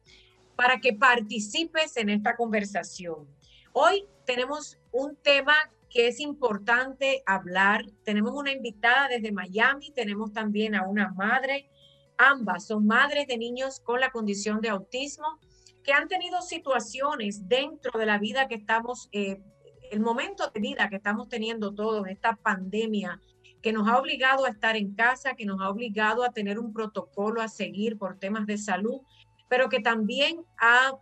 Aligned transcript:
para 0.57 0.81
que 0.81 0.93
participes 0.93 1.97
en 1.97 2.11
esta 2.11 2.37
conversación. 2.37 3.27
Hoy 3.73 4.07
tenemos 4.25 4.79
un 4.93 5.17
tema 5.17 5.55
que 5.91 6.09
es 6.09 6.21
importante 6.21 7.23
hablar. 7.27 7.85
Tenemos 8.05 8.33
una 8.33 8.53
invitada 8.53 9.09
desde 9.09 9.33
Miami, 9.33 9.91
tenemos 9.91 10.33
también 10.33 10.75
a 10.75 10.87
una 10.87 11.13
madre. 11.13 11.69
Ambas 12.17 12.67
son 12.67 12.87
madres 12.87 13.27
de 13.27 13.37
niños 13.37 13.81
con 13.81 14.01
la 14.01 14.11
condición 14.11 14.61
de 14.61 14.71
autismo 14.71 15.39
que 15.83 15.93
han 15.93 16.09
tenido 16.09 16.41
situaciones 16.43 17.49
dentro 17.49 17.99
de 17.99 18.07
la 18.07 18.19
vida 18.19 18.47
que 18.47 18.55
estamos, 18.55 19.09
eh, 19.13 19.43
el 19.91 20.01
momento 20.01 20.49
de 20.49 20.61
vida 20.61 20.89
que 20.89 20.97
estamos 20.97 21.29
teniendo 21.29 21.75
todos, 21.75 22.07
esta 22.07 22.37
pandemia 22.37 23.21
que 23.63 23.73
nos 23.73 23.89
ha 23.89 23.99
obligado 23.99 24.45
a 24.45 24.51
estar 24.51 24.77
en 24.77 24.95
casa, 24.95 25.35
que 25.35 25.47
nos 25.47 25.61
ha 25.61 25.71
obligado 25.71 26.25
a 26.25 26.33
tener 26.33 26.59
un 26.59 26.73
protocolo 26.73 27.41
a 27.41 27.49
seguir 27.49 27.97
por 27.97 28.19
temas 28.19 28.47
de 28.47 28.59
salud, 28.59 29.01
pero 29.49 29.69
que 29.69 29.81
también 29.81 30.45
ha 30.59 30.93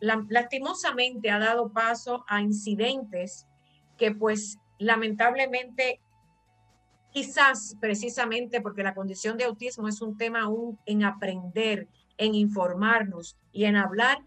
lastimosamente 0.00 1.30
ha 1.30 1.38
dado 1.38 1.72
paso 1.72 2.24
a 2.26 2.40
incidentes 2.40 3.46
que 3.96 4.12
pues 4.12 4.58
lamentablemente 4.78 6.00
quizás 7.12 7.76
precisamente 7.80 8.60
porque 8.60 8.82
la 8.82 8.94
condición 8.94 9.36
de 9.36 9.44
autismo 9.44 9.88
es 9.88 10.00
un 10.00 10.16
tema 10.16 10.42
aún 10.42 10.78
en 10.86 11.04
aprender, 11.04 11.88
en 12.16 12.34
informarnos 12.34 13.36
y 13.52 13.64
en 13.64 13.76
hablar, 13.76 14.18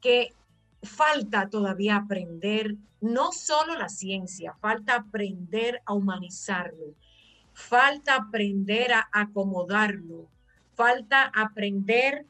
que 0.00 0.30
falta 0.82 1.48
todavía 1.48 1.96
aprender 1.96 2.76
no 3.00 3.32
solo 3.32 3.76
la 3.76 3.88
ciencia, 3.88 4.54
falta 4.60 4.96
aprender 4.96 5.82
a 5.86 5.92
humanizarlo, 5.92 6.94
falta 7.54 8.16
aprender 8.16 8.92
a 8.92 9.08
acomodarlo, 9.12 10.28
falta 10.74 11.30
aprender 11.34 12.26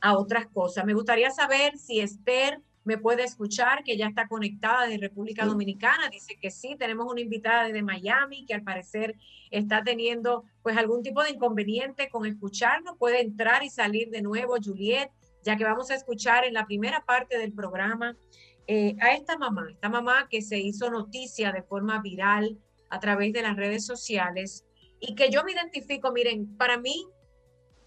a 0.00 0.16
otras 0.16 0.46
cosas. 0.46 0.84
Me 0.84 0.94
gustaría 0.94 1.30
saber 1.30 1.76
si 1.76 2.00
Esther 2.00 2.60
me 2.84 2.96
puede 2.96 3.24
escuchar, 3.24 3.82
que 3.84 3.96
ya 3.96 4.06
está 4.06 4.26
conectada 4.26 4.86
de 4.86 4.98
República 4.98 5.44
Dominicana. 5.44 6.08
Dice 6.08 6.38
que 6.40 6.50
sí, 6.50 6.76
tenemos 6.78 7.10
una 7.10 7.20
invitada 7.20 7.64
desde 7.64 7.82
Miami 7.82 8.46
que 8.46 8.54
al 8.54 8.62
parecer 8.62 9.16
está 9.50 9.82
teniendo 9.82 10.44
pues 10.62 10.76
algún 10.76 11.02
tipo 11.02 11.22
de 11.22 11.30
inconveniente 11.30 12.08
con 12.08 12.26
escucharnos. 12.26 12.96
Puede 12.98 13.20
entrar 13.20 13.62
y 13.62 13.70
salir 13.70 14.10
de 14.10 14.22
nuevo, 14.22 14.56
Juliet, 14.62 15.10
ya 15.44 15.56
que 15.56 15.64
vamos 15.64 15.90
a 15.90 15.94
escuchar 15.94 16.44
en 16.44 16.54
la 16.54 16.66
primera 16.66 17.04
parte 17.04 17.38
del 17.38 17.52
programa 17.52 18.16
eh, 18.66 18.96
a 19.00 19.12
esta 19.12 19.36
mamá, 19.36 19.68
esta 19.70 19.88
mamá 19.88 20.28
que 20.28 20.42
se 20.42 20.58
hizo 20.58 20.90
noticia 20.90 21.52
de 21.52 21.62
forma 21.62 22.00
viral 22.00 22.58
a 22.90 23.00
través 23.00 23.32
de 23.32 23.42
las 23.42 23.56
redes 23.56 23.86
sociales 23.86 24.64
y 25.00 25.14
que 25.14 25.30
yo 25.30 25.42
me 25.44 25.52
identifico, 25.52 26.12
miren, 26.12 26.56
para 26.56 26.76
mí 26.76 27.06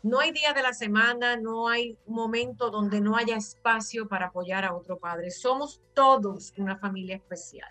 no 0.02 0.20
hay 0.20 0.32
día 0.32 0.52
de 0.54 0.64
la 0.64 0.74
semana, 0.74 1.38
no 1.38 1.70
hay 1.70 1.98
momento 2.08 2.70
donde 2.70 3.00
no 3.00 3.16
haya 3.16 3.38
espacio 3.38 4.08
para 4.08 4.28
apoyar 4.28 4.66
a 4.66 4.76
otro 4.76 4.98
padre. 4.98 5.30
Somos 5.32 5.82
todos 5.94 6.54
una 6.58 6.78
familia 6.78 7.16
especial. 7.16 7.70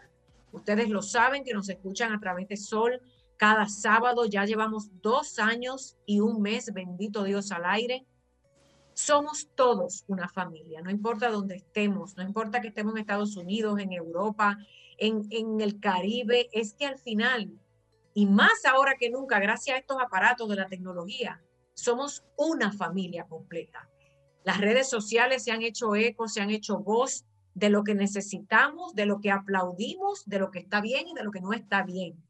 Ustedes 0.53 0.88
lo 0.88 1.03
saben 1.03 1.44
que 1.44 1.53
nos 1.53 1.69
escuchan 1.69 2.12
a 2.12 2.20
través 2.20 2.48
de 2.48 2.56
Sol 2.56 3.00
cada 3.37 3.69
sábado. 3.69 4.25
Ya 4.25 4.44
llevamos 4.44 4.88
dos 5.03 5.38
años 5.38 5.97
y 6.06 6.20
un 6.20 6.41
mes, 6.41 6.72
bendito 6.72 7.25
Dios, 7.25 7.53
al 7.53 7.64
aire. 7.66 8.06
Somos 8.95 9.49
todos 9.55 10.05
una 10.07 10.29
familia, 10.29 10.83
no 10.83 10.91
importa 10.91 11.31
dónde 11.31 11.57
estemos, 11.57 12.17
no 12.17 12.23
importa 12.23 12.61
que 12.61 12.69
estemos 12.69 12.95
en 12.95 13.01
Estados 13.01 13.37
Unidos, 13.37 13.79
en 13.81 13.93
Europa, 13.93 14.59
en, 14.99 15.61
el 15.61 15.81
Caribe, 15.81 16.49
es 16.53 16.75
que 16.75 16.87
al 16.87 16.99
final, 16.99 17.51
y 18.15 18.27
más 18.27 18.65
ahora 18.65 18.97
que 18.99 19.11
nunca, 19.11 19.39
gracias 19.39 19.77
a 19.77 19.81
estos 19.81 19.97
aparatos 20.01 20.49
de 20.49 20.57
la 20.57 20.67
tecnología, 20.67 21.43
somos 21.75 22.25
una 22.37 22.73
familia 22.73 23.25
completa. 23.25 23.89
Las 24.45 24.61
redes 24.61 24.89
sociales 24.89 25.45
se 25.45 25.53
han 25.53 25.63
hecho 25.63 25.95
eco, 25.95 26.29
se 26.29 26.41
han 26.41 26.51
hecho 26.51 26.79
voz 26.79 27.25
de 27.55 27.71
lo 27.71 27.85
que 27.85 27.95
necesitamos, 27.95 28.95
de 28.95 29.07
lo 29.07 29.21
que 29.21 29.31
aplaudimos, 29.31 30.25
de 30.27 30.39
lo 30.39 30.51
que 30.51 30.59
está 30.59 30.81
bien 30.81 31.09
y 31.09 31.15
de 31.15 31.25
lo 31.25 31.31
que 31.31 31.41
no 31.41 31.53
está 31.53 31.83
bien. 31.83 32.23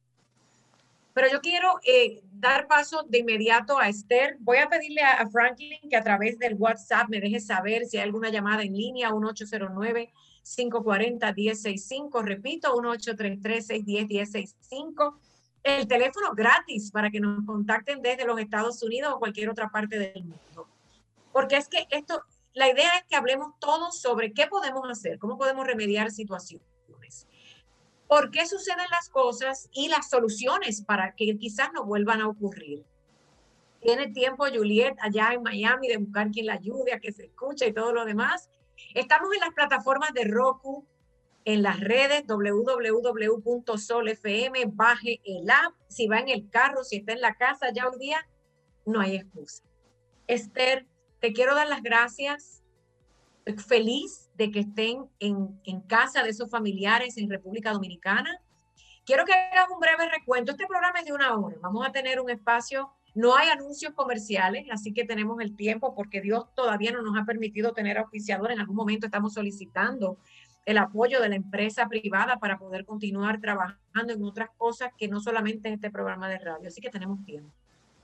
Pero 1.14 1.28
yo 1.30 1.40
quiero 1.40 1.78
eh, 1.84 2.22
dar 2.32 2.66
paso 2.66 3.04
de 3.08 3.18
inmediato 3.18 3.78
a 3.78 3.88
Esther. 3.88 4.36
Voy 4.40 4.58
a 4.58 4.68
pedirle 4.68 5.02
a, 5.02 5.28
Franklin 5.28 5.78
que 5.88 5.96
a 5.96 6.02
través 6.02 6.38
del 6.38 6.54
WhatsApp 6.54 7.08
me 7.08 7.20
deje 7.20 7.40
saber 7.40 7.86
si 7.86 7.98
hay 7.98 8.04
alguna 8.04 8.30
llamada 8.30 8.62
en 8.62 8.74
línea, 8.74 9.12
1809 9.12 10.12
540-1065. 10.44 12.22
Repito, 12.22 12.74
1833-610-1065. 12.76 15.16
El 15.62 15.86
teléfono 15.86 16.34
gratis 16.34 16.90
para 16.90 17.10
que 17.10 17.20
nos 17.20 17.46
contacten 17.46 18.02
desde 18.02 18.24
los 18.24 18.40
Estados 18.40 18.82
Unidos 18.82 19.12
o 19.14 19.20
cualquier 19.20 19.48
otra 19.48 19.70
parte 19.70 19.96
del 19.98 20.24
mundo. 20.24 20.66
Porque 21.32 21.56
es 21.56 21.68
que 21.68 21.86
esto, 21.90 22.24
la 22.52 22.68
idea 22.68 22.90
es 22.96 23.04
que 23.08 23.14
hablemos 23.16 23.54
todos 23.60 24.00
sobre 24.00 24.32
qué 24.32 24.48
podemos 24.48 24.90
hacer, 24.90 25.18
cómo 25.18 25.38
podemos 25.38 25.66
remediar 25.66 26.10
situaciones, 26.10 26.66
por 28.12 28.30
qué 28.30 28.46
suceden 28.46 28.84
las 28.90 29.08
cosas 29.08 29.70
y 29.72 29.88
las 29.88 30.10
soluciones 30.10 30.82
para 30.82 31.14
que 31.14 31.34
quizás 31.38 31.72
no 31.72 31.86
vuelvan 31.86 32.20
a 32.20 32.28
ocurrir. 32.28 32.84
Tiene 33.80 34.08
tiempo 34.08 34.44
Juliet 34.52 34.94
allá 35.00 35.32
en 35.32 35.42
Miami 35.42 35.88
de 35.88 35.96
buscar 35.96 36.30
quien 36.30 36.44
la 36.44 36.52
ayude 36.52 36.92
a 36.92 37.00
que 37.00 37.10
se 37.10 37.24
escuche 37.24 37.68
y 37.68 37.72
todo 37.72 37.94
lo 37.94 38.04
demás. 38.04 38.50
Estamos 38.92 39.32
en 39.32 39.40
las 39.40 39.54
plataformas 39.54 40.12
de 40.12 40.24
Roku, 40.24 40.86
en 41.46 41.62
las 41.62 41.80
redes 41.80 42.26
www.solfm, 42.26 43.46
baje 44.74 45.22
el 45.24 45.48
app, 45.48 45.72
si 45.88 46.06
va 46.06 46.18
en 46.18 46.28
el 46.28 46.50
carro, 46.50 46.84
si 46.84 46.96
está 46.96 47.14
en 47.14 47.22
la 47.22 47.34
casa 47.36 47.72
ya 47.72 47.88
un 47.88 47.98
día, 47.98 48.28
no 48.84 49.00
hay 49.00 49.16
excusa. 49.16 49.62
Esther, 50.26 50.86
te 51.18 51.32
quiero 51.32 51.54
dar 51.54 51.68
las 51.68 51.82
gracias. 51.82 52.62
Feliz 53.66 54.21
de 54.34 54.50
que 54.50 54.60
estén 54.60 55.06
en, 55.20 55.60
en 55.64 55.80
casa 55.82 56.22
de 56.22 56.30
esos 56.30 56.50
familiares 56.50 57.16
en 57.18 57.28
República 57.28 57.72
Dominicana. 57.72 58.40
Quiero 59.04 59.24
que 59.24 59.32
hagas 59.32 59.68
un 59.72 59.80
breve 59.80 60.08
recuento. 60.08 60.52
Este 60.52 60.66
programa 60.66 61.00
es 61.00 61.06
de 61.06 61.12
una 61.12 61.36
hora. 61.36 61.56
Vamos 61.60 61.86
a 61.86 61.92
tener 61.92 62.20
un 62.20 62.30
espacio. 62.30 62.90
No 63.14 63.36
hay 63.36 63.48
anuncios 63.48 63.92
comerciales, 63.94 64.66
así 64.70 64.94
que 64.94 65.04
tenemos 65.04 65.40
el 65.40 65.54
tiempo 65.54 65.94
porque 65.94 66.20
Dios 66.20 66.46
todavía 66.54 66.92
no 66.92 67.02
nos 67.02 67.20
ha 67.20 67.24
permitido 67.24 67.72
tener 67.72 67.98
auspiciador. 67.98 68.52
En 68.52 68.60
algún 68.60 68.76
momento 68.76 69.06
estamos 69.06 69.34
solicitando 69.34 70.16
el 70.64 70.78
apoyo 70.78 71.20
de 71.20 71.28
la 71.28 71.34
empresa 71.34 71.88
privada 71.88 72.38
para 72.38 72.58
poder 72.58 72.84
continuar 72.84 73.40
trabajando 73.40 74.12
en 74.12 74.22
otras 74.24 74.48
cosas 74.56 74.92
que 74.96 75.08
no 75.08 75.20
solamente 75.20 75.68
en 75.68 75.74
este 75.74 75.90
programa 75.90 76.28
de 76.28 76.38
radio. 76.38 76.68
Así 76.68 76.80
que 76.80 76.88
tenemos 76.88 77.24
tiempo. 77.24 77.52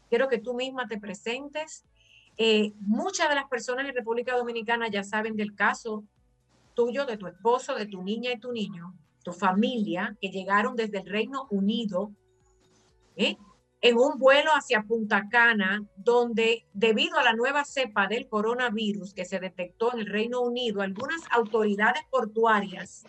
Quiero 0.08 0.28
que 0.28 0.38
tú 0.38 0.54
misma 0.54 0.88
te 0.88 0.98
presentes. 0.98 1.84
Eh, 2.36 2.72
muchas 2.80 3.28
de 3.28 3.34
las 3.36 3.48
personas 3.48 3.86
en 3.88 3.94
República 3.94 4.36
Dominicana 4.36 4.88
ya 4.88 5.04
saben 5.04 5.36
del 5.36 5.54
caso 5.54 6.04
tuyo, 6.78 7.06
de 7.06 7.16
tu 7.16 7.26
esposo, 7.26 7.75
de 7.75 7.86
tu 7.86 8.04
niña 8.04 8.30
y 8.30 8.38
tu 8.38 8.52
niño, 8.52 8.94
tu 9.25 9.32
familia, 9.32 10.16
que 10.20 10.28
llegaron 10.28 10.76
desde 10.76 10.98
el 10.98 11.06
Reino 11.06 11.48
Unido 11.50 12.12
¿eh? 13.16 13.36
en 13.80 13.98
un 13.98 14.16
vuelo 14.16 14.52
hacia 14.52 14.84
Punta 14.84 15.28
Cana, 15.28 15.82
donde 15.96 16.69
debido 16.72 17.19
a 17.19 17.25
la 17.25 17.32
nueva 17.32 17.64
cepa 17.64 18.06
del 18.06 18.28
coronavirus 18.28 19.12
que 19.12 19.25
se 19.25 19.40
detectó 19.40 19.92
en 19.92 19.98
el 19.98 20.06
Reino 20.06 20.40
Unido, 20.40 20.80
algunas 20.80 21.20
autoridades 21.32 22.04
portuarias 22.12 23.04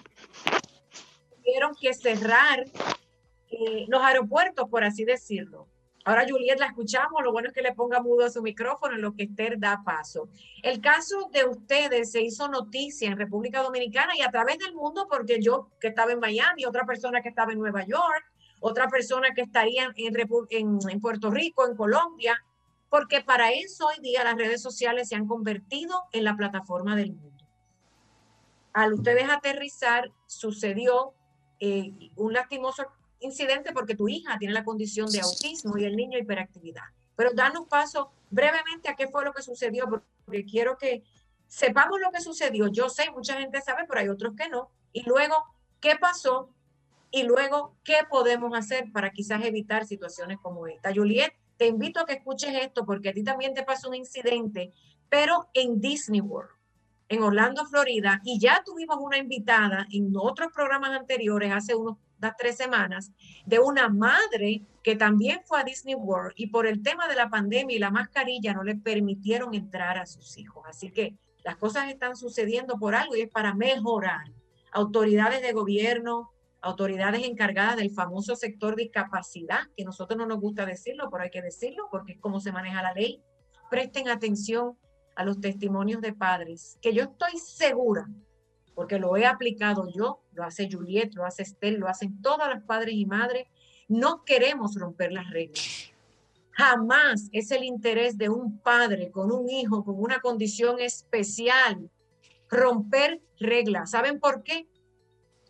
tuvieron 1.29 1.75
que 1.79 1.93
cerrar 1.93 2.65
eh, 3.51 3.85
los 3.87 4.01
aeropuertos, 4.01 4.67
por 4.67 4.83
así 4.83 5.05
decirlo. 5.05 5.67
Ahora 6.05 6.25
Juliet 6.27 6.59
la 6.59 6.67
escuchamos, 6.67 7.21
lo 7.23 7.31
bueno 7.31 7.49
es 7.49 7.53
que 7.53 7.61
le 7.61 7.73
ponga 7.73 8.01
mudo 8.01 8.25
a 8.25 8.29
su 8.29 8.41
micrófono 8.41 8.95
en 8.95 9.01
lo 9.01 9.13
que 9.13 9.23
Esther 9.23 9.59
da 9.59 9.81
paso. 9.83 10.29
El 10.63 10.79
caso 10.79 11.29
de 11.31 11.45
ustedes 11.45 12.11
se 12.11 12.21
hizo 12.21 12.47
noticia 12.47 13.09
en 13.09 13.17
República 13.17 13.61
Dominicana 13.61 14.13
y 14.17 14.21
a 14.21 14.31
través 14.31 14.59
del 14.59 14.73
mundo 14.73 15.07
porque 15.09 15.41
yo 15.41 15.69
que 15.79 15.89
estaba 15.89 16.11
en 16.11 16.19
Miami, 16.19 16.65
otra 16.65 16.85
persona 16.85 17.21
que 17.21 17.29
estaba 17.29 17.51
en 17.51 17.59
Nueva 17.59 17.85
York, 17.85 18.23
otra 18.61 18.87
persona 18.87 19.33
que 19.33 19.41
estaría 19.41 19.93
en, 19.95 20.99
Puerto 21.01 21.31
Rico, 21.31 21.67
en 21.67 21.75
Colombia, 21.75 22.43
porque 22.89 23.21
para 23.21 23.51
eso 23.51 23.87
hoy 23.87 24.01
día 24.01 24.23
las 24.23 24.35
redes 24.35 24.61
sociales 24.61 25.09
se 25.09 25.15
han 25.15 25.27
convertido 25.27 26.05
en 26.11 26.23
la 26.23 26.35
plataforma 26.35 26.95
del 26.95 27.13
mundo. 27.13 27.45
Al 28.73 28.93
ustedes 28.93 29.29
aterrizar, 29.29 30.11
sucedió 30.27 31.13
eh, 31.59 31.91
un 32.15 32.33
lastimoso 32.33 32.85
incidente 33.19 33.71
porque 33.73 33.95
tu 33.95 34.07
hija 34.07 34.37
tiene 34.37 34.53
la 34.53 34.63
condición 34.63 35.09
de 35.11 35.21
autismo 35.21 35.77
y 35.77 35.85
el 35.85 35.95
niño 35.95 36.17
hiperactividad. 36.17 36.83
Pero 37.15 37.31
danos 37.33 37.67
paso 37.67 38.11
brevemente 38.29 38.89
a 38.89 38.95
qué 38.95 39.07
fue 39.07 39.25
lo 39.25 39.33
que 39.33 39.41
sucedió, 39.41 39.85
porque 40.25 40.45
quiero 40.45 40.77
que 40.77 41.03
sepamos 41.47 41.99
lo 41.99 42.11
que 42.11 42.21
sucedió. 42.21 42.67
Yo 42.67 42.89
sé, 42.89 43.11
mucha 43.11 43.37
gente 43.39 43.61
sabe, 43.61 43.85
pero 43.87 43.99
hay 43.99 44.09
otros 44.09 44.35
que 44.35 44.47
no. 44.49 44.71
Y 44.93 45.03
luego, 45.03 45.35
¿qué 45.79 45.95
pasó? 45.99 46.53
y 47.11 47.23
luego 47.23 47.75
qué 47.83 47.97
podemos 48.09 48.57
hacer 48.57 48.91
para 48.91 49.11
quizás 49.11 49.43
evitar 49.43 49.85
situaciones 49.85 50.37
como 50.41 50.67
esta. 50.67 50.93
Juliet, 50.93 51.33
te 51.57 51.67
invito 51.67 51.99
a 51.99 52.05
que 52.05 52.13
escuches 52.13 52.53
esto 52.53 52.85
porque 52.85 53.09
a 53.09 53.13
ti 53.13 53.23
también 53.23 53.53
te 53.53 53.63
pasó 53.63 53.89
un 53.89 53.95
incidente, 53.95 54.73
pero 55.09 55.49
en 55.53 55.79
Disney 55.81 56.21
World, 56.21 56.51
en 57.09 57.23
Orlando, 57.23 57.65
Florida, 57.65 58.21
y 58.23 58.39
ya 58.39 58.61
tuvimos 58.63 58.97
una 58.99 59.17
invitada 59.17 59.87
en 59.91 60.13
otros 60.15 60.51
programas 60.53 60.91
anteriores, 60.91 61.51
hace 61.51 61.75
unas 61.75 61.97
tres 62.37 62.57
semanas, 62.57 63.11
de 63.45 63.59
una 63.59 63.89
madre 63.89 64.63
que 64.83 64.95
también 64.95 65.41
fue 65.45 65.59
a 65.59 65.63
Disney 65.63 65.95
World 65.95 66.33
y 66.35 66.47
por 66.47 66.67
el 66.67 66.81
tema 66.81 67.07
de 67.07 67.15
la 67.15 67.29
pandemia 67.29 67.75
y 67.75 67.79
la 67.79 67.91
mascarilla 67.91 68.53
no 68.53 68.63
le 68.63 68.75
permitieron 68.75 69.53
entrar 69.53 69.97
a 69.97 70.05
sus 70.05 70.37
hijos. 70.37 70.63
Así 70.67 70.91
que 70.91 71.15
las 71.43 71.57
cosas 71.57 71.89
están 71.89 72.15
sucediendo 72.15 72.77
por 72.77 72.95
algo 72.95 73.15
y 73.15 73.21
es 73.21 73.29
para 73.29 73.53
mejorar. 73.53 74.31
Autoridades 74.71 75.41
de 75.41 75.53
gobierno, 75.53 76.31
autoridades 76.61 77.25
encargadas 77.25 77.77
del 77.77 77.91
famoso 77.91 78.35
sector 78.35 78.75
discapacidad, 78.75 79.61
que 79.75 79.85
nosotros 79.85 80.17
no 80.17 80.25
nos 80.25 80.39
gusta 80.39 80.65
decirlo, 80.65 81.09
pero 81.09 81.23
hay 81.23 81.29
que 81.29 81.41
decirlo 81.41 81.87
porque 81.89 82.13
es 82.13 82.19
como 82.19 82.39
se 82.39 82.51
maneja 82.51 82.83
la 82.83 82.93
ley, 82.93 83.21
presten 83.69 84.09
atención 84.09 84.77
a 85.15 85.23
los 85.23 85.39
testimonios 85.39 86.01
de 86.01 86.13
padres, 86.13 86.77
que 86.81 86.93
yo 86.93 87.03
estoy 87.03 87.37
segura, 87.37 88.07
porque 88.79 88.97
lo 88.97 89.17
he 89.17 89.25
aplicado 89.25 89.89
yo, 89.93 90.21
lo 90.31 90.45
hace 90.45 90.69
Juliet, 90.71 91.13
lo 91.13 91.25
hace 91.25 91.43
Estel, 91.43 91.81
lo 91.81 91.89
hacen 91.89 92.21
todas 92.21 92.47
las 92.47 92.63
padres 92.63 92.95
y 92.95 93.05
madres, 93.05 93.45
no 93.89 94.23
queremos 94.23 94.75
romper 94.75 95.11
las 95.11 95.29
reglas. 95.31 95.91
Jamás 96.51 97.27
es 97.33 97.51
el 97.51 97.65
interés 97.65 98.17
de 98.17 98.29
un 98.29 98.57
padre 98.59 99.11
con 99.11 99.33
un 99.33 99.49
hijo 99.49 99.83
con 99.83 99.99
una 99.99 100.21
condición 100.21 100.79
especial 100.79 101.89
romper 102.49 103.21
reglas. 103.37 103.91
¿Saben 103.91 104.17
por 104.17 104.43
qué? 104.43 104.69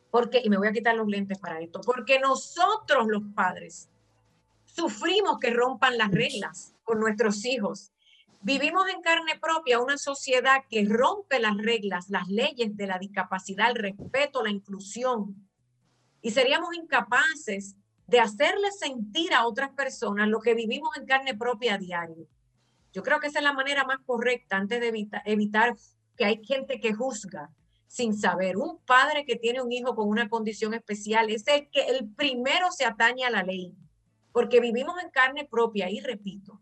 Porque, 0.10 0.42
y 0.44 0.50
me 0.50 0.58
voy 0.58 0.70
a 0.70 0.74
quitar 0.74 0.96
los 0.96 1.08
lentes 1.08 1.38
para 1.38 1.60
esto, 1.60 1.81
porque 1.81 2.18
nosotros 2.18 3.06
los 3.10 3.22
padres 3.36 3.90
sufrimos 4.66 5.38
que 5.38 5.52
rompan 5.52 6.00
las 6.00 6.10
reglas 6.10 6.74
con 6.84 7.00
nuestros 7.00 7.46
hijos. 7.46 7.92
Vivimos 8.41 8.88
en 8.89 9.01
carne 9.01 9.38
propia 9.39 9.81
una 9.81 9.97
sociedad 9.97 10.63
que 10.69 10.86
rompe 10.86 11.39
las 11.39 11.57
reglas, 11.57 12.09
las 12.09 12.30
leyes 12.30 12.75
de 12.77 12.88
la 12.88 12.97
discapacidad, 12.97 13.69
el 13.69 13.75
respeto, 13.75 14.41
la 14.41 14.50
inclusión. 14.50 15.50
Y 16.21 16.31
seríamos 16.31 16.74
incapaces 16.74 17.75
de 18.07 18.19
hacerle 18.21 18.71
sentir 18.71 19.33
a 19.33 19.45
otras 19.45 19.71
personas 19.71 20.30
lo 20.30 20.39
que 20.39 20.56
vivimos 20.56 20.95
en 20.97 21.06
carne 21.06 21.36
propia 21.36 21.75
a 21.75 21.77
diario. 21.77 22.27
Yo 22.94 23.03
creo 23.03 23.19
que 23.19 23.27
esa 23.27 23.39
es 23.39 23.44
la 23.44 23.53
manera 23.53 23.83
más 23.83 24.00
correcta 24.06 24.56
antes 24.56 24.80
de 24.80 25.09
evitar 25.25 25.75
que 26.15 26.25
hay 26.25 26.44
gente 26.44 26.80
que 26.80 26.94
juzga 26.94 27.51
sin 27.88 28.18
saber. 28.18 28.56
Un 28.56 28.80
padre 28.85 29.25
que 29.25 29.35
tiene 29.35 29.62
un 29.62 29.71
hijo 29.71 29.95
con 29.95 30.07
una 30.07 30.30
condición 30.30 30.74
especial 30.74 31.30
es 31.30 31.45
el 31.47 31.69
que 31.69 31.81
el 31.81 32.09
primero 32.09 32.71
se 32.71 32.85
atañe 32.85 33.25
a 33.25 33.30
la 33.30 33.44
ley, 33.44 33.75
porque 34.31 34.62
vivimos 34.62 34.95
en 35.03 35.09
carne 35.09 35.45
propia 35.45 35.89
y 35.89 36.00
repito, 36.00 36.62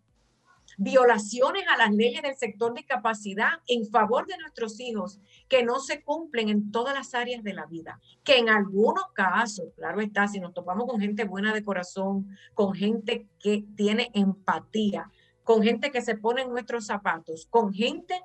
violaciones 0.78 1.64
a 1.68 1.78
las 1.78 1.92
leyes 1.92 2.22
del 2.22 2.36
sector 2.36 2.74
de 2.74 2.82
discapacidad 2.82 3.62
en 3.68 3.86
favor 3.88 4.28
de 4.28 4.38
nuestros 4.38 4.80
hijos 4.80 5.20
que 5.50 5.64
no 5.64 5.80
se 5.80 6.04
cumplen 6.04 6.50
en 6.50 6.72
todas 6.72 6.94
las 6.94 7.16
áreas 7.16 7.44
de 7.44 7.54
la 7.54 7.66
vida, 7.66 8.00
que 8.24 8.38
en 8.38 8.50
algunos 8.50 9.06
casos, 9.14 9.74
claro 9.76 10.02
está, 10.02 10.28
si 10.28 10.40
nos 10.40 10.54
topamos 10.54 10.88
con 10.88 11.02
gente 11.02 11.26
buena 11.26 11.54
de 11.54 11.64
corazón, 11.64 12.30
con 12.54 12.74
gente 12.74 13.28
que 13.40 13.66
tiene 13.76 14.12
empatía, 14.14 15.12
con 15.44 15.64
gente 15.64 15.92
que 15.92 16.02
se 16.02 16.16
pone 16.16 16.44
en 16.44 16.52
nuestros 16.52 16.86
zapatos, 16.86 17.48
con 17.50 17.74
gente 17.74 18.22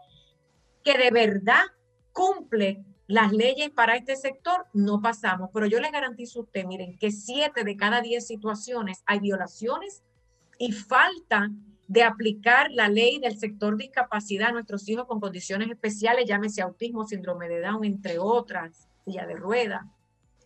que 0.84 0.98
de 0.98 1.10
verdad 1.10 1.62
cumple 2.12 2.84
las 3.06 3.32
leyes 3.32 3.70
para 3.70 3.96
este 3.96 4.16
sector 4.16 4.66
no 4.72 5.00
pasamos, 5.00 5.50
pero 5.52 5.66
yo 5.66 5.81
les 5.81 5.93
garantizo 5.93 6.40
a 6.40 6.43
usted, 6.43 6.64
miren, 6.66 6.98
que 6.98 7.10
siete 7.10 7.64
de 7.64 7.76
cada 7.76 8.00
diez 8.00 8.26
situaciones 8.26 9.02
hay 9.06 9.20
violaciones 9.20 10.03
y 10.58 10.72
falta 10.72 11.50
de 11.89 12.03
aplicar 12.03 12.70
la 12.70 12.89
ley 12.89 13.19
del 13.19 13.39
sector 13.39 13.77
discapacidad 13.77 14.48
a 14.48 14.53
nuestros 14.53 14.89
hijos 14.89 15.06
con 15.06 15.20
condiciones 15.20 15.69
especiales, 15.69 16.27
llámese 16.27 16.62
autismo, 16.62 17.06
síndrome 17.06 17.48
de 17.48 17.60
Down, 17.60 17.84
entre 17.84 18.19
otras, 18.19 18.89
silla 19.05 19.27
de 19.27 19.34
rueda. 19.34 19.89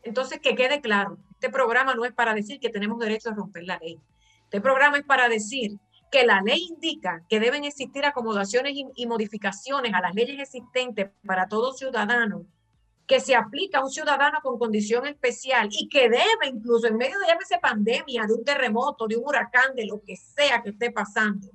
Entonces, 0.03 0.41
que 0.41 0.55
quede 0.55 0.81
claro, 0.81 1.19
este 1.33 1.51
programa 1.51 1.95
no 1.95 2.05
es 2.05 2.13
para 2.13 2.35
decir 2.35 2.61
que 2.61 2.71
tenemos 2.71 2.99
derecho 2.99 3.31
a 3.31 3.35
romper 3.35 3.65
la 3.65 3.79
ley. 3.79 3.99
Este 4.45 4.61
programa 4.61 4.99
es 4.99 5.05
para 5.05 5.29
decir 5.29 5.79
que 6.11 6.25
la 6.25 6.41
ley 6.41 6.67
indica 6.69 7.23
que 7.29 7.41
deben 7.41 7.65
existir 7.65 8.05
acomodaciones 8.05 8.75
y, 8.95 9.07
modificaciones 9.07 9.93
a 9.93 10.01
las 10.01 10.15
leyes 10.15 10.41
existentes 10.41 11.11
para 11.27 11.49
todo 11.49 11.73
ciudadano 11.73 12.47
que 13.07 13.21
se 13.21 13.37
aplica 13.37 13.79
a 13.79 13.85
un 13.85 13.91
ciudadano 13.91 14.41
con 14.43 14.59
condición 14.59 15.07
especial 15.07 15.69
y 15.71 15.89
que 15.89 16.09
debe 16.09 16.49
incluso 16.53 16.89
en 16.89 16.97
medio 16.97 17.19
de 17.21 17.27
esa 17.41 17.61
pandemia, 17.61 18.25
de 18.27 18.35
un 18.35 18.45
terremoto, 18.45 19.07
de 19.07 19.17
un 19.17 19.27
huracán, 19.27 19.75
de 19.77 19.87
lo 19.87 20.03
que 20.03 20.17
sea 20.17 20.63
que 20.63 20.71
esté 20.71 20.91
pasando. 20.91 21.49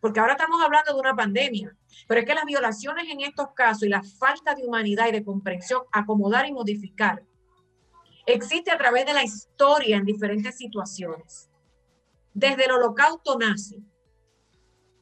Porque 0.00 0.20
ahora 0.20 0.34
estamos 0.34 0.62
hablando 0.62 0.92
de 0.92 1.00
una 1.00 1.16
pandemia, 1.16 1.76
pero 2.06 2.20
es 2.20 2.26
que 2.26 2.34
las 2.34 2.44
violaciones 2.44 3.08
en 3.08 3.20
estos 3.22 3.48
casos 3.54 3.82
y 3.84 3.88
la 3.88 4.02
falta 4.02 4.54
de 4.54 4.64
humanidad 4.64 5.08
y 5.08 5.12
de 5.12 5.24
comprensión, 5.24 5.82
acomodar 5.90 6.46
y 6.46 6.52
modificar, 6.52 7.22
existe 8.26 8.70
a 8.70 8.78
través 8.78 9.06
de 9.06 9.14
la 9.14 9.24
historia 9.24 9.96
en 9.96 10.04
diferentes 10.04 10.56
situaciones. 10.56 11.50
Desde 12.34 12.66
el 12.66 12.72
holocausto 12.72 13.38
nazi, 13.38 13.82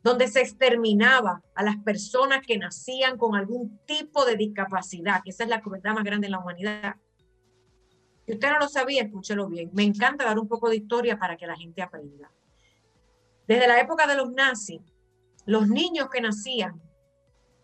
donde 0.04 0.28
se 0.28 0.42
exterminaba 0.42 1.42
a 1.54 1.62
las 1.62 1.78
personas 1.78 2.46
que 2.46 2.58
nacían 2.58 3.16
con 3.16 3.34
algún 3.34 3.80
tipo 3.86 4.26
de 4.26 4.36
discapacidad, 4.36 5.22
que 5.24 5.30
esa 5.30 5.44
es 5.44 5.48
la 5.48 5.62
crueldad 5.62 5.94
más 5.94 6.04
grande 6.04 6.26
de 6.26 6.30
la 6.30 6.40
humanidad. 6.40 6.96
Si 8.26 8.34
usted 8.34 8.50
no 8.50 8.58
lo 8.58 8.68
sabía, 8.68 9.02
escúchelo 9.02 9.48
bien. 9.48 9.70
Me 9.72 9.82
encanta 9.82 10.26
dar 10.26 10.38
un 10.38 10.46
poco 10.46 10.68
de 10.68 10.76
historia 10.76 11.18
para 11.18 11.38
que 11.38 11.46
la 11.46 11.56
gente 11.56 11.80
aprenda. 11.80 12.30
Desde 13.48 13.66
la 13.66 13.80
época 13.80 14.06
de 14.06 14.16
los 14.16 14.30
nazis, 14.30 14.82
los 15.46 15.68
niños 15.68 16.10
que 16.10 16.20
nacían 16.20 16.82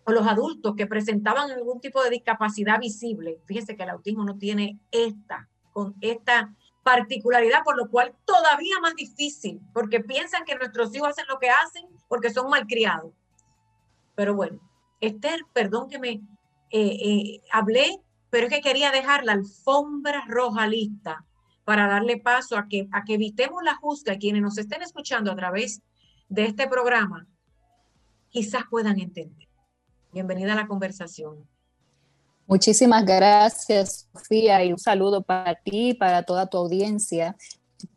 o 0.04 0.12
los 0.12 0.26
adultos 0.26 0.74
que 0.76 0.86
presentaban 0.86 1.50
algún 1.50 1.78
tipo 1.78 2.02
de 2.02 2.08
discapacidad 2.08 2.80
visible, 2.80 3.38
fíjese 3.44 3.76
que 3.76 3.82
el 3.82 3.90
autismo 3.90 4.24
no 4.24 4.38
tiene 4.38 4.80
esta, 4.90 5.50
con 5.72 5.94
esta 6.00 6.54
particularidad, 6.90 7.62
por 7.62 7.76
lo 7.76 7.88
cual 7.88 8.16
todavía 8.24 8.80
más 8.80 8.96
difícil, 8.96 9.60
porque 9.72 10.00
piensan 10.00 10.44
que 10.44 10.56
nuestros 10.56 10.92
hijos 10.94 11.10
hacen 11.10 11.26
lo 11.28 11.38
que 11.38 11.48
hacen 11.48 11.86
porque 12.08 12.30
son 12.30 12.50
malcriados. 12.50 13.12
Pero 14.16 14.34
bueno, 14.34 14.60
Esther, 15.00 15.40
perdón 15.52 15.88
que 15.88 16.00
me 16.00 16.10
eh, 16.10 16.20
eh, 16.70 17.42
hablé, 17.52 18.00
pero 18.28 18.48
es 18.48 18.52
que 18.52 18.60
quería 18.60 18.90
dejar 18.90 19.24
la 19.24 19.32
alfombra 19.32 20.24
roja 20.26 20.66
lista 20.66 21.24
para 21.64 21.86
darle 21.86 22.16
paso 22.16 22.58
a 22.58 22.66
que, 22.66 22.88
a 22.90 23.04
que 23.04 23.14
evitemos 23.14 23.62
la 23.62 23.76
juzga. 23.76 24.18
Quienes 24.18 24.42
nos 24.42 24.58
estén 24.58 24.82
escuchando 24.82 25.30
a 25.30 25.36
través 25.36 25.82
de 26.28 26.46
este 26.46 26.66
programa, 26.66 27.28
quizás 28.30 28.64
puedan 28.68 28.98
entender. 28.98 29.48
Bienvenida 30.12 30.54
a 30.54 30.56
la 30.56 30.66
conversación. 30.66 31.48
Muchísimas 32.50 33.06
gracias, 33.06 34.08
Sofía, 34.12 34.64
y 34.64 34.72
un 34.72 34.78
saludo 34.80 35.22
para 35.22 35.54
ti, 35.54 35.94
para 35.94 36.24
toda 36.24 36.48
tu 36.48 36.58
audiencia, 36.58 37.36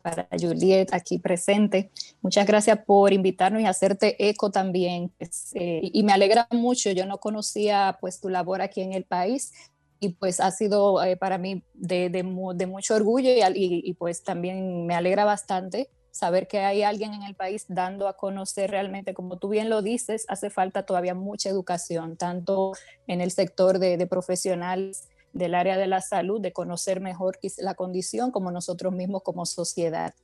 para 0.00 0.28
Juliet 0.30 0.90
aquí 0.92 1.18
presente. 1.18 1.90
Muchas 2.22 2.46
gracias 2.46 2.78
por 2.86 3.12
invitarnos 3.12 3.60
y 3.60 3.66
hacerte 3.66 4.28
eco 4.28 4.52
también. 4.52 5.12
Pues, 5.18 5.50
eh, 5.54 5.80
y 5.82 6.04
me 6.04 6.12
alegra 6.12 6.46
mucho, 6.52 6.92
yo 6.92 7.04
no 7.04 7.18
conocía 7.18 7.98
pues 8.00 8.20
tu 8.20 8.28
labor 8.28 8.62
aquí 8.62 8.80
en 8.80 8.92
el 8.92 9.02
país 9.02 9.52
y 9.98 10.10
pues 10.10 10.38
ha 10.38 10.52
sido 10.52 11.02
eh, 11.02 11.16
para 11.16 11.36
mí 11.36 11.64
de, 11.74 12.22
mucho 12.22 12.94
orgullo 12.94 13.30
y, 13.30 13.42
y, 13.56 13.94
pues 13.94 14.22
también 14.22 14.86
me 14.86 14.94
alegra 14.94 15.24
bastante 15.24 15.90
saber 16.14 16.46
que 16.46 16.60
hay 16.60 16.84
alguien 16.84 17.12
en 17.12 17.24
el 17.24 17.34
país 17.34 17.64
dando 17.66 18.06
a 18.06 18.16
conocer 18.16 18.70
realmente, 18.70 19.14
como 19.14 19.36
tú 19.36 19.48
bien 19.48 19.68
lo 19.68 19.82
dices, 19.82 20.26
hace 20.28 20.48
falta 20.48 20.86
todavía 20.86 21.12
mucha 21.12 21.48
educación, 21.48 22.16
tanto 22.16 22.72
en 23.08 23.20
el 23.20 23.32
sector 23.32 23.80
de, 23.80 24.06
profesionales 24.06 25.08
del 25.32 25.56
área 25.56 25.76
de 25.76 25.88
la 25.88 26.00
salud, 26.00 26.40
de 26.40 26.52
conocer 26.52 27.00
mejor 27.00 27.40
la 27.58 27.74
condición 27.74 28.30
como 28.30 28.52
nosotros 28.52 28.92
mismos 28.92 29.24
como 29.24 29.44
sociedad. 29.44 30.14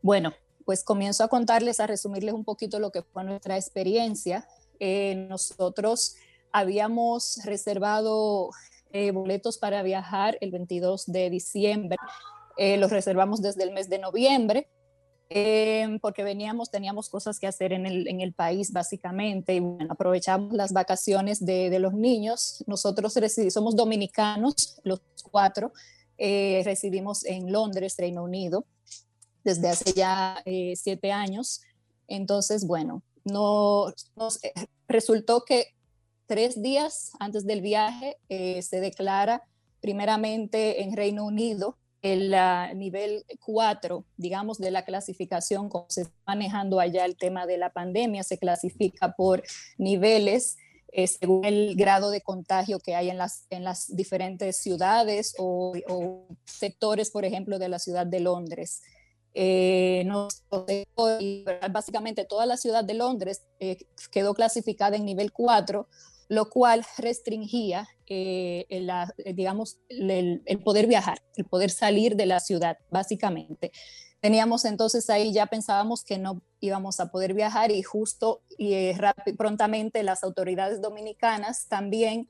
Bueno, 0.00 0.32
pues 0.64 0.82
comienzo 0.82 1.24
a 1.24 1.28
contarles, 1.28 1.78
a 1.78 1.86
resumirles 1.86 2.32
un 2.32 2.46
poquito 2.46 2.78
lo 2.78 2.90
que 2.90 3.02
fue 3.02 3.22
nuestra 3.22 3.58
experiencia. 3.58 4.48
Eh, 4.80 5.26
nosotros 5.28 6.16
habíamos 6.52 7.38
reservado 7.44 8.48
eh, 8.92 9.10
boletos 9.10 9.58
para 9.58 9.82
viajar 9.82 10.38
el 10.40 10.52
22 10.52 11.04
de 11.04 11.28
diciembre. 11.28 11.98
Eh, 12.56 12.78
los 12.78 12.90
reservamos 12.90 13.42
desde 13.42 13.64
el 13.64 13.72
mes 13.72 13.90
de 13.90 13.98
noviembre 13.98 14.70
Em, 15.34 15.98
porque 15.98 16.22
veníamos, 16.22 16.70
teníamos 16.70 17.08
cosas 17.08 17.38
que 17.38 17.46
hacer 17.46 17.72
en 17.72 17.86
el, 17.86 18.06
en 18.06 18.20
el 18.20 18.34
país 18.34 18.70
básicamente 18.70 19.54
y 19.54 19.60
bueno, 19.60 19.90
aprovechamos 19.90 20.52
las 20.52 20.74
vacaciones 20.74 21.42
de, 21.42 21.70
de 21.70 21.78
los 21.78 21.94
niños. 21.94 22.62
Nosotros 22.66 23.14
somos 23.48 23.74
dominicanos, 23.74 24.78
los 24.84 25.00
cuatro, 25.30 25.72
eh, 26.18 26.60
residimos 26.66 27.24
en 27.24 27.50
Londres, 27.50 27.94
Reino 27.96 28.24
Unido, 28.24 28.66
desde 29.42 29.70
hace 29.70 29.94
ya 29.94 30.42
eh, 30.44 30.74
siete 30.76 31.12
años. 31.12 31.62
Entonces, 32.08 32.66
bueno, 32.66 33.02
no, 33.24 33.86
nos 34.16 34.44
eh, 34.44 34.52
resultó 34.86 35.46
que 35.46 35.68
tres 36.26 36.60
días 36.60 37.12
antes 37.20 37.46
del 37.46 37.62
viaje 37.62 38.18
se 38.28 38.80
declara 38.80 39.44
primeramente 39.80 40.82
en 40.82 40.94
Reino 40.94 41.24
Unido 41.24 41.78
el 42.02 42.34
nivel 42.76 43.24
4, 43.40 44.04
digamos, 44.16 44.58
de 44.58 44.70
la 44.70 44.84
clasificación, 44.84 45.68
como 45.68 45.86
se 45.88 46.02
está 46.02 46.14
manejando 46.26 46.80
allá 46.80 47.04
el 47.04 47.16
tema 47.16 47.46
de 47.46 47.58
la 47.58 47.72
pandemia, 47.72 48.24
se 48.24 48.38
clasifica 48.38 49.12
por 49.12 49.42
niveles 49.78 50.56
eh, 50.94 51.06
según 51.06 51.44
el 51.46 51.74
grado 51.74 52.10
de 52.10 52.20
contagio 52.20 52.78
que 52.78 52.94
hay 52.94 53.08
en 53.08 53.16
las, 53.16 53.46
en 53.48 53.64
las 53.64 53.96
diferentes 53.96 54.58
ciudades 54.58 55.34
o, 55.38 55.72
sectores, 56.44 57.10
por 57.10 57.24
ejemplo, 57.24 57.58
de 57.58 57.68
la 57.68 57.78
ciudad 57.78 58.06
de 58.06 58.20
Londres. 58.20 58.82
Eh, 59.34 60.06
básicamente 61.70 62.26
toda 62.26 62.44
la 62.44 62.58
ciudad 62.58 62.84
de 62.84 62.92
Londres 62.92 63.42
eh, 63.60 63.78
quedó 64.10 64.34
clasificada 64.34 64.96
en 64.96 65.06
nivel 65.06 65.32
4 65.32 65.88
lo 66.32 66.48
cual 66.48 66.82
restringía, 66.96 67.86
eh, 68.14 68.66
eh, 68.68 69.32
digamos, 69.32 69.78
el, 69.88 70.42
poder 70.62 70.86
viajar, 70.86 71.22
el 71.36 71.46
poder 71.46 71.70
salir 71.70 72.14
de 72.14 72.26
la 72.26 72.40
ciudad, 72.40 72.76
básicamente. 72.90 73.72
Teníamos 74.20 74.66
entonces 74.66 75.08
ahí, 75.08 75.32
ya 75.32 75.46
pensábamos 75.46 76.04
que 76.04 76.18
no 76.18 76.42
íbamos 76.60 77.00
a 77.00 77.10
poder 77.10 77.32
viajar 77.32 77.70
y 77.70 77.82
justo 77.82 78.42
y 78.58 78.74
eh, 78.74 78.96
prontamente 79.38 80.02
las 80.02 80.22
autoridades 80.24 80.82
dominicanas 80.82 81.68
también 81.68 82.28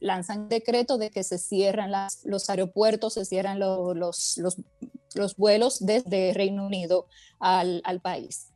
lanzan 0.00 0.48
decreto 0.48 0.96
de 0.96 1.10
que 1.10 1.24
se 1.24 1.38
cierran 1.38 1.90
los 2.24 2.48
aeropuertos, 2.48 3.14
se 3.14 3.24
cierran 3.24 3.58
los, 3.58 4.38
los, 4.38 5.36
vuelos 5.36 5.84
desde 5.84 6.32
Reino 6.32 6.64
Unido 6.64 7.06
al 7.40 8.00
país. 8.00 8.52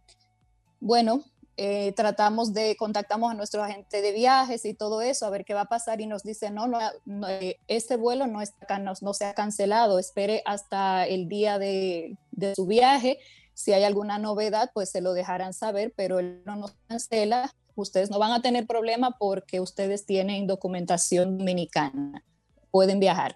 Bueno, 0.80 1.24
eh, 1.58 1.92
tratamos 1.92 2.52
de, 2.52 2.76
contactamos 2.76 3.30
a 3.30 3.34
nuestro 3.34 3.62
agente 3.62 4.02
de 4.02 4.12
viajes 4.12 4.66
y 4.66 4.74
todo 4.74 5.00
eso, 5.00 5.24
a 5.24 5.30
ver 5.30 5.46
qué 5.46 5.54
va 5.54 5.62
a 5.62 5.68
pasar 5.68 6.02
y 6.02 6.06
nos 6.06 6.22
dice, 6.22 6.50
no, 6.50 6.66
no, 6.66 7.28
eh, 7.28 7.58
este 7.66 7.96
vuelo 7.96 8.26
no, 8.26 8.42
está, 8.42 8.78
no, 8.78 8.92
no, 9.00 9.14
se 9.14 9.24
ha 9.24 9.34
cancelado, 9.34 9.98
espere 9.98 10.42
hasta 10.44 11.06
el 11.06 11.28
día 11.28 11.58
de, 11.58 12.18
de, 12.32 12.54
su 12.54 12.66
viaje, 12.66 13.18
si 13.54 13.72
hay 13.72 13.84
alguna 13.84 14.18
novedad, 14.18 14.70
pues 14.74 14.90
se 14.90 15.00
lo 15.00 15.14
dejarán 15.14 15.54
saber, 15.54 15.94
pero 15.96 16.18
él 16.18 16.42
no 16.44 16.56
nos 16.56 16.74
cancela, 16.88 17.54
ustedes 17.74 18.10
no 18.10 18.18
van 18.18 18.32
a 18.32 18.42
tener 18.42 18.66
problema 18.66 19.16
porque 19.18 19.60
ustedes 19.60 20.04
tienen 20.04 20.46
documentación 20.46 21.38
dominicana, 21.38 22.22
pueden 22.70 23.00
viajar. 23.00 23.34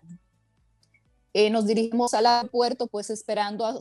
Eh, 1.33 1.49
nos 1.49 1.67
dirigimos 1.67 2.13
al 2.13 2.27
aeropuerto, 2.27 2.87
pues 2.87 3.09
esperando 3.09 3.65
a, 3.65 3.79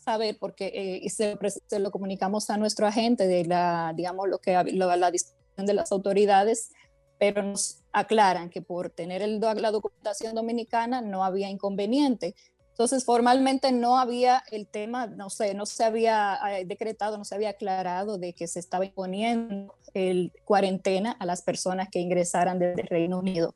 saber 0.00 0.36
porque 0.38 1.00
eh, 1.04 1.10
se, 1.10 1.36
se, 1.66 1.78
lo 1.78 1.90
comunicamos 1.90 2.50
a 2.50 2.56
nuestro 2.56 2.86
agente 2.86 3.26
de 3.26 3.44
la, 3.44 3.92
digamos, 3.94 4.28
lo 4.28 4.38
que 4.38 4.52
la 4.52 5.10
disposición 5.10 5.66
de 5.66 5.74
las 5.74 5.92
autoridades, 5.92 6.70
pero 7.18 7.42
nos 7.42 7.82
aclaran 7.92 8.50
que 8.50 8.62
por 8.62 8.90
tener 8.90 9.22
el, 9.22 9.40
la 9.40 9.70
documentación 9.70 10.34
dominicana 10.34 11.02
no 11.02 11.24
había 11.24 11.50
inconveniente. 11.50 12.34
Entonces, 12.70 13.04
formalmente 13.04 13.72
no 13.72 13.98
había 13.98 14.42
el 14.50 14.66
tema, 14.66 15.06
no 15.06 15.28
sé, 15.28 15.52
no 15.52 15.66
se 15.66 15.84
había 15.84 16.38
eh, 16.52 16.64
decretado, 16.64 17.18
no 17.18 17.26
se 17.26 17.34
había 17.34 17.50
aclarado 17.50 18.16
de 18.16 18.32
que 18.32 18.46
se 18.46 18.58
estaba 18.58 18.86
imponiendo 18.86 19.74
el 19.92 20.32
cuarentena 20.46 21.12
a 21.12 21.26
las 21.26 21.42
personas 21.42 21.90
que 21.90 21.98
ingresaran 21.98 22.58
desde 22.58 22.82
Reino 22.82 23.18
Unido 23.18 23.54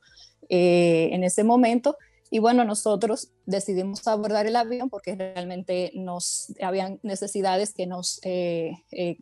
eh, 0.50 1.08
en 1.12 1.24
ese 1.24 1.42
momento. 1.42 1.96
Y 2.34 2.40
bueno, 2.40 2.64
nosotros 2.64 3.28
decidimos 3.46 4.08
abordar 4.08 4.44
el 4.48 4.56
avión 4.56 4.90
porque 4.90 5.14
realmente 5.14 5.92
nos 5.94 6.52
habían 6.60 6.98
necesidades 7.04 7.72
que 7.72 7.86
nos, 7.86 8.18
eh, 8.24 8.72
eh 8.90 9.18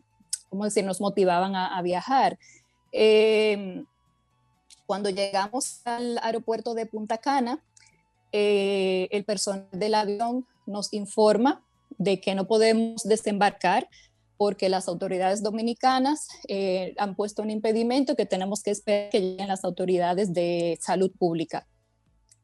decir?, 0.51 0.83
nos 0.83 0.99
motivaban 0.99 1.55
a, 1.55 1.79
viajar. 1.83 2.39
Em, 2.91 3.85
cuando 4.87 5.11
llegamos 5.11 5.81
al 5.85 6.17
aeropuerto 6.23 6.73
de 6.73 6.87
Punta 6.87 7.19
Cana, 7.19 7.63
eh, 8.31 9.09
el 9.11 9.25
personal 9.25 9.69
del 9.71 9.93
avión 9.93 10.47
nos 10.65 10.91
informa 10.91 11.63
de 11.99 12.19
que 12.19 12.33
no 12.33 12.47
podemos 12.47 13.03
desembarcar 13.03 13.87
porque 14.37 14.69
las 14.69 14.87
autoridades 14.87 15.43
dominicanas 15.43 16.29
eh, 16.47 16.95
han 16.97 17.15
puesto 17.15 17.43
un 17.43 17.51
impedimento 17.51 18.15
que 18.15 18.25
tenemos 18.25 18.63
que 18.63 18.71
esperar 18.71 19.11
que 19.11 19.21
lleguen 19.21 19.49
las 19.49 19.63
autoridades 19.63 20.33
de 20.33 20.79
salud 20.81 21.11
pública. 21.11 21.67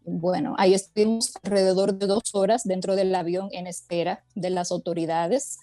Bueno, 0.03 0.56
ahí 0.58 0.74
estuvimos 0.74 1.34
alrededor 1.44 1.94
de 1.94 2.08
dos 2.08 2.24
horas 2.34 2.63
dentro 2.63 2.96
del 2.96 3.13
avión 3.13 3.50
en 3.51 3.68
espera 3.68 4.24
de 4.36 4.50
las 4.50 4.72
autoridades. 4.72 5.60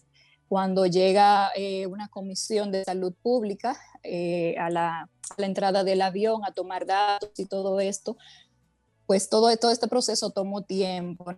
Cuando 0.49 0.87
llega 0.87 1.50
eh, 1.57 1.87
una 1.87 2.09
comisión 2.09 2.71
de 2.71 2.85
salud 2.85 3.12
pública 3.21 3.76
eh, 4.05 4.57
a, 4.59 4.71
la, 4.71 5.11
entrada 5.38 5.83
del 5.83 6.02
avión 6.02 6.45
a 6.45 6.52
tomar 6.52 6.87
datos 6.87 7.31
y 7.37 7.47
todo 7.47 7.81
esto, 7.81 8.16
pues 9.07 9.28
todo, 9.28 9.50
este 9.50 9.88
proceso 9.88 10.31
tomó 10.31 10.62
tiempo, 10.62 11.31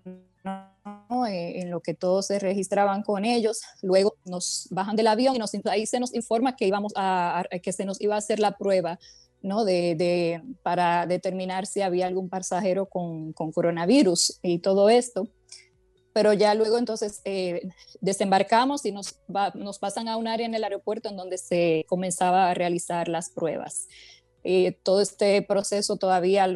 eh, 1.26 1.60
en 1.60 1.70
lo 1.70 1.80
que 1.80 1.94
todos 1.94 2.26
se 2.26 2.38
registraban 2.38 3.02
con 3.02 3.24
ellos. 3.24 3.62
Luego 3.82 4.16
nos 4.24 4.68
bajan 4.70 4.96
del 4.96 5.06
avión 5.06 5.36
y 5.36 5.38
nos, 5.38 5.52
ahí 5.66 5.86
se 5.86 6.00
nos 6.00 6.14
informa 6.14 6.56
que, 6.56 6.66
íbamos 6.66 6.92
a, 6.96 7.44
que 7.62 7.72
se 7.72 7.84
nos 7.84 8.00
iba 8.00 8.14
a 8.14 8.18
hacer 8.18 8.38
la 8.40 8.56
prueba 8.58 8.98
¿no? 9.42 9.64
De, 9.64 10.42
para 10.62 11.06
determinar 11.06 11.66
si 11.66 11.80
había 11.80 12.06
algún 12.06 12.28
pasajero 12.28 12.86
con, 12.86 13.32
coronavirus 13.32 14.38
y 14.42 14.58
todo 14.58 14.88
esto. 14.88 15.28
Pero 16.12 16.32
ya 16.32 16.54
luego 16.54 16.78
entonces 16.78 17.20
eh, 17.24 17.68
desembarcamos 18.00 18.84
y 18.84 18.92
nos, 18.92 19.20
nos 19.54 19.78
pasan 19.78 20.08
a 20.08 20.16
un 20.16 20.26
área 20.26 20.46
en 20.46 20.54
el 20.54 20.64
aeropuerto 20.64 21.08
en 21.08 21.16
donde 21.16 21.38
se 21.38 21.84
comenzaba 21.88 22.50
a 22.50 22.54
realizar 22.54 23.08
las 23.08 23.30
pruebas. 23.30 23.86
Eh, 24.44 24.78
todo 24.82 25.00
este 25.00 25.42
proceso 25.42 25.96
todavía 25.96 26.48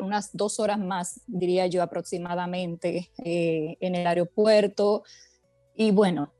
unas 0.00 0.30
dos 0.32 0.58
horas 0.58 0.78
más, 0.78 1.20
diría 1.26 1.66
yo 1.66 1.82
aproximadamente, 1.82 3.10
eh, 3.24 3.76
en 3.80 3.94
el 3.94 4.06
aeropuerto. 4.06 5.04
Y 5.76 5.90
bueno, 5.90 6.32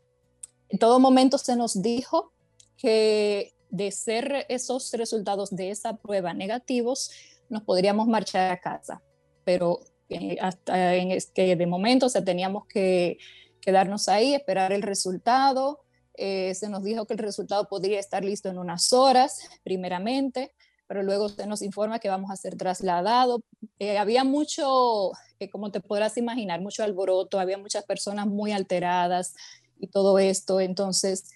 en 0.69 0.79
todo 0.79 0.99
momento 0.99 1.39
se 1.39 1.57
nos 1.57 1.83
dijo 1.83 2.33
que 2.77 3.55
de 3.71 3.91
ser 3.91 4.47
esos 4.49 4.93
resultados 4.93 5.51
de 5.51 5.71
esa 5.71 5.97
prueba 5.97 6.33
negativos, 6.35 7.11
nos 7.49 7.63
podríamos 7.63 8.07
marchar 8.07 8.53
a 8.53 8.61
casa. 8.61 9.03
Pero 9.45 9.81
eh, 10.09 10.37
hasta 10.41 10.95
en 10.95 11.11
de 11.35 11.67
momento 11.67 12.09
se 12.09 12.23
teníamos 12.23 12.67
que 12.67 13.19
quedarnos 13.61 14.09
ahí, 14.09 14.35
esperar 14.35 14.73
el 14.73 14.83
resultado. 14.83 15.81
Eh, 16.15 16.55
se 16.55 16.69
nos 16.69 16.83
dijo 16.83 17.07
que 17.07 17.15
el 17.15 17.19
resultado 17.19 17.69
podría 17.69 18.01
estar 18.01 18.25
listo 18.25 18.49
en 18.49 18.59
unas 18.59 18.93
horas, 18.93 19.49
primeramente, 19.63 20.55
pero 20.87 21.03
luego 21.03 21.29
se 21.29 21.47
nos 21.47 21.63
informa 21.63 21.99
que 21.99 22.09
vamos 22.09 22.31
a 22.31 22.37
ser 22.37 22.57
trasladados. 22.57 23.41
Eh, 23.79 23.99
había 23.99 24.25
mucho 24.25 25.13
como 25.53 25.71
te 25.71 25.81
podrás 25.81 26.17
imaginar, 26.17 26.61
mucho 26.61 26.83
alboroto, 26.83 27.39
había 27.39 27.59
muchas 27.59 27.85
personas 27.85 28.27
muy 28.27 28.51
alteradas 28.51 29.35
y 29.79 29.87
todo 29.87 30.19
esto. 30.19 30.59
Entonces, 30.59 31.31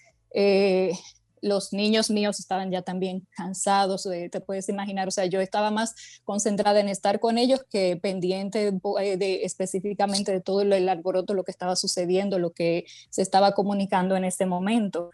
los 1.43 1.73
niños 1.73 2.09
míos 2.09 2.39
estaban 2.39 2.71
ya 2.71 2.81
también 2.81 3.27
cansados, 3.31 4.03
te 4.03 4.41
puedes 4.41 4.69
imaginar, 4.69 5.07
o 5.07 5.11
sea, 5.11 5.25
yo 5.25 5.41
estaba 5.41 5.71
más 5.71 5.93
concentrada 6.23 6.79
en 6.79 6.87
estar 6.87 7.19
con 7.19 7.37
ellos 7.37 7.63
que 7.69 7.97
pendiente 7.97 8.71
de, 8.71 9.39
específicamente 9.43 10.31
de 10.31 10.39
todo 10.39 10.61
el 10.61 10.89
alboroto, 10.89 11.33
lo 11.33 11.43
que 11.43 11.51
estaba 11.51 11.75
sucediendo, 11.75 12.39
lo 12.39 12.53
que 12.53 12.85
se 13.09 13.21
estaba 13.21 13.51
comunicando 13.51 14.15
en 14.15 14.23
ese 14.23 14.45
momento. 14.45 15.11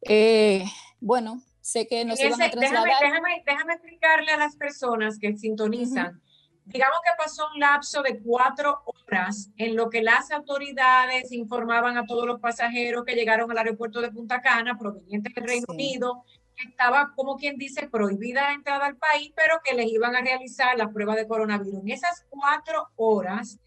Eh, 0.00 0.64
bueno, 1.00 1.42
sé 1.60 1.86
que 1.86 2.04
nos 2.06 2.18
iban 2.18 2.40
a 2.40 2.50
trasladar. 2.50 2.88
Déjame, 3.00 3.42
déjame, 3.46 3.74
explicarle 3.74 4.32
a 4.32 4.38
las 4.38 4.56
personas 4.56 5.18
que 5.18 5.36
sintonizan 5.36 6.20
digamos 6.64 6.98
que 7.04 7.10
pasó 7.16 7.48
un 7.52 7.60
lapso 7.60 8.02
de 8.02 8.20
cuatro 8.20 8.82
horas 8.84 9.50
en 9.56 9.76
lo 9.76 9.90
que 9.90 10.02
las 10.02 10.30
autoridades 10.30 11.32
informaban 11.32 11.96
a 11.96 12.06
todos 12.06 12.26
los 12.26 12.40
pasajeros 12.40 13.04
que 13.04 13.14
llegaron 13.14 13.50
al 13.50 13.58
aeropuerto 13.58 14.00
de 14.00 14.10
Punta 14.10 14.40
Cana, 14.40 14.78
provenientes 14.78 15.34
del 15.34 15.44
Reino 15.44 15.66
Unido, 15.68 16.24
que 16.56 16.68
estaba, 16.68 17.12
como 17.16 17.36
quien 17.36 17.56
dice, 17.56 17.88
prohibida 17.88 18.42
la 18.42 18.54
entrada 18.54 18.86
al 18.86 18.96
país, 18.96 19.32
pero 19.34 19.60
que 19.64 19.74
les 19.74 19.86
iban 19.86 20.14
a 20.14 20.20
realizar 20.20 20.76
la 20.76 20.90
prueba 20.90 21.16
de 21.16 21.26
coronavirus. 21.26 21.80
En 21.82 21.90
esas 21.90 22.24
cuatro 22.28 22.88
horas 22.96 23.58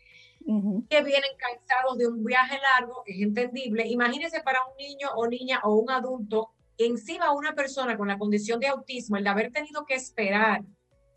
que 0.45 1.03
vienen 1.03 1.31
cansados 1.37 1.97
de 1.97 2.07
un 2.07 2.23
viaje 2.23 2.59
largo, 2.77 3.03
es 3.07 3.19
entendible. 3.19 3.87
Imagínense 3.87 4.41
para 4.41 4.59
un 4.65 4.77
niño 4.77 5.09
o 5.15 5.27
niña 5.27 5.59
o 5.63 5.73
un 5.73 5.89
adulto, 5.89 6.51
encima 6.77 7.31
una 7.31 7.53
persona 7.53 7.97
con 7.97 8.07
la 8.07 8.19
condición 8.19 8.59
de 8.59 8.67
autismo, 8.67 9.17
el 9.17 9.23
de 9.23 9.29
haber 9.29 9.51
tenido 9.51 9.85
que 9.85 9.95
esperar 9.95 10.61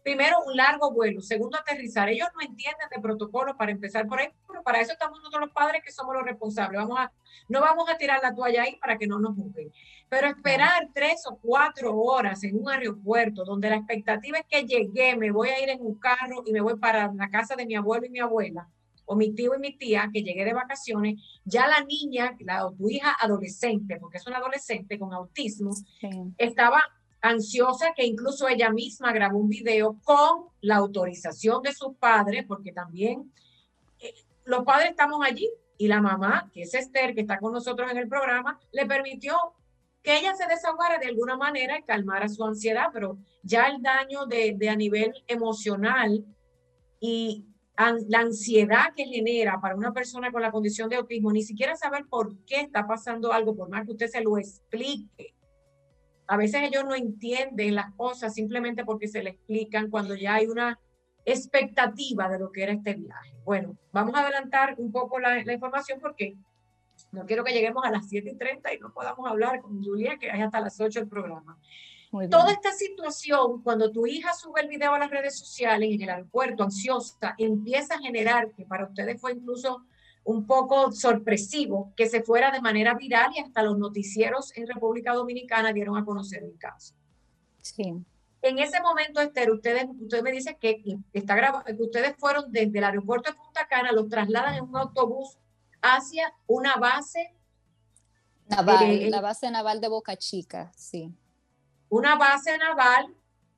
primero, 0.02 0.36
un 0.46 0.56
largo 0.56 0.92
vuelo. 0.92 1.20
Segundo, 1.20 1.58
aterrizar. 1.58 2.08
Ellos 2.08 2.28
no 2.34 2.40
entienden 2.40 2.88
de 2.94 3.00
protocolo 3.00 3.56
para 3.56 3.72
empezar 3.72 4.06
por 4.06 4.20
ahí, 4.20 4.28
pero 4.46 4.62
para 4.62 4.80
eso 4.80 4.92
estamos 4.92 5.18
nosotros 5.18 5.42
los 5.42 5.52
padres 5.52 5.82
que 5.84 5.92
somos 5.92 6.14
los 6.14 6.24
responsables. 6.24 6.80
Vamos 6.80 6.98
a, 6.98 7.12
no 7.48 7.60
vamos 7.60 7.88
a 7.88 7.96
tirar 7.96 8.20
la 8.22 8.34
toalla 8.34 8.62
ahí 8.62 8.76
para 8.76 8.98
que 8.98 9.06
no 9.06 9.18
nos 9.18 9.34
juzguen. 9.34 9.72
Pero 10.08 10.26
esperar 10.28 10.88
tres 10.94 11.24
o 11.26 11.38
cuatro 11.40 11.94
horas 11.96 12.42
en 12.44 12.58
un 12.58 12.68
aeropuerto 12.68 13.44
donde 13.44 13.70
la 13.70 13.76
expectativa 13.76 14.38
es 14.38 14.46
que 14.48 14.64
llegué, 14.64 15.16
me 15.16 15.30
voy 15.30 15.48
a 15.50 15.62
ir 15.62 15.68
en 15.68 15.80
un 15.80 15.98
carro 15.98 16.42
y 16.46 16.52
me 16.52 16.60
voy 16.60 16.78
para 16.78 17.12
la 17.12 17.28
casa 17.30 17.54
de 17.56 17.66
mi 17.66 17.74
abuelo 17.74 18.06
y 18.06 18.10
mi 18.10 18.20
abuela, 18.20 18.68
o 19.04 19.16
mi 19.16 19.34
tío 19.34 19.54
y 19.54 19.58
mi 19.58 19.76
tía, 19.76 20.08
que 20.12 20.22
llegué 20.22 20.44
de 20.44 20.54
vacaciones, 20.54 21.20
ya 21.44 21.66
la 21.66 21.82
niña, 21.84 22.36
la, 22.40 22.70
tu 22.76 22.88
hija 22.88 23.16
adolescente, 23.20 23.98
porque 23.98 24.18
es 24.18 24.26
una 24.26 24.38
adolescente 24.38 24.98
con 24.98 25.12
autismo, 25.12 25.72
estaba 26.36 26.82
ansiosa 27.20 27.92
que 27.96 28.04
incluso 28.04 28.48
ella 28.48 28.70
misma 28.70 29.12
grabó 29.12 29.38
un 29.38 29.48
video 29.48 29.98
con 30.04 30.46
la 30.60 30.76
autorización 30.76 31.62
de 31.62 31.72
sus 31.72 31.96
padres, 31.96 32.44
porque 32.46 32.72
también 32.72 33.32
eh, 34.00 34.14
los 34.44 34.64
padres 34.64 34.90
estamos 34.90 35.24
allí 35.24 35.48
y 35.76 35.88
la 35.88 36.00
mamá, 36.00 36.50
que 36.52 36.62
es 36.62 36.74
Esther, 36.74 37.14
que 37.14 37.20
está 37.22 37.38
con 37.38 37.52
nosotros 37.52 37.90
en 37.90 37.98
el 37.98 38.08
programa, 38.08 38.58
le 38.72 38.86
permitió 38.86 39.36
que 40.02 40.18
ella 40.18 40.34
se 40.34 40.46
desahogara 40.46 40.98
de 40.98 41.06
alguna 41.06 41.36
manera 41.36 41.78
y 41.78 41.82
calmara 41.82 42.28
su 42.28 42.44
ansiedad, 42.44 42.86
pero 42.92 43.18
ya 43.42 43.66
el 43.66 43.82
daño 43.82 44.26
de, 44.26 44.56
a 44.68 44.76
nivel 44.76 45.12
emocional 45.26 46.24
y 47.00 47.46
la 48.08 48.20
ansiedad 48.20 48.92
que 48.96 49.04
genera 49.04 49.60
para 49.60 49.76
una 49.76 49.92
persona 49.92 50.32
con 50.32 50.42
la 50.42 50.50
condición 50.50 50.88
de 50.88 50.96
autismo, 50.96 51.30
ni 51.30 51.42
siquiera 51.42 51.76
saber 51.76 52.06
por 52.06 52.36
qué 52.44 52.60
está 52.60 52.86
pasando 52.88 53.32
algo, 53.32 53.54
por 53.54 53.68
más 53.68 53.84
que 53.84 53.92
usted 53.92 54.08
se 54.08 54.20
lo 54.20 54.36
explique, 54.36 55.34
a 56.28 56.36
veces 56.36 56.62
ellos 56.62 56.84
no 56.84 56.94
entienden 56.94 57.74
las 57.74 57.92
cosas 57.94 58.34
simplemente 58.34 58.84
porque 58.84 59.08
se 59.08 59.22
le 59.22 59.30
explican 59.30 59.90
cuando 59.90 60.14
ya 60.14 60.34
hay 60.34 60.46
una 60.46 60.78
expectativa 61.24 62.28
de 62.28 62.38
lo 62.38 62.52
que 62.52 62.62
era 62.62 62.72
este 62.72 62.94
viaje. 62.94 63.34
Bueno, 63.44 63.76
vamos 63.92 64.14
a 64.14 64.20
adelantar 64.20 64.74
un 64.76 64.92
poco 64.92 65.18
la, 65.18 65.40
información 65.40 65.98
porque 66.00 66.36
no 67.12 67.24
quiero 67.24 67.44
que 67.44 67.52
lleguemos 67.52 67.82
a 67.84 67.90
las 67.90 68.08
7 68.08 68.30
y 68.30 68.36
30 68.36 68.74
y 68.74 68.78
no 68.78 68.92
podamos 68.92 69.26
hablar 69.26 69.62
con 69.62 69.82
Julia, 69.82 70.18
que 70.18 70.30
hay 70.30 70.42
hasta 70.42 70.60
las 70.60 70.78
8 70.78 71.00
el 71.00 71.08
programa. 71.08 71.58
Toda 72.30 72.52
esta 72.52 72.72
situación, 72.72 73.62
cuando 73.62 73.90
tu 73.90 74.06
hija 74.06 74.32
sube 74.34 74.60
el 74.60 74.68
video 74.68 74.94
a 74.94 74.98
las 74.98 75.10
redes 75.10 75.38
sociales 75.38 75.90
en 75.92 76.02
el 76.02 76.10
aeropuerto, 76.10 76.62
ansiosa, 76.62 77.34
empieza 77.36 77.94
a 77.94 77.98
generar, 77.98 78.50
que 78.52 78.64
para 78.64 78.86
ustedes 78.86 79.20
fue 79.20 79.32
incluso 79.32 79.84
un 80.28 80.46
poco 80.46 80.92
sorpresivo 80.92 81.94
que 81.96 82.06
se 82.06 82.22
fuera 82.22 82.50
de 82.50 82.60
manera 82.60 82.92
viral 82.92 83.30
y 83.34 83.38
hasta 83.38 83.62
los 83.62 83.78
noticieros 83.78 84.54
en 84.58 84.66
República 84.66 85.14
Dominicana 85.14 85.72
dieron 85.72 85.96
a 85.96 86.04
conocer 86.04 86.42
el 86.42 86.58
caso. 86.58 86.92
Sí. 87.62 87.94
En 88.42 88.58
ese 88.58 88.78
momento, 88.82 89.22
Esther, 89.22 89.50
ustedes, 89.50 89.86
usted 89.98 90.22
me 90.22 90.30
dice 90.30 90.58
que 90.60 90.82
está 91.14 91.34
grabado, 91.34 91.64
que 91.64 91.82
ustedes 91.82 92.14
fueron 92.18 92.52
desde 92.52 92.76
el 92.76 92.84
aeropuerto 92.84 93.30
de 93.30 93.38
Punta 93.38 93.66
Cana, 93.68 93.90
los 93.92 94.10
trasladan 94.10 94.56
en 94.56 94.64
un 94.64 94.76
autobús 94.76 95.38
hacia 95.80 96.34
una 96.46 96.76
base 96.76 97.34
naval, 98.50 98.82
eh, 98.82 99.08
la 99.08 99.22
base 99.22 99.50
naval 99.50 99.80
de 99.80 99.88
Boca 99.88 100.14
Chica, 100.18 100.70
sí. 100.76 101.10
Una 101.88 102.16
base 102.16 102.58
naval, 102.58 103.14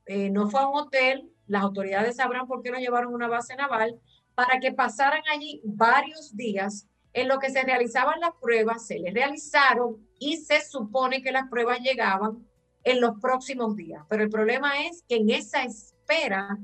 eh, 0.06 0.30
no 0.30 0.48
fue 0.48 0.60
a 0.60 0.68
un 0.68 0.78
hotel, 0.78 1.32
las 1.48 1.64
autoridades 1.64 2.14
sabrán 2.14 2.46
por 2.46 2.62
qué 2.62 2.70
lo 2.70 2.78
llevaron 2.78 3.12
a 3.12 3.16
una 3.16 3.28
base 3.28 3.56
naval, 3.56 4.00
para 4.40 4.58
que 4.58 4.72
pasaran 4.72 5.20
allí 5.30 5.60
varios 5.64 6.34
días 6.34 6.88
en 7.12 7.28
lo 7.28 7.38
que 7.38 7.50
se 7.50 7.62
realizaban 7.62 8.20
las 8.20 8.30
pruebas, 8.40 8.86
se 8.86 8.98
les 8.98 9.12
realizaron 9.12 10.08
y 10.18 10.38
se 10.38 10.62
supone 10.62 11.20
que 11.20 11.30
las 11.30 11.46
pruebas 11.50 11.80
llegaban 11.80 12.48
en 12.82 13.02
los 13.02 13.20
próximos 13.20 13.76
días. 13.76 14.02
Pero 14.08 14.22
el 14.22 14.30
problema 14.30 14.86
es 14.86 15.04
que 15.06 15.16
en 15.16 15.28
esa 15.28 15.62
espera, 15.62 16.58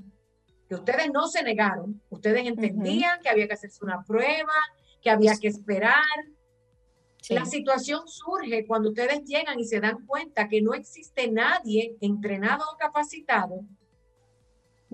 que 0.66 0.74
ustedes 0.74 1.10
no 1.12 1.28
se 1.28 1.42
negaron, 1.42 2.00
ustedes 2.08 2.46
entendían 2.46 3.20
que 3.20 3.28
había 3.28 3.46
que 3.46 3.52
hacerse 3.52 3.84
una 3.84 4.02
prueba, 4.02 4.54
que 5.02 5.10
había 5.10 5.36
que 5.36 5.48
esperar. 5.48 6.02
La 7.28 7.44
situación 7.44 8.08
surge 8.08 8.66
cuando 8.66 8.88
ustedes 8.88 9.22
llegan 9.24 9.60
y 9.60 9.66
se 9.66 9.80
dan 9.80 10.06
cuenta 10.06 10.48
que 10.48 10.62
no 10.62 10.72
existe 10.72 11.30
nadie 11.30 11.98
entrenado 12.00 12.64
o 12.72 12.78
capacitado 12.78 13.66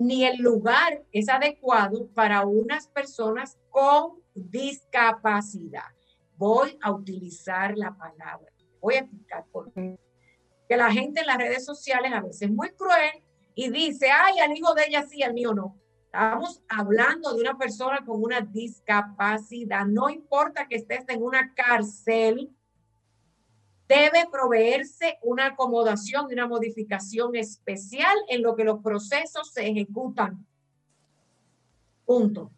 ni 0.03 0.25
el 0.25 0.37
lugar 0.37 1.01
es 1.11 1.29
adecuado 1.29 2.07
para 2.13 2.45
unas 2.45 2.87
personas 2.87 3.57
con 3.69 4.21
discapacidad. 4.35 5.91
Voy 6.35 6.77
a 6.81 6.91
utilizar 6.91 7.77
la 7.77 7.95
palabra. 7.95 8.51
Voy 8.81 8.95
a 8.95 8.99
explicar 8.99 9.45
por 9.51 9.71
qué. 9.71 9.97
Que 10.67 10.75
la 10.75 10.91
gente 10.91 11.21
en 11.21 11.27
las 11.27 11.37
redes 11.37 11.63
sociales 11.63 12.11
a 12.11 12.21
veces 12.21 12.43
es 12.43 12.51
muy 12.51 12.71
cruel 12.71 13.23
y 13.55 13.69
dice, 13.69 14.09
ay, 14.11 14.39
al 14.39 14.55
hijo 14.55 14.73
de 14.73 14.85
ella 14.87 15.05
sí, 15.07 15.23
al 15.23 15.33
mío 15.33 15.53
no. 15.53 15.79
Estamos 16.05 16.61
hablando 16.67 17.33
de 17.33 17.41
una 17.41 17.57
persona 17.57 18.03
con 18.05 18.21
una 18.21 18.41
discapacidad. 18.41 19.85
No 19.85 20.09
importa 20.09 20.67
que 20.67 20.75
estés 20.75 21.05
en 21.07 21.23
una 21.23 21.53
cárcel, 21.53 22.51
debe 23.93 24.27
proveerse 24.31 25.17
una 25.21 25.47
acomodación 25.47 26.27
y 26.29 26.33
una 26.33 26.47
modificación 26.47 27.35
especial 27.35 28.15
en 28.27 28.41
lo 28.41 28.55
que 28.55 28.63
los 28.63 28.81
procesos 28.81 29.51
se 29.51 29.67
ejecutan. 29.67 30.45
Punto. 32.05 32.51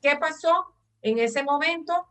¿Qué 0.00 0.16
pasó 0.16 0.74
en 1.00 1.18
ese 1.18 1.42
momento? 1.42 2.06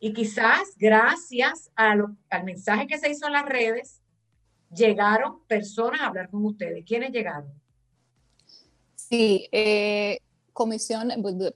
Y 0.00 0.12
quizás 0.12 0.74
gracias 0.76 1.70
al 1.76 2.16
mensaje 2.44 2.86
que 2.86 2.98
se 2.98 3.10
hizo 3.10 3.26
en 3.26 3.34
las 3.34 3.46
redes, 3.46 4.00
llegaron 4.74 5.44
personas 5.46 6.00
a 6.00 6.06
hablar 6.06 6.30
con 6.30 6.44
ustedes. 6.44 6.84
¿Quiénes 6.84 7.12
llegaron? 7.12 7.52
Sí, 8.94 9.48
eh, 9.52 10.18
comisión 10.54 11.12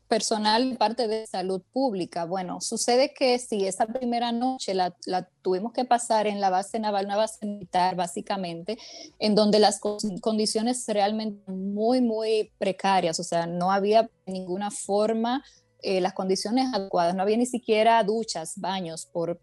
personal 0.09 0.77
parte 0.77 1.09
de 1.09 1.27
salud 1.27 1.63
pública. 1.73 2.25
Bueno, 2.25 2.61
sucede 2.61 3.15
que 3.15 3.39
si 3.39 3.65
esa 3.65 3.87
primera 3.87 4.33
noche 4.33 4.75
la, 4.75 4.95
tuvimos 5.41 5.73
que 5.73 5.85
pasar 5.85 6.27
en 6.27 6.41
la 6.41 6.51
base 6.51 6.79
naval, 6.79 7.07
una 7.07 7.17
base 7.17 7.47
militar 7.47 7.97
básicamente, 7.97 8.77
en 9.19 9.35
donde 9.35 9.61
las 9.61 9.81
condiciones 10.21 10.85
realmente 10.89 11.51
muy, 11.51 12.01
muy 12.01 12.53
precarias, 12.59 13.19
o 13.21 13.25
sea, 13.25 13.47
no 13.47 13.71
había 13.73 14.11
ninguna 14.27 14.71
forma 14.71 15.43
eh, 15.81 16.01
las 16.01 16.13
condiciones 16.13 16.67
adecuadas, 16.75 17.15
no 17.15 17.23
había 17.23 17.37
ni 17.37 17.47
siquiera 17.47 18.03
duchas, 18.03 18.55
baños, 18.57 19.07
por 19.07 19.41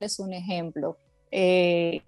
es 0.00 0.18
un 0.18 0.32
ejemplo. 0.32 0.96
Eh, 1.30 2.02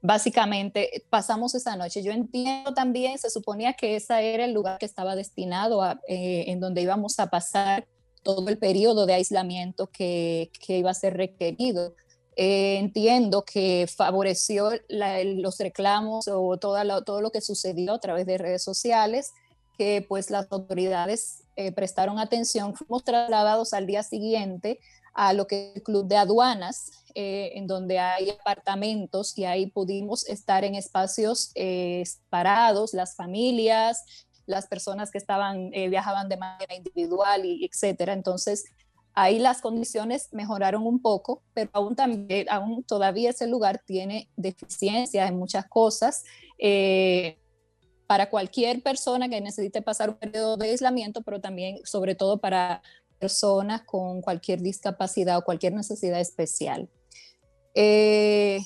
básicamente 0.00 1.04
pasamos 1.10 1.54
esa 1.54 1.76
noche. 1.76 2.02
Yo 2.02 2.12
entiendo 2.12 2.74
también, 2.74 3.18
se 3.18 3.30
suponía 3.30 3.72
que 3.72 3.96
ese 3.96 4.34
era 4.34 4.44
el 4.44 4.52
lugar 4.52 4.78
que 4.78 4.86
estaba 4.86 5.16
destinado 5.16 5.82
a, 5.82 6.00
eh, 6.08 6.44
en 6.48 6.60
donde 6.60 6.82
íbamos 6.82 7.18
a 7.18 7.28
pasar 7.28 7.86
todo 8.22 8.48
el 8.48 8.58
periodo 8.58 9.06
de 9.06 9.14
aislamiento 9.14 9.88
que, 9.88 10.50
que 10.64 10.78
iba 10.78 10.90
a 10.90 10.94
ser 10.94 11.16
requerido. 11.16 11.94
Eh, 12.40 12.78
entiendo 12.78 13.44
que 13.44 13.88
favoreció 13.88 14.70
los 14.88 15.58
reclamos 15.58 16.28
o 16.28 16.56
toda 16.56 17.02
todo 17.02 17.20
lo 17.20 17.30
que 17.30 17.40
sucedió 17.40 17.94
a 17.94 17.98
través 17.98 18.26
de 18.26 18.38
redes 18.38 18.62
sociales, 18.62 19.32
que 19.76 20.06
pues 20.08 20.30
las 20.30 20.46
autoridades 20.52 21.42
eh, 21.56 21.72
prestaron 21.72 22.20
atención. 22.20 22.76
Fuimos 22.76 23.02
trasladados 23.02 23.72
al 23.72 23.88
día 23.88 24.04
siguiente 24.04 24.78
a 25.18 25.32
lo 25.32 25.48
que 25.48 25.72
el 25.74 25.82
Club 25.82 26.06
de 26.06 26.16
Aduanas, 26.16 26.92
eh, 27.12 27.50
en 27.56 27.66
donde 27.66 27.98
hay 27.98 28.30
apartamentos 28.30 29.36
y 29.36 29.46
ahí 29.46 29.66
pudimos 29.66 30.24
estar 30.28 30.62
en 30.62 30.76
espacios 30.76 31.50
eh, 31.56 32.04
parados, 32.30 32.94
las 32.94 33.16
familias, 33.16 34.04
las 34.46 34.68
personas 34.68 35.10
que 35.10 35.18
estaban, 35.18 35.74
eh, 35.74 35.88
viajaban 35.88 36.28
de 36.28 36.36
manera 36.36 36.72
individual 36.72 37.44
y 37.44 37.64
etcétera. 37.64 38.12
Entonces, 38.12 38.66
ahí 39.12 39.40
las 39.40 39.60
condiciones 39.60 40.28
mejoraron 40.30 40.86
un 40.86 41.02
poco, 41.02 41.42
pero 41.52 41.68
aún, 41.72 41.96
también, 41.96 42.46
aún 42.48 42.84
todavía 42.84 43.30
ese 43.30 43.48
lugar 43.48 43.82
tiene 43.84 44.30
deficiencias 44.36 45.28
en 45.28 45.36
muchas 45.36 45.66
cosas. 45.66 46.22
Eh, 46.60 47.38
para 48.06 48.30
cualquier 48.30 48.84
persona 48.84 49.28
que 49.28 49.40
necesite 49.40 49.82
pasar 49.82 50.10
un 50.10 50.16
periodo 50.16 50.56
de 50.56 50.70
aislamiento, 50.70 51.22
pero 51.22 51.40
también, 51.40 51.78
sobre 51.84 52.14
todo, 52.14 52.38
para 52.38 52.82
personas 53.18 53.82
con 53.82 54.22
cualquier 54.22 54.60
discapacidad 54.60 55.38
o 55.38 55.42
cualquier 55.42 55.74
necesidad 55.74 56.20
especial. 56.20 56.88
Eh, 57.74 58.60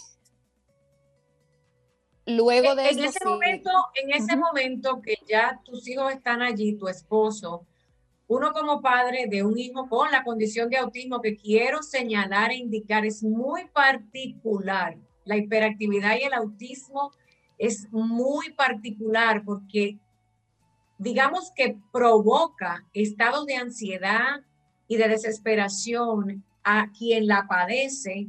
luego 2.27 2.75
de 2.75 2.89
en 2.89 2.99
ese 3.01 3.25
momento, 3.25 3.71
en 3.95 4.11
ese 4.11 4.37
momento 4.37 5.03
que 5.03 5.17
ya 5.29 5.61
tus 5.65 5.89
hijos 5.89 6.13
están 6.13 6.43
allí, 6.43 6.75
tu 6.75 6.89
esposo, 6.89 7.67
uno 8.29 8.53
como 8.53 8.81
padre 8.81 9.27
de 9.29 9.43
un 9.43 9.59
hijo 9.59 9.89
con 9.89 10.11
la 10.11 10.25
condición 10.25 10.71
de 10.71 10.79
autismo 10.79 11.21
que 11.21 11.37
quiero 11.37 11.83
señalar 11.83 12.51
e 12.51 12.57
indicar 12.57 13.05
es 13.05 13.23
muy 13.23 13.67
particular. 13.69 14.97
La 15.25 15.37
hiperactividad 15.37 16.17
y 16.19 16.25
el 16.25 16.33
autismo 16.33 17.13
es 17.59 17.89
muy 17.93 18.53
particular 18.55 19.43
porque 19.45 19.99
digamos 21.03 21.51
que 21.55 21.77
provoca 21.93 22.87
estados 22.93 23.45
de 23.47 23.57
ansiedad 23.57 24.41
y 24.87 24.97
de 24.97 25.09
desesperación 25.09 26.45
a 26.63 26.91
quien 26.97 27.27
la 27.27 27.47
padece 27.49 28.29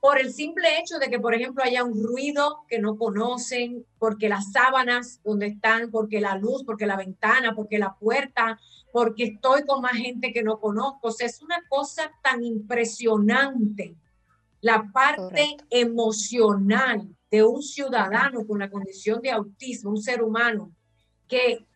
por 0.00 0.20
el 0.20 0.32
simple 0.32 0.78
hecho 0.78 0.98
de 1.00 1.08
que, 1.08 1.18
por 1.18 1.34
ejemplo, 1.34 1.64
haya 1.64 1.82
un 1.82 2.00
ruido 2.00 2.64
que 2.68 2.78
no 2.78 2.96
conocen, 2.96 3.84
porque 3.98 4.28
las 4.28 4.52
sábanas 4.52 5.20
donde 5.24 5.48
están, 5.48 5.90
porque 5.90 6.20
la 6.20 6.36
luz, 6.36 6.62
porque 6.64 6.86
la 6.86 6.96
ventana, 6.96 7.56
porque 7.56 7.78
la 7.80 7.96
puerta, 7.96 8.60
porque 8.92 9.24
estoy 9.24 9.64
con 9.64 9.82
más 9.82 9.94
gente 9.94 10.32
que 10.32 10.44
no 10.44 10.60
conozco. 10.60 11.08
O 11.08 11.10
sea, 11.10 11.26
es 11.26 11.42
una 11.42 11.60
cosa 11.68 12.12
tan 12.22 12.44
impresionante 12.44 13.96
la 14.60 14.88
parte 14.92 15.56
emocional 15.70 17.08
de 17.28 17.42
un 17.42 17.60
ciudadano 17.62 18.46
con 18.46 18.60
la 18.60 18.70
condición 18.70 19.20
de 19.20 19.32
autismo, 19.32 19.90
un 19.90 20.00
ser 20.00 20.22
humano, 20.22 20.72
que 21.28 21.66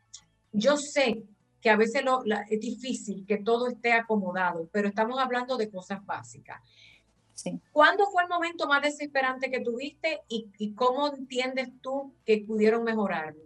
yo 0.53 0.77
sé 0.77 1.25
que 1.61 1.71
a 1.71 1.77
veces 1.77 2.03
es 2.49 2.61
difícil 2.61 3.27
que 3.27 3.39
todo 3.39 3.69
esté 3.69 3.93
acomodado, 3.93 4.69
pero 4.73 4.89
estamos 4.89 5.19
hablando 5.19 5.57
de 5.57 5.71
cosas 5.71 6.05
básicas. 6.05 6.61
¿Cuándo 7.73 8.07
fue 8.11 8.23
el 8.23 8.29
momento 8.29 8.67
más 8.67 8.83
desesperante 8.83 9.51
que 9.51 9.61
tuviste 9.61 10.21
y, 10.29 10.75
cómo 10.75 11.09
entiendes 11.09 11.69
tú 11.81 12.15
que 12.25 12.45
pudieron 12.47 12.85
mejorarlo? 12.85 13.43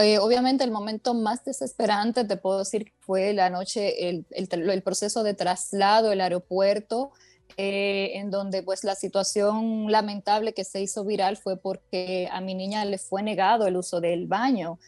Eh, 0.00 0.18
obviamente 0.18 0.64
el 0.64 0.70
momento 0.70 1.14
más 1.14 1.44
desesperante, 1.44 2.24
te 2.24 2.36
puedo 2.36 2.58
decir, 2.60 2.92
fue 3.00 3.32
la 3.32 3.50
noche, 3.50 4.08
el, 4.08 4.26
el, 4.30 4.82
proceso 4.82 5.22
de 5.22 5.34
traslado, 5.34 6.12
el 6.12 6.20
aeropuerto, 6.20 7.12
eh, 7.56 8.12
en 8.14 8.30
donde 8.30 8.62
pues 8.62 8.84
la 8.84 8.94
situación 8.94 9.90
lamentable 9.90 10.52
que 10.52 10.64
se 10.64 10.80
hizo 10.80 11.04
viral 11.04 11.36
fue 11.36 11.56
porque 11.56 12.28
a 12.30 12.40
mi 12.40 12.54
niña 12.54 12.84
le 12.84 12.98
fue 12.98 13.22
negado 13.22 13.66
el 13.66 13.76
uso 13.76 14.00
del 14.00 14.26
baño. 14.26 14.78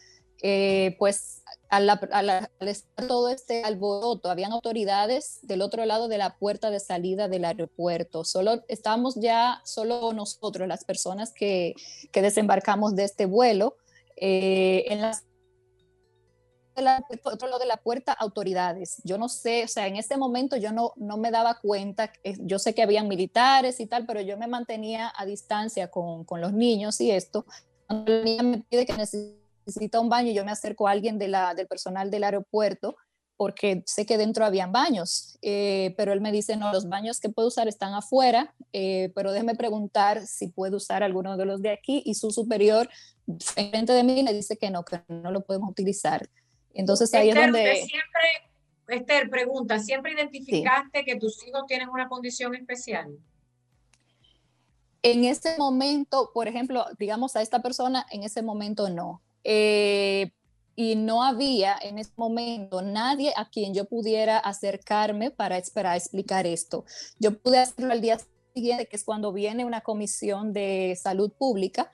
Eh, 0.43 0.95
pues 0.97 1.43
al, 1.69 1.89
estar 2.61 3.07
todo 3.07 3.29
este 3.29 3.63
alboroto, 3.63 4.29
habían 4.29 4.51
autoridades 4.51 5.39
del 5.43 5.61
otro 5.61 5.85
lado 5.85 6.07
de 6.07 6.17
la 6.17 6.37
puerta 6.37 6.71
de 6.71 6.79
salida 6.79 7.27
del 7.27 7.45
aeropuerto. 7.45 8.25
Solo 8.25 8.63
estábamos 8.67 9.15
ya, 9.15 9.61
solo 9.63 10.13
nosotros, 10.13 10.67
las 10.67 10.83
personas 10.83 11.31
que, 11.31 11.75
que 12.11 12.21
desembarcamos 12.21 12.95
de 12.95 13.03
este 13.03 13.25
vuelo, 13.25 13.77
eh, 14.17 14.85
en 14.89 15.01
las 15.01 15.23
otro 17.23 17.47
lado 17.47 17.59
de 17.59 17.65
la 17.65 17.77
puerta 17.77 18.13
autoridades. 18.13 19.01
Yo 19.03 19.17
no 19.17 19.29
sé, 19.29 19.63
o 19.63 19.67
sea, 19.67 19.87
en 19.87 19.95
ese 19.95 20.17
momento 20.17 20.57
yo 20.57 20.71
no, 20.71 20.93
no 20.95 21.17
me 21.17 21.31
daba 21.31 21.59
cuenta, 21.59 22.11
yo 22.39 22.59
sé 22.59 22.73
que 22.73 22.83
habían 22.83 23.07
militares 23.07 23.79
y 23.79 23.87
tal, 23.87 24.05
pero 24.05 24.21
yo 24.21 24.37
me 24.37 24.47
mantenía 24.47 25.11
a 25.15 25.25
distancia 25.25 25.89
con, 25.89 26.23
con 26.25 26.41
los 26.41 26.53
niños 26.53 26.99
y 27.01 27.11
esto. 27.11 27.45
Cuando 27.87 28.11
la 28.11 28.23
niña 28.23 28.43
me 28.43 28.57
pide 28.69 28.85
que 28.85 28.93
necesita 28.93 29.99
un 29.99 30.09
baño, 30.09 30.31
yo 30.31 30.45
me 30.45 30.51
acerco 30.51 30.87
a 30.87 30.91
alguien 30.91 31.17
de 31.17 31.27
la, 31.27 31.53
del 31.53 31.67
personal 31.67 32.09
del 32.09 32.23
aeropuerto 32.23 32.95
porque 33.41 33.81
sé 33.87 34.05
que 34.05 34.19
dentro 34.19 34.45
habían 34.45 34.71
baños, 34.71 35.39
eh, 35.41 35.95
pero 35.97 36.13
él 36.13 36.21
me 36.21 36.31
dice, 36.31 36.57
no, 36.57 36.71
los 36.71 36.87
baños 36.87 37.19
que 37.19 37.29
puedo 37.29 37.47
usar 37.47 37.67
están 37.67 37.95
afuera, 37.95 38.53
eh, 38.71 39.11
pero 39.15 39.31
déjeme 39.31 39.55
preguntar 39.55 40.27
si 40.27 40.49
puedo 40.49 40.77
usar 40.77 41.01
alguno 41.01 41.35
de 41.37 41.45
los 41.45 41.59
de 41.63 41.71
aquí 41.71 42.03
y 42.05 42.13
su 42.13 42.29
superior 42.29 42.87
frente 43.39 43.93
de 43.93 44.03
mí 44.03 44.21
le 44.21 44.31
dice 44.35 44.57
que 44.57 44.69
no, 44.69 44.85
que 44.85 45.01
no 45.07 45.31
lo 45.31 45.41
podemos 45.41 45.71
utilizar. 45.71 46.29
Entonces 46.73 47.13
ahí 47.13 47.29
es 47.29 47.35
donde... 47.35 47.75
Siempre, 47.75 48.51
Esther, 48.87 49.29
pregunta, 49.29 49.79
¿siempre 49.79 50.13
identificaste 50.13 51.03
que 51.05 51.15
tus 51.15 51.45
hijos 51.47 51.63
tienen 51.67 51.89
una 51.89 52.07
condición 52.07 52.55
especial? 52.55 53.17
En 55.03 55.23
ese 55.25 55.57
momento, 55.57 56.31
por 56.33 56.47
ejemplo, 56.47 56.85
digamos 56.99 57.35
a 57.35 57.41
esta 57.41 57.61
persona, 57.61 58.05
en 58.11 58.23
ese 58.23 58.41
momento 58.41 58.89
no. 58.89 59.21
Eh, 59.43 60.31
y 60.75 60.95
no 60.95 61.23
había 61.23 61.77
en 61.81 61.97
ese 61.99 62.13
momento 62.15 62.81
nadie 62.81 63.33
a 63.35 63.49
quien 63.49 63.73
yo 63.73 63.85
pudiera 63.85 64.37
acercarme 64.37 65.31
para 65.31 65.57
esperar 65.57 65.93
a 65.93 65.97
explicar 65.97 66.47
esto. 66.47 66.85
Yo 67.19 67.37
pude 67.37 67.59
hacerlo 67.59 67.91
al 67.91 68.01
día 68.01 68.19
siguiente, 68.53 68.87
que 68.87 68.95
es 68.95 69.03
cuando 69.03 69.33
viene 69.33 69.65
una 69.65 69.81
comisión 69.81 70.53
de 70.53 70.97
salud 71.01 71.31
pública, 71.31 71.91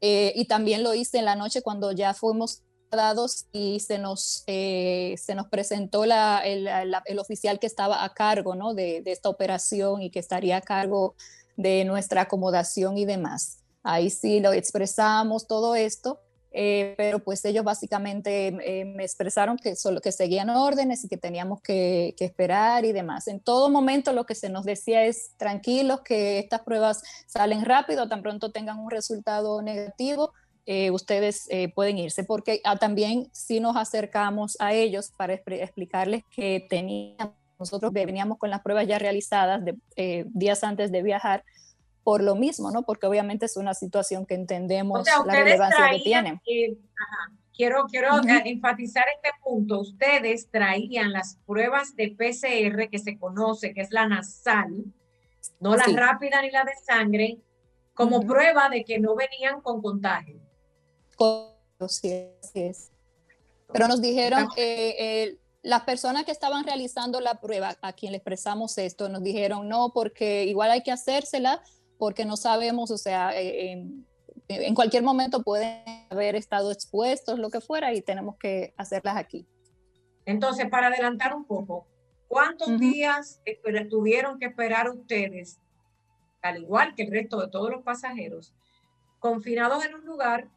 eh, 0.00 0.32
y 0.34 0.46
también 0.46 0.82
lo 0.82 0.94
hice 0.94 1.18
en 1.18 1.26
la 1.26 1.36
noche 1.36 1.62
cuando 1.62 1.92
ya 1.92 2.14
fuimos 2.14 2.62
dados 2.90 3.46
y 3.52 3.80
se 3.80 3.98
nos, 3.98 4.44
eh, 4.46 5.14
se 5.18 5.34
nos 5.34 5.48
presentó 5.48 6.04
el, 6.04 6.12
el, 6.12 7.18
oficial 7.18 7.58
que 7.58 7.66
estaba 7.66 8.04
a 8.04 8.14
cargo 8.14 8.54
¿no? 8.54 8.74
de, 8.74 9.02
de, 9.02 9.12
esta 9.12 9.28
operación 9.28 10.02
y 10.02 10.10
que 10.10 10.18
estaría 10.18 10.56
a 10.56 10.60
cargo 10.60 11.14
de 11.56 11.84
nuestra 11.84 12.22
acomodación 12.22 12.98
y 12.98 13.04
demás. 13.04 13.58
Ahí 13.82 14.10
sí 14.10 14.40
lo 14.40 14.52
expresamos 14.52 15.46
todo 15.46 15.74
esto 15.74 16.20
eh, 16.52 16.94
pero 16.96 17.20
pues 17.20 17.44
ellos 17.44 17.64
básicamente 17.64 18.48
eh, 18.48 18.84
me 18.84 19.04
expresaron 19.04 19.56
que 19.56 19.76
solo 19.76 20.00
que 20.00 20.10
seguían 20.10 20.50
órdenes 20.50 21.04
y 21.04 21.08
que 21.08 21.16
teníamos 21.16 21.60
que, 21.62 22.14
esperar 22.18 22.84
y 22.84 22.92
demás. 22.92 23.28
En 23.28 23.40
todo 23.40 23.70
momento 23.70 24.12
lo 24.12 24.26
que 24.26 24.34
se 24.34 24.48
nos 24.48 24.64
decía 24.64 25.04
es 25.04 25.30
tranquilos 25.36 26.00
que 26.00 26.38
estas 26.38 26.62
pruebas 26.62 27.02
salen 27.26 27.64
rápido, 27.64 28.08
tan 28.08 28.22
pronto 28.22 28.50
tengan 28.50 28.78
un 28.78 28.90
resultado 28.90 29.62
negativo, 29.62 30.32
eh, 30.66 30.90
ustedes 30.90 31.48
pueden 31.74 31.98
irse, 31.98 32.24
porque 32.24 32.60
ah, 32.64 32.76
también 32.76 33.28
si 33.32 33.60
nos 33.60 33.76
acercamos 33.76 34.56
a 34.60 34.72
ellos 34.72 35.12
para 35.16 35.34
explicarles 35.34 36.22
que 36.30 36.66
teníamos, 36.68 37.34
nosotros 37.58 37.92
veníamos 37.92 38.38
con 38.38 38.50
las 38.50 38.62
pruebas 38.62 38.86
ya 38.86 38.98
realizadas 38.98 39.62
de, 39.64 40.26
días 40.32 40.64
antes 40.64 40.92
de 40.92 41.02
viajar, 41.02 41.44
por 42.02 42.22
lo 42.22 42.34
mismo, 42.34 42.70
¿no? 42.70 42.82
Porque 42.82 43.06
obviamente 43.06 43.46
es 43.46 43.56
una 43.56 43.74
situación 43.74 44.26
que 44.26 44.34
entendemos 44.34 45.06
la 45.26 45.32
relevancia 45.32 45.90
que 45.90 46.00
tiene. 46.00 46.40
Eh, 46.46 46.76
quiero 47.54 47.84
quiero 47.86 48.20
enfatizar 48.44 49.04
este 49.14 49.30
punto. 49.42 49.80
Ustedes 49.80 50.50
traían 50.50 51.12
las 51.12 51.38
pruebas 51.46 51.94
de 51.96 52.08
PCR 52.08 52.88
que 52.88 52.98
se 52.98 53.18
conoce, 53.18 53.74
que 53.74 53.82
es 53.82 53.90
la 53.90 54.08
nasal, 54.08 54.84
no 55.60 55.76
la 55.76 55.84
rápida 55.84 56.42
ni 56.42 56.50
la 56.50 56.64
de 56.64 56.72
sangre, 56.84 57.38
como 57.94 58.22
prueba 58.22 58.68
de 58.70 58.84
que 58.84 58.98
no 58.98 59.14
venían 59.14 59.60
con 59.60 59.82
contagio. 59.82 60.40
Sí, 61.88 62.30
es. 62.54 62.90
Pero 63.72 63.88
nos 63.88 64.00
dijeron, 64.00 64.48
que 64.54 64.96
eh, 64.98 65.38
las 65.62 65.82
personas 65.82 66.24
que 66.24 66.32
estaban 66.32 66.64
realizando 66.64 67.20
la 67.20 67.40
prueba, 67.40 67.76
a 67.82 67.92
quien 67.92 68.12
le 68.12 68.18
expresamos 68.18 68.76
esto, 68.78 69.08
nos 69.08 69.22
dijeron, 69.22 69.68
no, 69.68 69.92
porque 69.92 70.44
igual 70.44 70.70
hay 70.70 70.82
que 70.82 70.92
hacérsela 70.92 71.62
porque 71.98 72.24
no 72.24 72.36
sabemos, 72.36 72.90
o 72.90 72.96
sea, 72.96 73.38
eh, 73.38 73.72
en 74.48 74.74
cualquier 74.74 75.02
momento 75.02 75.42
pueden 75.42 75.84
haber 76.08 76.34
estado 76.34 76.72
expuestos, 76.72 77.38
lo 77.38 77.50
que 77.50 77.60
fuera, 77.60 77.92
y 77.92 78.00
tenemos 78.00 78.36
que 78.36 78.72
hacerlas 78.76 79.16
aquí. 79.16 79.46
Entonces, 80.24 80.68
para 80.70 80.88
adelantar 80.88 81.34
un 81.34 81.44
poco, 81.44 81.86
¿cuántos 82.26 82.80
días 82.80 83.40
tuvieron 83.90 84.38
que 84.38 84.46
esperar 84.46 84.88
ustedes, 84.90 85.60
al 86.42 86.62
igual 86.62 86.94
que 86.94 87.02
el 87.02 87.10
resto 87.10 87.38
de 87.40 87.48
todos 87.48 87.70
los 87.70 87.82
pasajeros, 87.82 88.54
confinados 89.18 89.84
en 89.84 89.94
un 89.94 90.04
lugar, 90.04 90.48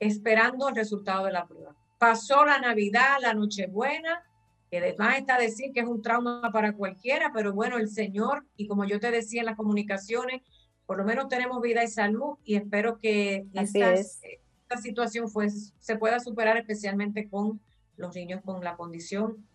esperando 0.00 0.68
el 0.68 0.76
resultado 0.76 1.24
de 1.26 1.32
la 1.32 1.46
prueba? 1.46 1.74
Pasó 1.98 2.44
la 2.44 2.58
Navidad, 2.58 3.18
la 3.20 3.34
Nochebuena, 3.34 4.22
que 4.70 4.78
además 4.78 5.18
está 5.18 5.38
decir 5.38 5.72
que 5.72 5.80
es 5.80 5.86
un 5.86 6.02
trauma 6.02 6.50
para 6.52 6.72
cualquiera, 6.72 7.32
pero 7.34 7.52
bueno, 7.52 7.78
el 7.78 7.88
Señor, 7.88 8.44
y 8.56 8.66
como 8.66 8.84
yo 8.84 9.00
te 9.00 9.10
decía 9.10 9.40
en 9.40 9.46
las 9.46 9.56
comunicaciones, 9.56 10.42
por 10.86 10.98
lo 10.98 11.04
menos 11.04 11.28
tenemos 11.28 11.60
vida 11.60 11.84
y 11.84 11.88
salud 11.88 12.36
y 12.44 12.56
espero 12.56 12.98
que 12.98 13.46
esta, 13.52 13.92
esta 13.92 14.76
situación 14.80 15.28
fue, 15.28 15.48
se 15.50 15.96
pueda 15.96 16.20
superar 16.20 16.56
especialmente 16.56 17.28
con 17.28 17.60
los 17.96 18.14
niños 18.14 18.40
con 18.42 18.62
la 18.64 18.76
condición. 18.76 19.46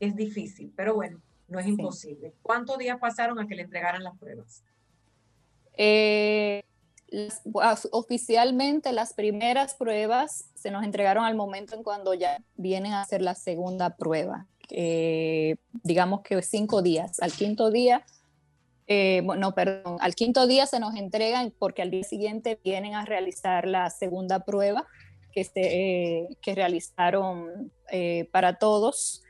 Es 0.00 0.16
difícil, 0.16 0.72
pero 0.76 0.94
bueno, 0.94 1.20
no 1.48 1.58
es 1.58 1.66
imposible. 1.66 2.34
¿Cuántos 2.42 2.78
días 2.78 2.98
pasaron 2.98 3.38
a 3.38 3.46
que 3.46 3.54
le 3.54 3.62
entregaran 3.62 4.02
las 4.02 4.18
pruebas? 4.18 4.64
Eh, 5.76 6.64
oficialmente 7.92 8.92
las 8.92 9.14
primeras 9.14 9.74
pruebas 9.74 10.46
se 10.54 10.70
nos 10.70 10.84
entregaron 10.84 11.24
al 11.24 11.34
momento 11.34 11.74
en 11.74 11.82
cuando 11.82 12.14
ya 12.14 12.38
vienen 12.56 12.92
a 12.92 13.02
hacer 13.02 13.22
la 13.22 13.34
segunda 13.34 13.96
prueba. 13.96 14.46
digamos 15.82 16.22
que 16.22 16.42
cinco 16.42 16.82
días. 16.82 17.20
Al 17.20 17.32
quinto 17.32 17.70
día, 17.70 18.04
eh, 18.88 19.22
no, 19.22 19.54
perdón, 19.54 19.96
al 20.00 20.14
quinto 20.14 20.46
día 20.46 20.66
se 20.66 20.78
nos 20.78 20.94
entregan 20.94 21.52
porque 21.58 21.82
al 21.82 21.90
día 21.90 22.04
siguiente 22.04 22.60
vienen 22.62 22.94
a 22.94 23.04
realizar 23.04 23.66
la 23.66 23.90
segunda 23.90 24.40
prueba 24.40 24.86
que, 25.32 25.42
se, 25.42 25.60
eh, 25.60 26.28
que 26.40 26.54
realizaron 26.54 27.72
eh, 27.90 28.28
para 28.30 28.58
todos. 28.58 29.22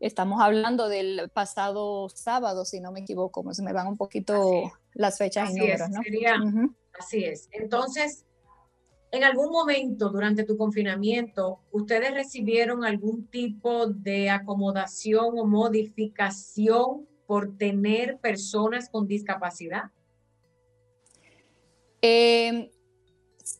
Estamos 0.00 0.40
hablando 0.40 0.88
del 0.88 1.30
pasado 1.32 2.08
sábado, 2.08 2.64
si 2.64 2.80
no 2.80 2.92
me 2.92 3.00
equivoco, 3.00 3.52
se 3.52 3.62
me 3.62 3.72
van 3.72 3.86
un 3.88 3.96
poquito 3.96 4.72
las 4.94 5.18
fechas 5.18 5.50
y 5.50 5.54
números, 5.54 5.90
¿no? 5.90 6.00
Así 6.98 7.24
es. 7.24 7.48
Entonces, 7.52 8.24
en 9.10 9.24
algún 9.24 9.50
momento 9.50 10.10
durante 10.10 10.44
tu 10.44 10.56
confinamiento, 10.56 11.60
¿ustedes 11.70 12.12
recibieron 12.12 12.84
algún 12.84 13.28
tipo 13.28 13.86
de 13.86 14.30
acomodación 14.30 15.38
o 15.38 15.44
modificación 15.44 17.06
por 17.26 17.56
tener 17.56 18.18
personas 18.18 18.88
con 18.88 19.06
discapacidad? 19.06 19.84
Em, 22.02 22.68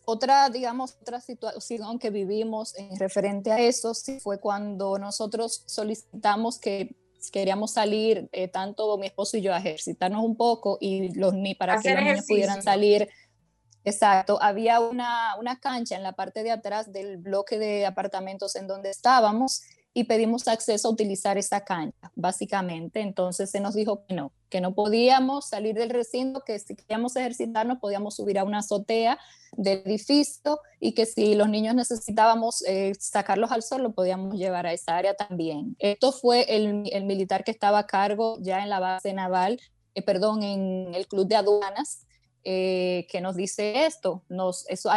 otra, 0.05 0.51
digamos, 0.51 0.97
otra 1.01 1.21
situación 1.21 1.99
que 1.99 2.11
vivimos 2.11 2.77
en 2.77 2.97
referente 2.99 3.53
a 3.53 3.61
eso 3.61 3.95
sí 3.95 4.19
fue 4.21 4.41
cuando 4.41 4.99
nosotros 4.99 5.63
solicitamos 5.67 6.59
que 6.59 6.97
queríamos 7.31 7.73
salir, 7.73 8.29
eh, 8.33 8.49
tanto 8.49 8.99
mi 8.99 9.07
esposo 9.07 9.37
y 9.37 9.43
yo, 9.43 9.55
a 9.55 9.59
ejercitarnos 9.59 10.23
un 10.25 10.37
poco 10.37 10.79
y 10.81 11.15
los 11.15 11.33
ni 11.35 11.55
para 11.55 11.81
que 11.81 11.95
los 11.95 12.03
niños 12.03 12.27
pudieran 12.27 12.63
salir. 12.63 13.09
Exacto, 13.85 14.39
había 14.41 14.81
una, 14.81 15.37
una 15.39 15.61
cancha 15.61 15.95
en 15.95 16.03
la 16.03 16.13
parte 16.13 16.43
de 16.43 16.51
atrás 16.51 16.93
del 16.93 17.19
bloque 17.19 17.59
de 17.59 17.85
apartamentos 17.85 18.57
en 18.57 18.67
donde 18.67 18.91
estábamos 18.91 19.63
y 19.97 20.05
pedimos 20.05 20.49
acceso 20.49 20.89
a 20.89 20.91
utilizar 20.91 21.39
esa 21.39 21.65
cancha, 21.65 22.11
básicamente. 22.17 23.01
Entonces 23.01 23.51
se 23.51 23.61
nos 23.61 23.75
dijo 23.75 24.05
que 24.07 24.15
no, 24.15 24.33
que 24.51 24.61
no 24.61 24.75
podíamos 24.75 25.49
salir 25.49 25.77
del 25.77 25.91
recinto, 25.91 26.43
que 26.45 26.59
si 26.59 26.75
queríamos 26.75 27.15
ejercitarnos 27.15 27.79
podíamos 27.79 28.17
subir 28.17 28.39
a 28.41 28.45
una 28.45 28.59
azotea 28.59 29.19
del 29.53 29.83
edificio 29.87 30.59
y 30.81 30.95
que 30.95 31.07
si 31.07 31.37
los 31.37 31.49
niños 31.49 31.77
necesitábamos 31.77 32.63
eh, 32.67 32.93
sacarlos 32.99 33.53
al 33.53 33.63
sol, 33.63 33.83
lo 33.83 33.93
podíamos 33.93 34.35
llevar 34.35 34.67
a 34.67 34.73
esa 34.73 34.97
área 34.97 35.15
también. 35.15 35.77
Esto 35.79 36.11
fue 36.11 36.45
el, 36.49 37.05
militar 37.05 37.45
que 37.45 37.53
estaba 37.53 37.79
a 37.79 37.87
cargo 37.87 38.39
ya 38.41 38.65
en 38.65 38.71
la 38.71 38.81
base 38.81 39.13
naval, 39.13 39.61
eh, 39.95 40.03
perdón, 40.03 40.43
en 40.43 40.93
el 40.93 41.07
club 41.07 41.29
de 41.29 41.37
aduanas, 41.37 42.04
eh, 42.45 43.07
que 43.11 43.21
nos 43.21 43.37
dice 43.37 43.87
esto. 43.87 44.23
Nos, 44.29 44.69
eso, 44.69 44.91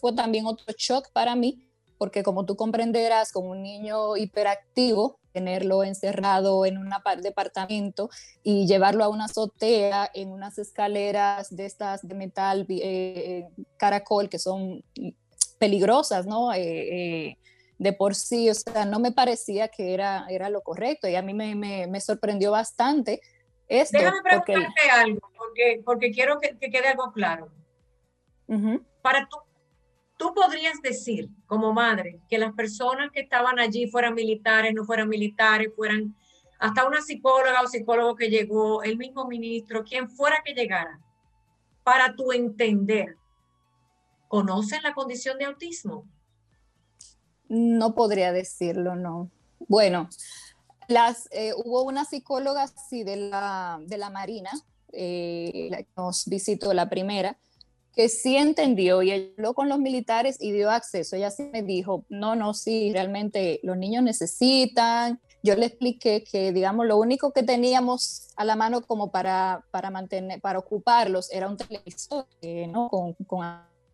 fue 0.00 0.12
también 0.14 0.46
otro 0.46 0.72
shock 0.76 1.10
para 1.12 1.34
mí 1.36 1.68
porque 2.02 2.24
como 2.24 2.44
tú 2.44 2.56
comprenderás, 2.56 3.30
con 3.30 3.46
un 3.46 3.62
niño 3.62 4.16
hiperactivo, 4.16 5.20
tenerlo 5.30 5.84
encerrado 5.84 6.66
en 6.66 6.76
un 6.76 6.90
departamento 7.22 8.10
y 8.42 8.66
llevarlo 8.66 9.04
a 9.04 9.08
una 9.08 9.26
azotea 9.26 10.10
en 10.12 10.30
unas 10.30 10.58
escaleras 10.58 11.54
de 11.54 11.64
estas 11.64 12.02
de 12.02 12.16
metal 12.16 12.66
eh, 12.68 13.46
caracol 13.76 14.28
que 14.28 14.40
son 14.40 14.82
peligrosas, 15.60 16.26
¿no? 16.26 16.52
Eh, 16.52 17.28
eh, 17.28 17.36
de 17.78 17.92
por 17.92 18.16
sí, 18.16 18.50
o 18.50 18.54
sea, 18.54 18.84
no 18.84 18.98
me 18.98 19.12
parecía 19.12 19.68
que 19.68 19.94
era, 19.94 20.26
lo 20.50 20.62
correcto 20.62 21.06
y 21.06 21.14
a 21.14 21.22
mí 21.22 21.34
me 21.34 22.00
sorprendió 22.00 22.50
bastante 22.50 23.20
esto. 23.80 23.98
Déjame 23.98 24.22
preguntarte 24.22 24.90
algo, 24.90 25.30
porque, 25.36 25.82
porque 25.84 26.10
quiero 26.10 26.38
que, 26.38 26.56
que 26.58 26.70
quede 26.70 26.88
algo 26.88 27.12
claro. 27.12 27.50
Para 29.02 29.26
tú 29.28 29.38
Tú 30.22 30.32
podrías 30.34 30.80
decir, 30.80 31.30
como 31.46 31.72
madre, 31.72 32.20
que 32.28 32.38
las 32.38 32.52
personas 32.52 33.10
que 33.10 33.22
estaban 33.22 33.58
allí 33.58 33.88
fueran 33.88 34.14
militares, 34.14 34.72
no 34.72 34.84
fueran 34.84 35.08
militares, 35.08 35.72
fueran 35.74 36.14
hasta 36.60 36.86
una 36.86 37.02
psicóloga 37.02 37.60
o 37.60 37.66
psicólogo 37.66 38.14
que 38.14 38.30
llegó, 38.30 38.84
el 38.84 38.96
mismo 38.96 39.26
ministro, 39.26 39.82
quien 39.82 40.08
fuera 40.08 40.40
que 40.44 40.54
llegara, 40.54 41.00
para 41.82 42.14
tu 42.14 42.30
entender, 42.30 43.16
¿conocen 44.28 44.84
la 44.84 44.94
condición 44.94 45.38
de 45.38 45.46
autismo? 45.46 46.06
No 47.48 47.96
podría 47.96 48.30
decirlo, 48.30 48.94
no. 48.94 49.28
Bueno, 49.66 50.08
las, 50.92 51.28
eh, 51.32 51.52
hubo 51.64 51.82
una 51.82 52.04
psicóloga, 52.04 52.68
sí, 52.68 53.04
de 53.04 53.16
la, 53.16 53.80
de 53.86 53.98
la 53.98 54.10
Marina, 54.10 54.50
eh, 54.92 55.68
la 55.70 55.78
que 55.78 55.88
nos 55.96 56.26
visitó 56.26 56.72
la 56.74 56.88
primera, 56.88 57.38
que 57.94 58.08
sí 58.08 58.36
entendió 58.36 59.02
y 59.02 59.10
habló 59.10 59.54
con 59.54 59.68
los 59.68 59.78
militares 59.78 60.36
y 60.40 60.52
dio 60.52 60.70
acceso. 60.70 61.16
Ella 61.16 61.30
sí 61.30 61.48
me 61.52 61.62
dijo, 61.62 62.04
no, 62.08 62.36
no, 62.36 62.54
sí, 62.54 62.90
realmente 62.92 63.60
los 63.62 63.76
niños 63.76 64.02
necesitan. 64.02 65.20
Yo 65.42 65.56
le 65.56 65.66
expliqué 65.66 66.24
que, 66.24 66.52
digamos, 66.52 66.86
lo 66.86 66.96
único 66.96 67.32
que 67.32 67.42
teníamos 67.42 68.28
a 68.36 68.44
la 68.44 68.56
mano 68.56 68.82
como 68.82 69.10
para, 69.10 69.64
para 69.70 69.90
mantener, 69.90 70.40
para 70.40 70.58
ocuparlos 70.58 71.30
era 71.32 71.48
un 71.48 71.56
televisor, 71.56 72.26
eh, 72.40 72.66
¿no? 72.66 72.88
Con, 72.88 73.14
con, 73.26 73.44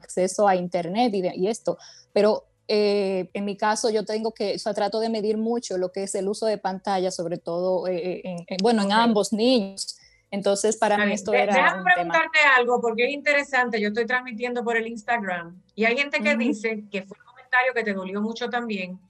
acceso 0.01 0.47
a 0.47 0.55
internet 0.55 1.13
y, 1.13 1.43
y 1.43 1.49
esto. 1.49 1.77
Pero 2.13 2.45
eh, 2.68 3.31
en 3.33 3.44
mi 3.46 3.57
caso 3.57 3.88
yo 3.90 4.04
tengo 4.04 4.33
que, 4.33 4.54
o 4.54 4.59
sea, 4.59 4.74
trato 4.74 5.00
de 5.00 5.09
medir 5.09 5.38
mucho 5.38 5.78
lo 5.78 5.90
que 5.90 6.02
es 6.02 6.14
el 6.14 6.28
uso 6.28 6.46
de 6.46 6.59
pantalla, 6.59 7.11
sobre 7.11 7.38
todo, 7.38 7.88
eh, 7.88 8.22
bueno, 8.62 8.83
en 8.83 8.92
ambos 8.92 9.33
niños. 9.33 9.98
Entonces, 10.31 10.76
para 10.76 10.98
mí 10.98 11.12
esto 11.12 11.33
era. 11.33 11.54
Déjame 11.54 11.83
preguntarte 11.94 12.38
algo, 12.57 12.81
porque 12.81 13.07
es 13.07 13.12
interesante. 13.12 13.81
Yo 13.81 13.88
estoy 13.88 14.07
transmitiendo 14.07 14.62
por 14.62 14.76
el 14.76 14.87
Instagram 14.87 15.62
y 15.74 15.87
hay 15.87 15.96
gente 15.96 16.20
que 16.20 16.37
dice 16.37 16.85
que 16.90 17.02
fue 17.04 17.16
un 17.18 17.24
comentario 17.24 17.72
que 17.74 17.83
te 17.83 17.94
dolió 17.94 18.20
mucho 18.20 18.50
también. 18.50 19.00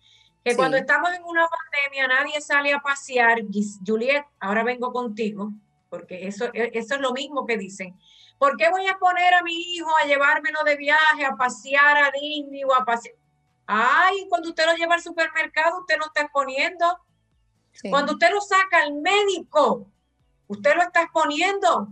Que 0.45 0.55
cuando 0.55 0.77
estamos 0.77 1.11
en 1.13 1.25
una 1.25 1.47
pandemia 1.49 2.07
nadie 2.07 2.41
sale 2.41 2.73
a 2.73 2.79
pasear. 2.79 3.41
Juliet, 3.85 4.25
ahora 4.39 4.63
vengo 4.63 4.93
contigo, 4.93 5.53
porque 5.91 6.29
eso, 6.29 6.47
e, 6.55 6.71
eso 6.75 6.95
es 6.95 7.01
lo 7.01 7.13
mismo 7.13 7.45
que 7.45 7.59
dicen. 7.59 7.99
¿Por 8.39 8.57
qué 8.57 8.71
voy 8.71 8.87
a 8.87 8.97
poner 8.99 9.35
a 9.35 9.43
mi 9.43 9.61
hijo 9.75 9.91
a 10.01 10.07
llevármelo 10.07 10.63
de 10.65 10.77
viaje, 10.77 11.25
a 11.25 11.35
pasear 11.35 11.99
a 11.99 12.13
Disney 12.13 12.63
o 12.63 12.73
a 12.73 12.85
pasear? 12.85 13.18
Ay, 13.69 14.27
cuando 14.29 14.49
usted 14.49 14.67
lo 14.67 14.75
lleva 14.75 14.95
al 14.95 15.03
supermercado, 15.03 15.81
usted 15.81 15.97
no 15.99 16.07
está 16.07 16.23
exponiendo. 16.23 16.99
Cuando 17.91 18.15
usted 18.15 18.31
lo 18.33 18.41
saca 18.41 18.83
al 18.83 18.95
médico, 18.95 19.87
Usted 20.49 20.75
lo 20.75 20.83
está 20.83 21.03
exponiendo. 21.03 21.89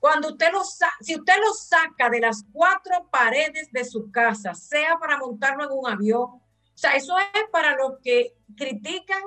Cuando 0.00 0.28
usted 0.28 0.50
lo 0.52 0.62
si 0.64 1.16
usted 1.16 1.34
lo 1.40 1.52
saca 1.54 2.10
de 2.10 2.20
las 2.20 2.44
cuatro 2.52 3.08
paredes 3.10 3.70
de 3.70 3.84
su 3.84 4.10
casa, 4.10 4.54
sea 4.54 4.98
para 4.98 5.18
montarlo 5.18 5.64
en 5.64 5.70
un 5.72 5.86
avión, 5.86 6.22
o 6.22 6.42
sea, 6.74 6.94
eso 6.94 7.16
es 7.18 7.44
para 7.52 7.76
los 7.76 7.98
que 8.02 8.34
critican 8.56 9.22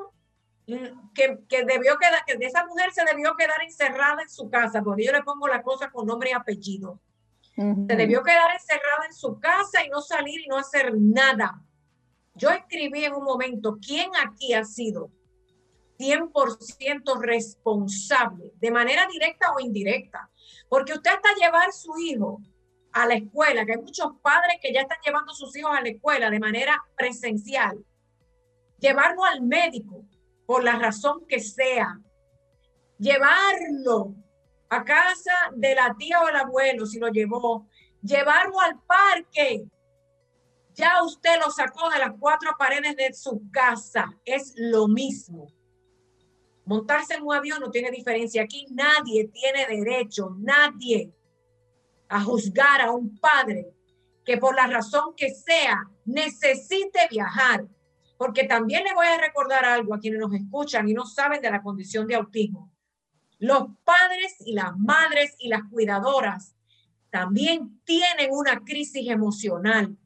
que, 0.65 1.39
que, 1.47 1.63
debió 1.63 1.97
quedar, 1.97 2.26
que 2.26 2.45
esa 2.45 2.65
mujer 2.65 2.91
se 2.91 3.06
debió 3.06 3.36
quedar 3.36 3.62
encerrada 3.62 4.21
en 4.21 4.30
su 4.30 4.50
casa, 4.50 4.84
porque 4.84 5.06
yo 5.06 5.13
le 5.13 5.23
pongo 5.23 5.47
la 5.47 5.63
cosa 5.63 5.89
con 5.89 6.06
nombre 6.06 6.32
y 6.32 6.34
apellido. 6.34 7.00
Se 7.58 7.96
debió 7.96 8.22
quedar 8.22 8.52
encerrada 8.54 9.06
en 9.08 9.13
su 9.13 9.39
casa 9.39 9.84
y 9.84 9.89
no 9.89 10.02
salir 10.02 10.41
y 10.41 10.48
no 10.48 10.58
hacer 10.58 10.93
nada. 10.96 11.62
Yo 12.36 12.52
escribí 12.52 13.04
en 13.04 13.15
un 13.15 13.24
momento, 13.24 13.78
¿quién 13.82 14.12
aquí 14.15 14.54
ha 14.54 14.63
sido 14.63 15.12
100% 15.98 17.20
responsable, 17.20 18.52
de 18.56 18.72
manera 18.72 19.08
directa 19.12 19.54
o 19.54 19.60
indirecta. 19.60 20.30
Porque 20.70 20.93
usted 20.93 21.12
hasta 21.12 21.34
llevar 21.36 21.72
su 21.74 21.98
hijo 21.98 22.39
a 22.93 23.06
la 23.06 23.15
escuela, 23.15 23.65
que 23.65 23.74
hay 23.74 23.82
muchos 23.82 24.13
padres 24.22 24.58
que 24.62 24.74
ya 24.74 24.82
están 24.82 25.00
llevando 25.04 25.32
a 25.32 25.36
sus 25.36 25.56
hijos 25.56 25.72
a 25.76 25.82
la 25.82 25.89
escuela 25.89 26.30
de 26.30 26.39
manera 26.39 26.82
presencial, 26.96 27.84
llevarlo 28.80 29.24
al 29.24 29.41
médico 29.41 30.06
por 30.46 30.63
la 30.63 30.78
razón 30.78 31.26
que 31.28 31.39
sea, 31.39 32.00
llevarlo 32.98 34.15
a 34.69 34.84
casa 34.84 35.32
de 35.56 35.75
la 35.75 35.95
tía 35.97 36.21
o 36.21 36.30
el 36.30 36.36
abuelo 36.36 36.86
si 36.86 36.99
lo 36.99 37.10
llevó, 37.10 37.67
llevarlo 38.01 38.60
al 38.60 38.80
parque. 38.82 39.65
Ya 40.73 41.03
usted 41.03 41.39
lo 41.43 41.49
sacó 41.51 41.89
de 41.89 41.99
las 41.99 42.12
cuatro 42.19 42.51
paredes 42.58 42.95
de 42.95 43.13
su 43.13 43.49
casa. 43.51 44.13
Es 44.25 44.53
lo 44.58 44.88
mismo. 44.88 45.47
Montarse 46.65 47.15
en 47.15 47.23
un 47.23 47.34
avión 47.34 47.60
no 47.60 47.71
tiene 47.71 47.89
diferencia. 47.89 48.43
Aquí 48.43 48.67
nadie 48.71 49.30
tiene 49.30 49.65
derecho, 49.65 50.36
nadie, 50.38 51.12
a 52.10 52.21
juzgar 52.21 52.82
a 52.82 52.91
un 52.91 53.17
padre 53.19 53.73
que 54.23 54.38
por 54.38 54.56
la 54.56 54.67
razón 54.67 55.15
que 55.15 55.34
sea 55.34 55.89
necesite 56.06 57.08
viajar. 57.10 57.65
Porque 58.17 58.43
también 58.43 58.84
le 58.84 58.93
voy 58.93 59.06
a 59.06 59.17
recordar 59.17 59.63
algo 59.63 59.95
a 59.95 59.99
quienes 59.99 60.19
nos 60.19 60.34
escuchan 60.34 60.89
y 60.89 60.93
no 60.93 61.06
saben 61.06 61.41
de 61.41 61.51
la 61.51 61.62
condición 61.62 62.06
de 62.08 62.15
autismo. 62.15 62.71
Los 63.39 63.67
padres 63.84 64.36
y 64.39 64.54
las 64.54 64.76
madres 64.78 65.36
y 65.39 65.50
las 65.50 65.62
cuidadoras 65.69 66.56
también 67.10 67.80
tienen 67.84 68.30
una 68.32 68.63
crisis 68.63 69.10
emocional. 69.10 69.97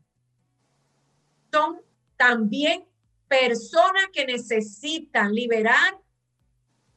Son 1.52 1.82
también 2.18 2.86
personas 3.28 4.06
que 4.14 4.26
necesitan 4.26 5.34
liberar 5.34 6.00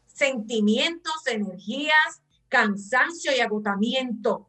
sentimientos, 0.07 1.27
energías, 1.27 2.23
cansancio 2.49 3.33
y 3.37 3.41
agotamiento. 3.41 4.49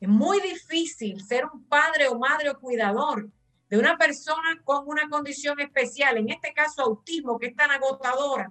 Es 0.00 0.08
muy 0.08 0.40
difícil 0.40 1.20
ser 1.22 1.44
un 1.46 1.64
padre 1.64 2.08
o 2.08 2.18
madre 2.18 2.50
o 2.50 2.58
cuidador 2.58 3.30
de 3.68 3.78
una 3.78 3.96
persona 3.96 4.60
con 4.64 4.88
una 4.88 5.08
condición 5.08 5.60
especial, 5.60 6.16
en 6.16 6.30
este 6.30 6.52
caso 6.52 6.82
autismo, 6.82 7.38
que 7.38 7.48
es 7.48 7.56
tan 7.56 7.70
agotadora. 7.70 8.50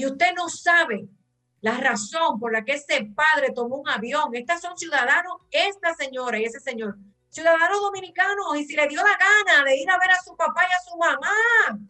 Y 0.00 0.06
usted 0.06 0.32
no 0.34 0.48
sabe 0.48 1.10
la 1.60 1.76
razón 1.76 2.40
por 2.40 2.54
la 2.54 2.64
que 2.64 2.72
ese 2.72 3.12
padre 3.14 3.52
tomó 3.54 3.76
un 3.76 3.88
avión. 3.90 4.34
Estas 4.34 4.62
son 4.62 4.78
ciudadanos, 4.78 5.42
esta 5.50 5.92
señora 5.92 6.38
y 6.38 6.44
ese 6.44 6.58
señor, 6.58 6.96
ciudadanos 7.28 7.82
dominicanos, 7.82 8.56
y 8.56 8.64
si 8.64 8.76
le 8.76 8.88
dio 8.88 9.02
la 9.02 9.18
gana 9.18 9.62
de 9.62 9.76
ir 9.76 9.90
a 9.90 9.98
ver 9.98 10.10
a 10.12 10.22
su 10.22 10.34
papá 10.34 10.62
y 10.62 10.72
a 10.72 10.90
su 10.90 10.96
mamá, 10.96 11.80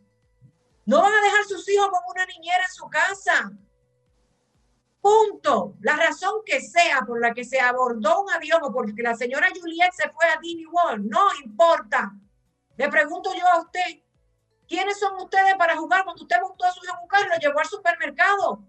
no 0.86 1.02
van 1.02 1.14
a 1.14 1.22
dejar 1.22 1.44
sus 1.44 1.68
hijos 1.68 1.88
con 1.88 2.00
una 2.08 2.26
niñera 2.26 2.64
en 2.64 2.72
su 2.72 2.88
casa. 2.88 3.52
Punto. 5.00 5.76
La 5.80 5.94
razón 5.94 6.42
que 6.44 6.60
sea 6.60 7.02
por 7.06 7.20
la 7.20 7.32
que 7.32 7.44
se 7.44 7.60
abordó 7.60 8.22
un 8.22 8.30
avión 8.32 8.60
o 8.64 8.72
porque 8.72 9.04
la 9.04 9.14
señora 9.14 9.50
Juliet 9.54 9.92
se 9.92 10.10
fue 10.10 10.26
a 10.26 10.40
Disney 10.40 10.66
World, 10.66 11.06
no 11.06 11.28
importa. 11.44 12.12
Le 12.76 12.88
pregunto 12.88 13.30
yo 13.38 13.46
a 13.46 13.60
usted, 13.60 14.02
¿quiénes 14.70 15.00
son 15.00 15.20
ustedes 15.20 15.56
para 15.58 15.76
jugar 15.76 16.04
cuando 16.04 16.22
usted 16.22 16.40
montó 16.40 16.64
a 16.64 16.70
su 16.70 16.80
hijo 16.84 16.94
en 16.94 17.26
y 17.26 17.28
lo 17.28 17.36
llevó 17.40 17.58
al 17.58 17.66
supermercado? 17.66 18.64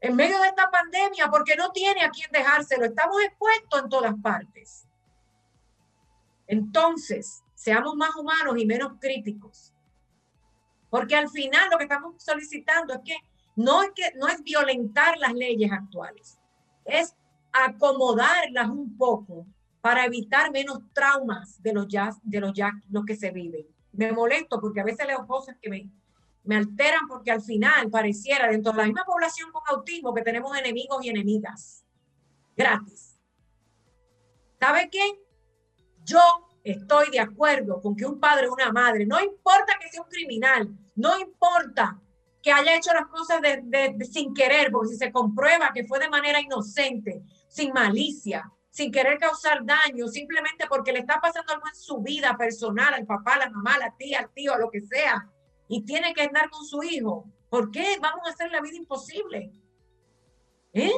En 0.00 0.16
medio 0.16 0.38
de 0.40 0.48
esta 0.48 0.68
pandemia, 0.68 1.30
porque 1.30 1.54
no 1.56 1.70
tiene 1.70 2.02
a 2.02 2.10
quién 2.10 2.28
dejárselo. 2.32 2.84
Estamos 2.84 3.22
expuestos 3.22 3.82
en 3.84 3.88
todas 3.88 4.14
partes. 4.20 4.86
Entonces, 6.46 7.42
seamos 7.54 7.94
más 7.94 8.14
humanos 8.16 8.56
y 8.58 8.66
menos 8.66 8.94
críticos. 9.00 9.72
Porque 10.90 11.16
al 11.16 11.30
final 11.30 11.70
lo 11.70 11.78
que 11.78 11.84
estamos 11.84 12.22
solicitando 12.22 12.92
es 12.92 13.00
que 13.04 13.16
no 13.56 13.82
es, 13.82 13.92
que, 13.94 14.12
no 14.16 14.26
es 14.26 14.42
violentar 14.42 15.16
las 15.18 15.32
leyes 15.32 15.70
actuales, 15.72 16.38
es 16.84 17.14
acomodarlas 17.52 18.68
un 18.68 18.98
poco 18.98 19.46
para 19.80 20.04
evitar 20.04 20.50
menos 20.50 20.80
traumas 20.92 21.62
de 21.62 21.72
los 21.72 21.86
ya, 21.86 22.10
de 22.22 22.40
los 22.40 22.52
ya, 22.52 22.72
los 22.90 23.04
que 23.04 23.16
se 23.16 23.30
viven. 23.30 23.73
Me 23.96 24.12
molesto 24.12 24.60
porque 24.60 24.80
a 24.80 24.84
veces 24.84 25.06
leo 25.06 25.26
cosas 25.26 25.56
que 25.60 25.70
me, 25.70 26.56
alteran 26.56 27.06
porque 27.08 27.30
al 27.30 27.42
final 27.42 27.90
pareciera 27.90 28.48
dentro 28.48 28.72
de 28.72 28.78
la 28.78 28.84
misma 28.84 29.04
población 29.04 29.50
con 29.52 29.62
autismo 29.66 30.12
que 30.12 30.22
tenemos 30.22 30.56
enemigos 30.56 31.04
y 31.04 31.08
enemigas. 31.08 31.84
Gratis. 32.56 33.18
¿Sabe 34.60 34.88
qué? 34.90 35.20
Yo 36.04 36.20
estoy 36.62 37.10
de 37.10 37.20
acuerdo 37.20 37.80
con 37.80 37.94
que 37.96 38.06
un 38.06 38.18
padre 38.18 38.48
o 38.48 38.54
una 38.54 38.72
madre, 38.72 39.06
no 39.06 39.20
importa 39.20 39.74
que 39.80 39.88
sea 39.88 40.02
un 40.02 40.08
criminal, 40.08 40.68
no 40.96 41.18
importa 41.18 42.00
que 42.44 42.52
haya 42.52 42.76
hecho 42.76 42.92
las 42.92 43.06
cosas 43.06 43.40
de, 43.40 43.96
sin 44.10 44.34
querer, 44.34 44.70
porque 44.70 44.90
si 44.90 44.96
se 44.96 45.10
comprueba 45.10 45.72
que 45.72 45.86
fue 45.86 45.98
de 45.98 46.10
manera 46.10 46.40
inocente, 46.40 47.22
sin 47.48 47.72
malicia, 47.72 48.50
sin 48.74 48.90
querer 48.90 49.20
causar 49.20 49.64
daño, 49.64 50.08
simplemente 50.08 50.66
porque 50.68 50.92
le 50.92 50.98
está 50.98 51.20
pasando 51.20 51.52
algo 51.52 51.68
en 51.68 51.76
su 51.76 51.98
vida 51.98 52.36
personal, 52.36 52.92
al 52.92 53.06
papá, 53.06 53.34
a 53.34 53.38
la 53.38 53.50
mamá, 53.50 53.74
a 53.74 53.78
la 53.78 53.96
tía, 53.96 54.18
al 54.18 54.32
tío, 54.32 54.52
a 54.52 54.58
lo 54.58 54.68
que 54.68 54.80
sea, 54.80 55.30
y 55.68 55.84
tiene 55.84 56.12
que 56.12 56.22
andar 56.22 56.50
con 56.50 56.64
su 56.64 56.82
hijo, 56.82 57.24
¿por 57.48 57.70
qué 57.70 57.98
vamos 58.00 58.26
a 58.26 58.30
hacer 58.32 58.50
la 58.50 58.60
vida 58.60 58.76
imposible? 58.76 59.52
¿Eh? 60.72 60.92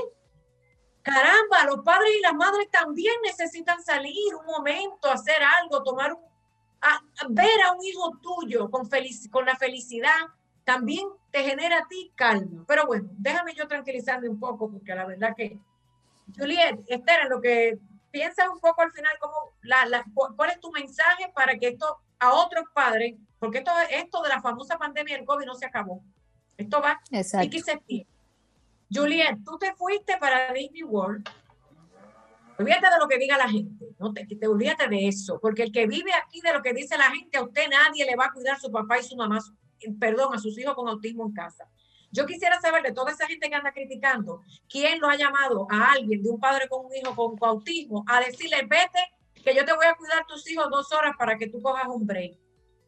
Caramba, 1.02 1.64
los 1.66 1.84
padres 1.84 2.12
y 2.18 2.22
las 2.22 2.32
madres 2.32 2.66
también 2.70 3.14
necesitan 3.22 3.82
salir 3.82 4.34
un 4.34 4.46
momento, 4.46 5.10
hacer 5.10 5.42
algo, 5.60 5.82
tomar 5.82 6.14
un, 6.14 6.22
ver 7.34 7.60
a 7.62 7.72
un 7.72 7.84
hijo 7.84 8.10
tuyo 8.22 8.70
con, 8.70 8.88
felic, 8.88 9.30
con 9.30 9.44
la 9.44 9.54
felicidad 9.54 10.16
también 10.64 11.06
te 11.30 11.44
genera 11.44 11.80
a 11.80 11.88
ti 11.88 12.10
calma. 12.14 12.64
Pero 12.66 12.86
bueno, 12.86 13.10
déjame 13.18 13.52
yo 13.52 13.68
tranquilizarme 13.68 14.30
un 14.30 14.40
poco, 14.40 14.70
porque 14.70 14.94
la 14.94 15.04
verdad 15.04 15.34
que, 15.36 15.60
Juliet, 16.34 16.80
Esther, 16.88 17.28
lo 17.28 17.40
que 17.40 17.78
piensas 18.10 18.48
un 18.48 18.60
poco 18.60 18.82
al 18.82 18.92
final, 18.92 19.12
cómo, 19.20 19.52
la, 19.62 20.04
cuál 20.14 20.50
es 20.50 20.60
tu 20.60 20.70
mensaje 20.70 21.30
para 21.34 21.56
que 21.58 21.68
esto 21.68 21.98
a 22.18 22.32
otros 22.32 22.64
padres, 22.72 23.14
porque 23.38 23.58
esto, 23.58 23.70
esto 23.90 24.22
de 24.22 24.28
la 24.30 24.40
famosa 24.40 24.78
pandemia 24.78 25.16
del 25.16 25.26
COVID 25.26 25.46
no 25.46 25.54
se 25.54 25.66
acabó. 25.66 26.02
Esto 26.56 26.80
va 26.80 26.98
Exacto. 27.10 27.46
y 27.46 27.50
que 27.50 27.60
se 27.60 27.78
Juliet, 28.92 29.38
tú 29.44 29.58
te 29.58 29.74
fuiste 29.74 30.16
para 30.18 30.52
Disney 30.52 30.84
World. 30.84 31.28
Olvídate 32.58 32.86
de 32.86 32.98
lo 32.98 33.08
que 33.08 33.18
diga 33.18 33.36
la 33.36 33.50
gente, 33.50 33.84
no 33.98 34.14
te, 34.14 34.24
te 34.24 34.48
olvídate 34.48 34.88
de 34.88 35.08
eso, 35.08 35.38
porque 35.40 35.64
el 35.64 35.72
que 35.72 35.86
vive 35.86 36.10
aquí 36.14 36.40
de 36.40 36.54
lo 36.54 36.62
que 36.62 36.72
dice 36.72 36.96
la 36.96 37.10
gente, 37.10 37.36
a 37.36 37.42
usted 37.42 37.68
nadie 37.68 38.06
le 38.06 38.16
va 38.16 38.26
a 38.26 38.32
cuidar 38.32 38.58
su 38.58 38.70
papá 38.70 38.98
y 38.98 39.02
su 39.02 39.14
mamá, 39.14 39.40
perdón, 40.00 40.34
a 40.34 40.38
sus 40.38 40.58
hijos 40.58 40.74
con 40.74 40.88
autismo 40.88 41.26
en 41.26 41.32
casa. 41.34 41.68
Yo 42.16 42.24
quisiera 42.24 42.58
saber 42.62 42.82
de 42.82 42.92
toda 42.92 43.12
esa 43.12 43.26
gente 43.26 43.50
que 43.50 43.54
anda 43.54 43.72
criticando, 43.72 44.40
¿quién 44.70 45.00
lo 45.00 45.08
ha 45.08 45.16
llamado 45.16 45.66
a 45.70 45.92
alguien 45.92 46.22
de 46.22 46.30
un 46.30 46.40
padre 46.40 46.66
con 46.66 46.86
un 46.86 46.94
hijo 46.94 47.14
con, 47.14 47.36
autismo 47.46 48.04
a 48.08 48.20
decirle, 48.20 48.62
vete, 48.62 49.00
que 49.44 49.54
yo 49.54 49.66
te 49.66 49.74
voy 49.74 49.84
a 49.84 49.94
cuidar 49.94 50.24
tus 50.26 50.48
hijos 50.50 50.66
dos 50.70 50.90
horas 50.92 51.14
para 51.18 51.36
que 51.36 51.48
tú 51.48 51.60
cojas 51.60 51.86
un 51.88 52.06
break? 52.06 52.38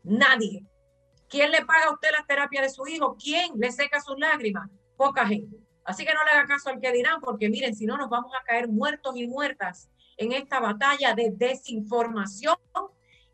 Nadie. 0.03 0.65
¿Quién 1.29 1.51
le 1.51 1.63
paga 1.67 1.89
a 1.89 1.93
usted 1.93 2.09
la 2.11 2.25
terapia 2.27 2.63
de 2.63 2.71
su 2.71 2.87
hijo? 2.87 3.17
¿Quién 3.23 3.53
le 3.59 3.71
seca 3.71 4.01
sus 4.01 4.19
lágrimas? 4.19 4.71
Poca 4.97 5.27
gente. 5.27 5.59
Así 5.85 6.07
que 6.07 6.15
no 6.15 6.25
le 6.25 6.31
haga 6.31 6.47
caso 6.47 6.71
al 6.71 6.81
que 6.81 6.91
dirán, 6.91 7.21
porque 7.21 7.51
miren, 7.51 7.77
si 7.77 7.85
no 7.85 7.99
nos 7.99 8.09
vamos 8.09 8.33
a 8.35 8.43
caer 8.45 8.67
muertos 8.67 9.15
y 9.15 9.27
muertas 9.27 9.91
en 10.17 10.33
esta 10.33 10.59
batalla 10.59 11.15
de 11.15 11.33
desinformación 11.37 12.57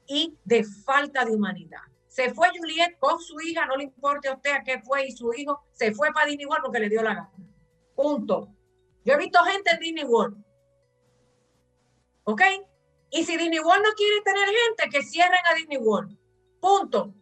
y 0.08 0.36
de 0.44 0.64
falta 0.64 1.24
de 1.24 1.36
humanidad. 1.36 1.93
Se 2.14 2.32
fue 2.32 2.48
Juliet 2.56 2.96
con 3.00 3.18
su 3.18 3.40
hija, 3.40 3.66
no 3.66 3.76
le 3.76 3.82
importa 3.82 4.30
a 4.30 4.34
usted 4.34 4.52
a 4.52 4.62
qué 4.62 4.78
fue, 4.78 5.04
y 5.04 5.10
su 5.10 5.34
hijo 5.34 5.64
se 5.72 5.92
fue 5.92 6.12
para 6.12 6.26
Disney 6.26 6.46
World 6.46 6.62
porque 6.62 6.78
le 6.78 6.88
dio 6.88 7.02
la 7.02 7.12
gana. 7.12 7.32
Punto. 7.96 8.54
Yo 9.04 9.14
he 9.14 9.16
visto 9.16 9.42
gente 9.42 9.72
en 9.72 9.80
Disney 9.80 10.04
World. 10.04 10.36
¿Ok? 12.22 12.40
Y 13.10 13.24
si 13.24 13.36
Disney 13.36 13.58
World 13.58 13.82
no 13.82 13.92
quiere 13.94 14.20
tener 14.20 14.48
gente, 14.48 14.96
que 14.96 15.02
cierren 15.02 15.40
a 15.50 15.54
Disney 15.56 15.78
World. 15.78 16.16
Punto. 16.60 17.12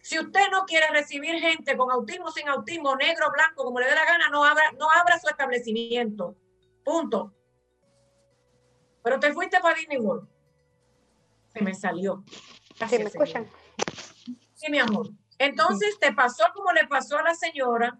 Si 0.00 0.18
usted 0.18 0.50
no 0.50 0.64
quiere 0.64 0.88
recibir 0.90 1.38
gente 1.38 1.76
con 1.76 1.92
autismo, 1.92 2.32
sin 2.32 2.48
autismo, 2.48 2.96
negro, 2.96 3.30
blanco, 3.32 3.62
como 3.62 3.78
le 3.78 3.86
dé 3.86 3.94
la 3.94 4.06
gana, 4.06 4.28
no 4.28 4.44
abra, 4.44 4.72
no 4.72 4.88
abra 4.90 5.20
su 5.20 5.28
establecimiento. 5.28 6.34
Punto. 6.84 7.32
Pero 9.04 9.20
te 9.20 9.32
fuiste 9.32 9.60
para 9.60 9.78
Disney 9.78 9.98
World. 9.98 10.28
Se 11.52 11.62
me 11.62 11.74
salió. 11.74 12.24
sí, 12.88 12.98
me 12.98 13.04
escuchan. 13.04 13.48
Sí, 14.66 14.72
mi 14.72 14.78
amor. 14.80 15.10
Entonces 15.38 15.96
te 16.00 16.12
pasó 16.12 16.44
como 16.52 16.72
le 16.72 16.88
pasó 16.88 17.18
a 17.18 17.22
la 17.22 17.34
señora 17.34 17.98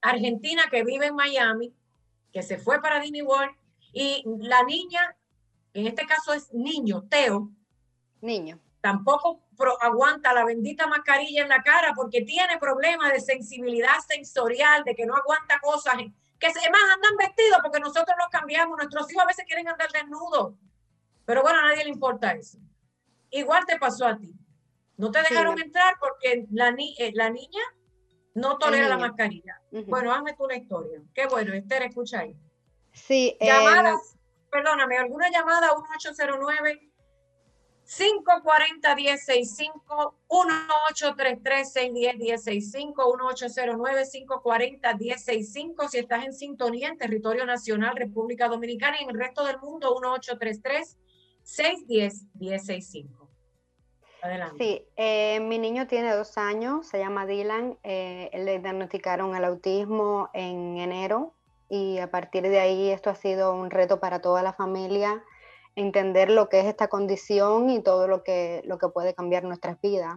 argentina 0.00 0.62
que 0.70 0.84
vive 0.84 1.06
en 1.06 1.14
Miami, 1.14 1.74
que 2.32 2.42
se 2.42 2.56
fue 2.56 2.80
para 2.80 3.00
Disney 3.00 3.22
World, 3.22 3.54
y 3.92 4.22
la 4.40 4.62
niña, 4.62 5.16
en 5.74 5.86
este 5.86 6.06
caso 6.06 6.32
es 6.32 6.52
niño, 6.54 7.02
Teo. 7.10 7.50
Niño. 8.22 8.58
Tampoco 8.80 9.42
aguanta 9.80 10.32
la 10.32 10.44
bendita 10.44 10.86
mascarilla 10.86 11.42
en 11.42 11.48
la 11.48 11.62
cara 11.62 11.92
porque 11.94 12.22
tiene 12.22 12.58
problemas 12.58 13.12
de 13.12 13.20
sensibilidad 13.20 13.98
sensorial, 14.08 14.84
de 14.84 14.94
que 14.94 15.04
no 15.04 15.14
aguanta 15.14 15.60
cosas, 15.60 15.96
que 16.38 16.46
además 16.46 16.80
andan 16.94 17.16
vestidos 17.18 17.58
porque 17.62 17.80
nosotros 17.80 18.16
los 18.18 18.28
cambiamos, 18.28 18.78
nuestros 18.78 19.10
hijos 19.12 19.24
a 19.24 19.26
veces 19.26 19.44
quieren 19.44 19.68
andar 19.68 19.90
desnudos, 19.90 20.54
pero 21.26 21.42
bueno, 21.42 21.58
a 21.58 21.64
nadie 21.64 21.84
le 21.84 21.90
importa 21.90 22.32
eso. 22.32 22.58
Igual 23.30 23.66
te 23.66 23.78
pasó 23.78 24.06
a 24.06 24.16
ti. 24.16 24.32
No 24.98 25.10
te 25.12 25.20
dejaron 25.20 25.58
entrar 25.60 25.94
porque 26.00 26.46
la, 26.50 26.74
eh, 26.98 27.12
la 27.14 27.30
niña 27.30 27.62
no 28.34 28.58
tolera 28.58 28.88
la 28.88 28.98
mascarilla. 28.98 29.60
Bueno, 29.86 30.12
hazme 30.12 30.34
tú 30.34 30.46
la 30.46 30.56
historia. 30.56 31.00
Qué 31.14 31.26
bueno, 31.26 31.54
Esther, 31.54 31.82
escucha 31.82 32.20
ahí. 32.20 32.36
Sí. 32.92 33.36
Eh, 33.40 33.46
Llamadas, 33.46 34.16
perdóname, 34.50 34.98
alguna 34.98 35.30
llamada 35.30 35.68
1809 35.74 36.90
540 37.86 38.94
1065 38.96 40.18
1833 40.28 41.72
610 41.72 42.18
1065 42.18 43.16
1809 43.16 44.02
540 44.12 44.94
1065 44.94 45.88
si 45.88 45.98
estás 45.98 46.24
en 46.24 46.34
sintonía 46.34 46.88
en 46.88 46.98
territorio 46.98 47.46
nacional 47.46 47.96
República 47.96 48.48
Dominicana 48.48 48.98
y 49.00 49.04
en 49.04 49.10
el 49.10 49.18
resto 49.18 49.42
del 49.44 49.58
mundo 49.58 49.94
1833 49.94 50.98
610 51.44 52.26
1065 52.34 53.17
Sí, 54.58 54.84
eh, 54.96 55.40
mi 55.40 55.58
niño 55.58 55.86
tiene 55.86 56.12
dos 56.14 56.38
años, 56.38 56.86
se 56.86 56.98
llama 56.98 57.26
Dylan, 57.26 57.78
eh, 57.84 58.30
le 58.32 58.58
diagnosticaron 58.58 59.36
el 59.36 59.44
autismo 59.44 60.28
en 60.32 60.78
enero 60.78 61.34
y 61.68 61.98
a 61.98 62.10
partir 62.10 62.42
de 62.42 62.58
ahí 62.58 62.90
esto 62.90 63.10
ha 63.10 63.14
sido 63.14 63.54
un 63.54 63.70
reto 63.70 64.00
para 64.00 64.20
toda 64.20 64.42
la 64.42 64.52
familia, 64.52 65.22
entender 65.76 66.30
lo 66.30 66.48
que 66.48 66.60
es 66.60 66.66
esta 66.66 66.88
condición 66.88 67.70
y 67.70 67.82
todo 67.82 68.08
lo 68.08 68.24
que, 68.24 68.62
lo 68.64 68.78
que 68.78 68.88
puede 68.88 69.14
cambiar 69.14 69.44
nuestras 69.44 69.80
vidas. 69.80 70.16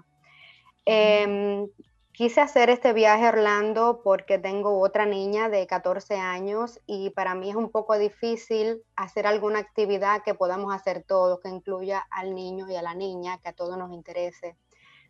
Quise 2.22 2.40
hacer 2.40 2.70
este 2.70 2.94
viaje 2.94 3.26
a 3.26 3.30
Orlando 3.30 4.02
porque 4.04 4.38
tengo 4.38 4.80
otra 4.80 5.08
niña 5.08 5.50
de 5.50 5.66
14 5.66 6.18
años 6.18 6.80
y 6.86 7.10
para 7.10 7.34
mí 7.34 7.50
es 7.50 7.56
un 7.56 7.72
poco 7.72 7.98
difícil 7.98 8.84
hacer 8.96 9.26
alguna 9.26 9.58
actividad 9.58 10.22
que 10.22 10.36
podamos 10.36 10.72
hacer 10.72 11.02
todos, 11.02 11.40
que 11.40 11.50
incluya 11.50 12.06
al 12.12 12.36
niño 12.36 12.70
y 12.70 12.76
a 12.76 12.84
la 12.84 12.94
niña, 12.94 13.40
que 13.42 13.50
a 13.50 13.54
todos 13.54 13.76
nos 13.76 13.92
interese. 13.92 14.56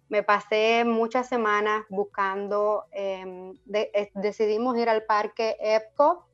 Me 0.08 0.24
pasé 0.24 0.86
muchas 0.86 1.28
semanas 1.28 1.84
buscando, 1.90 2.86
em, 2.94 3.58
eh, 3.74 4.10
decidimos 4.14 4.78
ir 4.78 4.88
al 4.88 5.04
parque 5.04 5.58
EPCO 5.60 6.26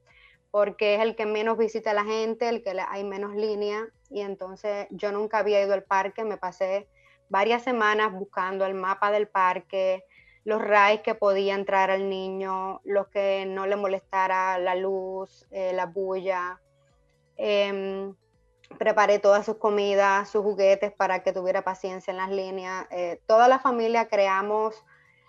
porque 0.51 0.93
es 0.93 1.01
el 1.01 1.15
que 1.15 1.25
menos 1.25 1.57
visita 1.57 1.91
la 1.95 2.03
gente, 2.03 2.49
el 2.49 2.61
que 2.61 2.79
hay 2.87 3.03
menos 3.03 3.33
línea 3.33 3.87
y 4.11 4.21
entonces 4.21 4.85
yo 4.91 5.11
nunca 5.11 5.39
había 5.39 5.59
ido 5.59 5.73
al 5.73 5.85
parque, 5.85 6.23
me 6.23 6.37
pasé 6.37 6.87
varias 7.29 7.63
semanas 7.63 8.13
buscando 8.13 8.63
el 8.63 8.75
mapa 8.75 9.09
del 9.09 9.27
parque, 9.27 10.03
los 10.47 10.61
rayos 10.61 11.01
que 11.01 11.13
podía 11.13 11.55
entrar 11.55 11.91
al 11.91 12.07
niño, 12.07 12.79
los 12.85 13.09
que 13.09 13.45
no 13.45 13.67
le 13.67 13.75
molestara 13.75 14.57
la 14.57 14.75
luz, 14.75 15.45
eh, 15.51 15.73
la 15.73 15.87
bulla. 15.87 16.61
Em, 17.35 18.15
preparé 18.77 19.19
todas 19.19 19.45
sus 19.45 19.57
comidas, 19.57 20.29
sus 20.29 20.43
juguetes 20.43 20.93
para 20.93 21.21
que 21.21 21.33
tuviera 21.33 21.65
paciencia 21.65 22.11
en 22.11 22.17
las 22.17 22.29
líneas. 22.29 22.87
Eh, 22.91 23.19
toda 23.25 23.49
la 23.49 23.59
familia 23.59 24.07
creamos 24.07 24.85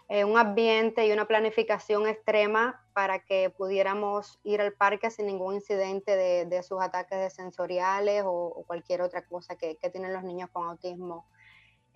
eh, 0.09 0.23
un 0.25 0.39
ambiente 0.39 1.05
y 1.05 1.11
una 1.11 1.27
planificación 1.27 2.07
extrema 2.07 2.81
para 2.93 3.19
que 3.19 3.51
pudiéramos 3.51 4.39
ir 4.45 4.61
al 4.61 4.73
parque 4.73 5.11
sin 5.11 5.27
ningún 5.27 5.55
incidente 5.55 6.15
de, 6.47 6.63
sus 6.63 6.81
ataques 6.81 7.19
de 7.19 7.31
sensoriales 7.31 8.23
o, 8.25 8.63
cualquier 8.69 9.03
otra 9.03 9.27
cosa 9.27 9.57
que, 9.57 9.75
tienen 9.91 10.13
los 10.13 10.23
niños 10.23 10.49
con 10.53 10.69
autismo. 10.69 11.27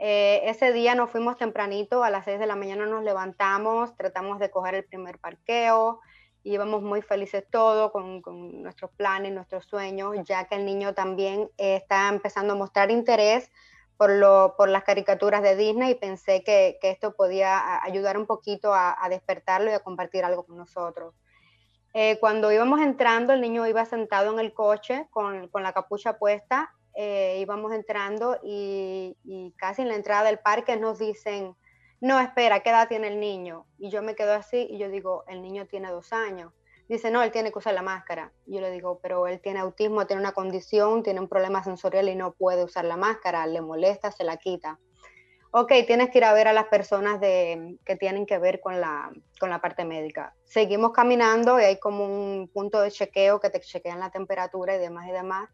Eh, 0.05 0.50
ese 0.50 0.72
día 0.72 0.96
nos 0.96 1.11
fuimos 1.11 1.36
tempranito, 1.36 2.03
a 2.03 2.11
las 2.11 2.24
6 2.24 2.40
de 2.40 2.46
la 2.48 2.57
mañana 2.57 2.86
nos 2.86 3.05
levantamos, 3.05 3.96
tratamos 3.96 4.40
de 4.40 4.50
coger 4.50 4.74
el 4.74 4.84
primer 4.84 5.20
parqueo, 5.20 6.00
íbamos 6.42 6.82
muy 6.82 7.03
felices 7.03 7.44
todos 7.48 7.92
con, 7.92 8.20
con, 8.20 8.64
nuestros 8.64 8.90
planes, 8.90 9.32
nuestros 9.32 9.64
sueños, 9.64 10.16
ya 10.24 10.48
que 10.48 10.57
el 10.57 10.64
niño 10.64 10.92
también 10.92 11.48
está 11.57 12.09
empezando 12.09 12.55
a 12.55 12.57
mostrar 12.57 12.90
interés 12.90 13.48
por, 13.96 14.11
lo, 14.11 14.57
por 14.59 14.68
las 14.68 14.82
caricaturas 14.82 15.40
de 15.40 15.55
Disney 15.55 15.92
y 15.92 15.94
pensé 15.94 16.42
que, 16.42 16.78
que 16.80 16.90
esto 16.90 17.14
podía 17.14 17.80
ayudar 17.84 18.18
un 18.18 18.26
poquito 18.26 18.74
a, 18.74 18.96
despertarlo 19.09 19.70
y 19.70 19.74
a 19.74 19.84
compartir 19.84 20.24
algo 20.24 20.42
con 20.42 20.57
nosotros. 20.57 21.14
Eh, 21.94 22.18
cuando 22.18 22.50
íbamos 22.50 22.80
entrando, 22.80 23.34
el 23.34 23.40
niño 23.40 23.68
iba 23.68 23.84
sentado 23.84 24.32
en 24.32 24.40
el 24.40 24.53
coche 24.53 25.07
con, 25.12 25.46
con 25.46 25.62
la 25.62 25.72
capucha 25.72 26.18
puesta, 26.18 26.74
eh, 26.95 27.38
íbamos 27.40 27.72
entrando 27.72 28.38
y, 28.43 29.16
y, 29.24 29.53
casi 29.57 29.82
en 29.82 29.88
la 29.88 29.97
entrada 29.97 30.24
del 30.24 30.38
parque 30.38 30.76
nos 30.76 30.99
dicen, 30.99 31.57
no, 32.01 32.18
espera, 32.18 32.61
¿qué 32.61 32.70
edad 32.70 32.88
tiene 32.88 33.09
el 33.09 33.20
niño? 33.20 33.66
Y 33.78 33.90
yo 33.90 34.03
me 34.03 34.14
quedo 34.14 34.32
así 34.34 34.66
y 34.68 34.78
yo 34.78 34.88
digo, 34.88 35.24
el 35.28 35.40
niño 35.40 35.66
tiene 35.66 35.90
dos 35.90 36.12
años. 36.12 36.53
Dice, 36.88 37.11
no, 37.11 37.22
él 37.22 37.30
tiene 37.30 37.53
que 37.53 37.59
usar 37.59 37.74
la 37.74 37.82
máscara. 37.82 38.32
Yo 38.45 38.61
le 38.61 38.70
digo, 38.70 38.99
pero 39.01 39.26
él 39.26 39.40
tiene 39.40 39.61
autismo, 39.61 40.07
tiene 40.07 40.20
una 40.20 40.32
condición, 40.32 41.03
tiene 41.03 41.20
un 41.20 41.28
problema 41.28 41.62
sensorial 41.62 42.09
y 42.09 42.16
no 42.16 42.32
puede 42.32 42.64
usar 42.64 42.84
la 42.84 42.97
máscara, 42.97 43.47
le 43.47 43.61
molesta, 43.61 44.11
se 44.11 44.24
la 44.24 44.36
quita. 44.36 44.78
Ok, 45.53 45.72
tienes 45.86 46.11
que 46.11 46.18
ir 46.18 46.24
a 46.24 46.32
ver 46.32 46.49
a 46.49 46.53
las 46.53 46.66
personas 46.66 47.20
de, 47.20 47.78
que 47.84 47.97
tienen 47.97 48.26
que 48.26 48.38
ver 48.38 48.61
con 48.61 48.80
la, 48.80 49.11
con 49.38 49.51
la 49.51 49.61
parte 49.61 49.84
médica. 49.84 50.34
Seguimos 50.45 50.93
caminando 50.93 51.61
y 51.61 51.64
hay 51.64 51.78
como 51.78 52.05
un 52.05 52.49
punto 52.49 52.80
de 52.80 52.90
chequeo 52.90 53.38
que 53.38 53.51
te 53.51 53.61
chequean 53.61 54.01
la 54.01 54.11
temperatura 54.11 54.74
y 54.74 54.78
demás 54.78 55.07
y 55.09 55.12
demás. 55.12 55.49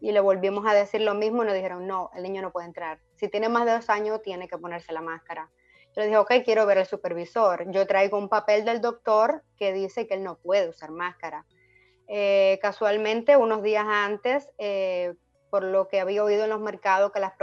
Y 0.00 0.12
le 0.12 0.20
volvimos 0.20 0.66
a 0.66 0.74
decir 0.74 1.00
lo 1.00 1.14
mismo 1.14 1.42
y 1.42 1.46
nos 1.46 1.54
dijeron, 1.54 1.86
no, 1.86 2.10
el 2.14 2.22
niño 2.22 2.42
no 2.42 2.52
puede 2.52 2.66
entrar. 2.66 2.98
Si 3.16 3.28
tiene 3.28 3.48
más 3.48 3.64
de 3.64 3.72
dos 3.72 3.88
años, 3.88 4.20
tiene 4.22 4.48
que 4.48 4.58
ponerse 4.58 4.92
la 4.92 5.00
máscara. 5.00 5.50
Yo 5.94 6.00
le 6.02 6.06
dije, 6.06 6.18
ok, 6.18 6.32
quiero 6.44 6.66
ver 6.66 6.78
el 6.78 6.86
supervisor. 6.86 7.70
Yo 7.70 7.86
traigo 7.86 8.18
un 8.18 8.28
papel 8.28 8.64
del 8.64 8.80
doctor 8.80 9.44
que 9.56 9.72
dice 9.72 10.06
que 10.06 10.14
él 10.14 10.24
no 10.24 10.36
puede 10.36 10.68
usar 10.68 10.90
máscara. 10.90 11.46
Eh, 12.08 12.58
casualmente, 12.60 13.36
unos 13.36 13.62
días 13.62 13.86
antes, 13.86 14.50
eh, 14.58 15.14
por 15.50 15.62
lo 15.62 15.86
que 15.86 16.00
había 16.00 16.24
oído 16.24 16.44
en 16.44 16.50
los 16.50 16.60
mercados, 16.60 17.12
que 17.12 17.20
las, 17.20 17.34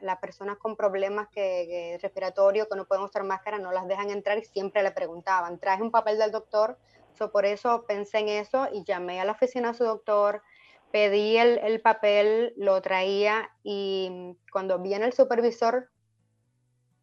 las 0.00 0.18
personas 0.20 0.56
con 0.56 0.74
problemas 0.74 1.28
que, 1.28 1.98
respiratorios 2.00 2.66
que 2.66 2.76
no 2.76 2.86
pueden 2.86 3.04
usar 3.04 3.24
máscara 3.24 3.58
no 3.58 3.72
las 3.72 3.86
dejan 3.86 4.08
entrar 4.08 4.38
y 4.38 4.44
siempre 4.44 4.82
le 4.82 4.90
preguntaban, 4.90 5.58
traje 5.58 5.82
un 5.82 5.90
papel 5.90 6.18
del 6.18 6.32
doctor, 6.32 6.78
por 7.26 7.44
eso 7.44 7.84
pensé 7.86 8.20
en 8.20 8.28
eso 8.28 8.68
y 8.72 8.84
llamé 8.84 9.20
a 9.20 9.24
la 9.24 9.32
oficina 9.32 9.72
de 9.72 9.74
su 9.74 9.84
doctor, 9.84 10.42
pedí 10.90 11.36
el, 11.36 11.58
el 11.58 11.80
papel, 11.80 12.52
lo 12.56 12.80
traía 12.80 13.50
y 13.62 14.36
cuando 14.52 14.78
viene 14.78 15.06
el 15.06 15.12
supervisor... 15.12 15.88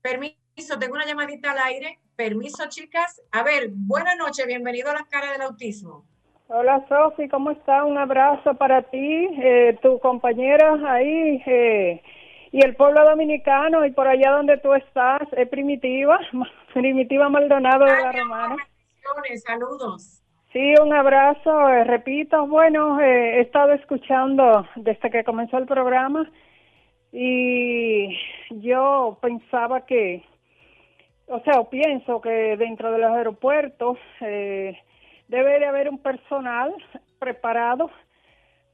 Permiso, 0.01 0.77
tengo 0.79 0.95
una 0.95 1.05
llamadita 1.05 1.51
al 1.51 1.59
aire. 1.59 1.99
Permiso, 2.15 2.63
chicas. 2.69 3.21
A 3.31 3.43
ver, 3.43 3.69
buenas 3.71 4.15
noches, 4.17 4.45
bienvenido 4.45 4.91
a 4.91 4.93
las 4.93 5.05
caras 5.07 5.31
del 5.31 5.41
autismo. 5.41 6.05
Hola, 6.47 6.85
Sofi, 6.87 7.27
¿cómo 7.27 7.51
está? 7.51 7.83
Un 7.83 7.97
abrazo 7.97 8.53
para 8.53 8.83
ti, 8.83 9.27
eh, 9.41 9.79
tu 9.81 9.99
compañera 9.99 10.77
ahí 10.87 11.41
eh, 11.45 12.03
y 12.51 12.63
el 12.63 12.75
pueblo 12.75 13.03
dominicano 13.03 13.83
y 13.83 13.91
por 13.91 14.07
allá 14.07 14.31
donde 14.31 14.57
tú 14.59 14.73
estás, 14.75 15.21
es 15.31 15.49
Primitiva, 15.49 16.19
Primitiva 16.73 17.29
Maldonado 17.29 17.85
de 17.85 18.01
la 18.01 18.11
Romana. 18.11 18.57
Saludos. 19.43 20.21
Sí, 20.55 20.73
un 20.81 20.93
abrazo. 20.93 21.67
Eh, 21.67 21.83
repito, 21.83 22.47
bueno, 22.47 23.01
he 23.01 23.41
estado 23.41 23.73
escuchando 23.73 24.65
desde 24.77 25.11
que 25.11 25.25
comenzó 25.25 25.57
el 25.57 25.65
programa 25.65 26.31
y 27.11 28.17
yo 28.61 29.17
pensaba 29.21 29.85
que 29.85 30.23
o 31.27 31.41
sea, 31.41 31.61
pienso 31.69 32.21
que 32.21 32.55
dentro 32.55 32.89
de 32.93 32.99
los 32.99 33.11
aeropuertos 33.11 33.97
eh, 34.21 34.79
debe 35.27 35.59
de 35.59 35.65
haber 35.65 35.89
un 35.89 35.97
personal 35.97 36.73
preparado 37.19 37.91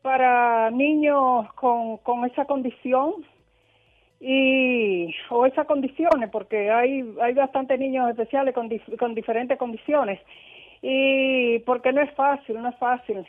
para 0.04 0.70
niños 0.70 1.52
con, 1.56 1.98
con 1.98 2.26
esa 2.26 2.46
condición 2.46 3.26
y 4.20 5.16
o 5.32 5.48
esas 5.48 5.66
condiciones 5.66 6.30
porque 6.30 6.70
hay 6.70 7.04
hay 7.20 7.34
bastantes 7.34 7.80
niños 7.80 8.08
especiales 8.08 8.54
con, 8.54 8.70
con 9.00 9.16
diferentes 9.16 9.58
condiciones 9.58 10.20
y 10.82 11.60
porque 11.60 11.92
no 11.92 12.02
es 12.02 12.12
fácil 12.16 12.62
no 12.62 12.70
es 12.70 12.78
fácil. 12.78 13.26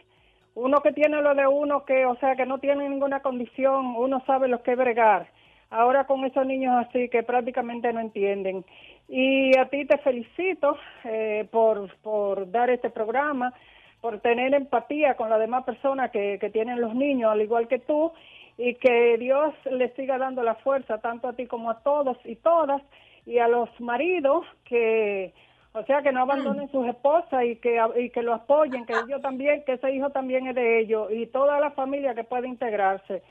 Uno 0.55 0.81
que 0.83 0.93
tiene 0.93 1.23
lo 1.23 1.35
de 1.35 1.47
uno 1.47 1.85
que 1.85 2.07
o 2.07 2.17
sea 2.17 2.37
que 2.37 2.47
no 2.47 2.59
tiene 2.59 2.89
ninguna 2.89 3.21
condición 3.21 3.95
uno 3.97 4.23
sabe 4.27 4.49
lo 4.49 4.63
que 4.63 4.75
bregar. 4.75 5.29
Ahora 5.71 6.05
con 6.05 6.25
esos 6.25 6.47
niños 6.47 6.87
así 6.87 7.09
que 7.09 7.23
prácticamente 7.23 7.93
no 7.93 8.01
entienden. 8.01 8.65
Y 9.09 9.57
a 9.59 9.67
ti 9.69 9.85
te 9.85 9.99
felicito 9.99 10.77
eh, 11.05 11.47
por, 11.51 11.95
por 11.99 12.51
dar 12.51 12.71
este 12.71 12.91
programa, 12.91 13.53
por 14.01 14.21
tener 14.21 14.55
empatía 14.55 15.15
con 15.15 15.31
las 15.31 15.41
demás 15.41 15.65
personas 15.65 16.11
que, 16.11 16.39
que 16.41 16.51
tienen 16.51 16.81
los 16.81 16.95
niños, 16.95 17.31
al 17.31 17.41
igual 17.41 17.69
que 17.69 17.79
tú, 17.79 18.13
y 18.59 18.75
que 18.75 19.17
Dios 19.19 19.55
les 19.71 19.93
siga 19.95 20.19
dando 20.19 20.43
la 20.43 20.57
fuerza, 20.57 20.99
tanto 20.99 21.29
a 21.29 21.33
ti 21.33 21.47
como 21.47 21.71
a 21.71 21.81
todos 21.81 22.19
y 22.25 22.37
todas, 22.37 22.83
y 23.27 23.39
a 23.39 23.49
los 23.49 23.69
maridos 23.81 24.45
que, 24.65 25.33
o 25.75 25.85
sea, 25.85 26.03
que 26.03 26.13
no 26.13 26.23
abandonen 26.23 26.71
sus 26.71 26.87
esposas 26.87 27.45
y 27.45 27.57
que, 27.57 27.81
y 27.97 28.11
que 28.11 28.23
lo 28.23 28.35
apoyen, 28.35 28.85
que 28.85 28.93
ellos 28.93 29.23
también, 29.23 29.65
que 29.65 29.75
ese 29.75 29.91
hijo 29.93 30.11
también 30.11 30.47
es 30.47 30.55
de 30.55 30.81
ellos, 30.81 31.09
y 31.11 31.27
toda 31.27 31.59
la 31.61 31.71
familia 31.71 32.15
que 32.15 32.25
puede 32.25 32.47
integrarse. 32.47 33.23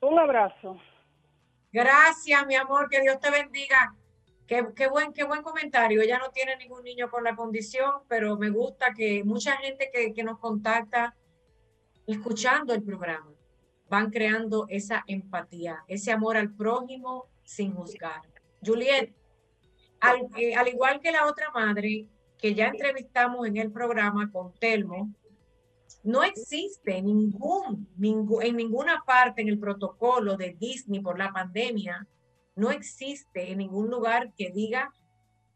Un 0.00 0.18
abrazo. 0.18 0.78
Gracias, 1.72 2.46
mi 2.46 2.54
amor, 2.54 2.88
que 2.88 3.00
Dios 3.00 3.18
te 3.20 3.30
bendiga. 3.30 3.94
Qué, 4.46 4.88
buen, 4.88 5.12
qué 5.12 5.22
buen 5.22 5.42
comentario. 5.42 6.02
Ella 6.02 6.18
no 6.18 6.30
tiene 6.30 6.56
ningún 6.56 6.82
niño 6.82 7.08
con 7.08 7.22
la 7.22 7.36
condición, 7.36 8.02
pero 8.08 8.36
me 8.36 8.50
gusta 8.50 8.92
que 8.94 9.22
mucha 9.22 9.56
gente 9.58 9.90
que, 9.92 10.12
que 10.12 10.24
nos 10.24 10.38
contacta 10.38 11.14
escuchando 12.06 12.74
el 12.74 12.82
programa 12.82 13.32
van 13.88 14.10
creando 14.10 14.66
esa 14.68 15.04
empatía, 15.06 15.84
ese 15.86 16.10
amor 16.10 16.36
al 16.36 16.52
prójimo 16.52 17.26
sin 17.44 17.74
juzgar. 17.74 18.22
Juliet, 18.64 19.12
al, 20.00 20.28
eh, 20.36 20.54
al, 20.54 20.68
igual 20.68 21.00
que 21.00 21.12
la 21.12 21.26
otra 21.26 21.50
madre 21.50 22.06
que 22.38 22.54
ya 22.54 22.68
entrevistamos 22.68 23.46
en 23.46 23.56
el 23.58 23.70
programa 23.70 24.30
con 24.32 24.54
Telmo, 24.54 25.12
no 26.02 26.22
existe 26.22 27.02
ningún, 27.02 27.88
ningún, 27.96 28.42
en 28.42 28.56
ninguna 28.56 29.02
parte 29.04 29.42
en 29.42 29.48
el 29.48 29.58
protocolo 29.58 30.36
de 30.36 30.56
Disney 30.58 31.00
por 31.00 31.18
la 31.18 31.32
pandemia 31.32 32.06
no 32.60 32.70
existe 32.70 33.50
en 33.50 33.58
ningún 33.58 33.90
lugar 33.90 34.32
que 34.36 34.50
diga 34.50 34.92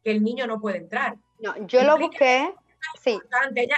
que 0.02 0.10
el 0.10 0.22
niño 0.22 0.46
no 0.46 0.60
puede 0.60 0.78
entrar. 0.78 1.16
No, 1.38 1.54
yo 1.66 1.82
lo 1.82 1.98
busqué. 1.98 2.52
Sí. 3.02 3.18
Ella, 3.54 3.76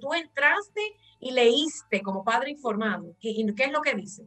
tú, 0.00 0.14
entraste 0.14 0.80
y 1.20 1.32
leíste 1.32 2.02
como 2.02 2.24
padre 2.24 2.50
informado. 2.50 3.14
¿Qué, 3.20 3.34
¿Qué 3.56 3.64
es 3.64 3.72
lo 3.72 3.80
que 3.80 3.94
dice? 3.94 4.24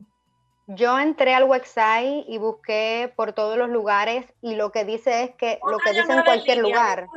Yo 0.70 0.99
entré 0.99 1.34
al 1.34 1.45
website 1.45 2.26
y 2.28 2.38
busqué 2.39 3.09
por 3.15 3.32
todos 3.32 3.57
los 3.57 3.70
lugares 3.70 4.26
y 4.41 4.55
lo 4.55 4.74
que 4.74 4.84
dice 4.84 5.24
es 5.24 5.30
que 5.36 5.59
lo 5.65 5.78
que 5.78 5.91
dice 5.91 6.11
en 6.11 6.24
cualquier 6.26 6.57
lugar. 6.57 7.07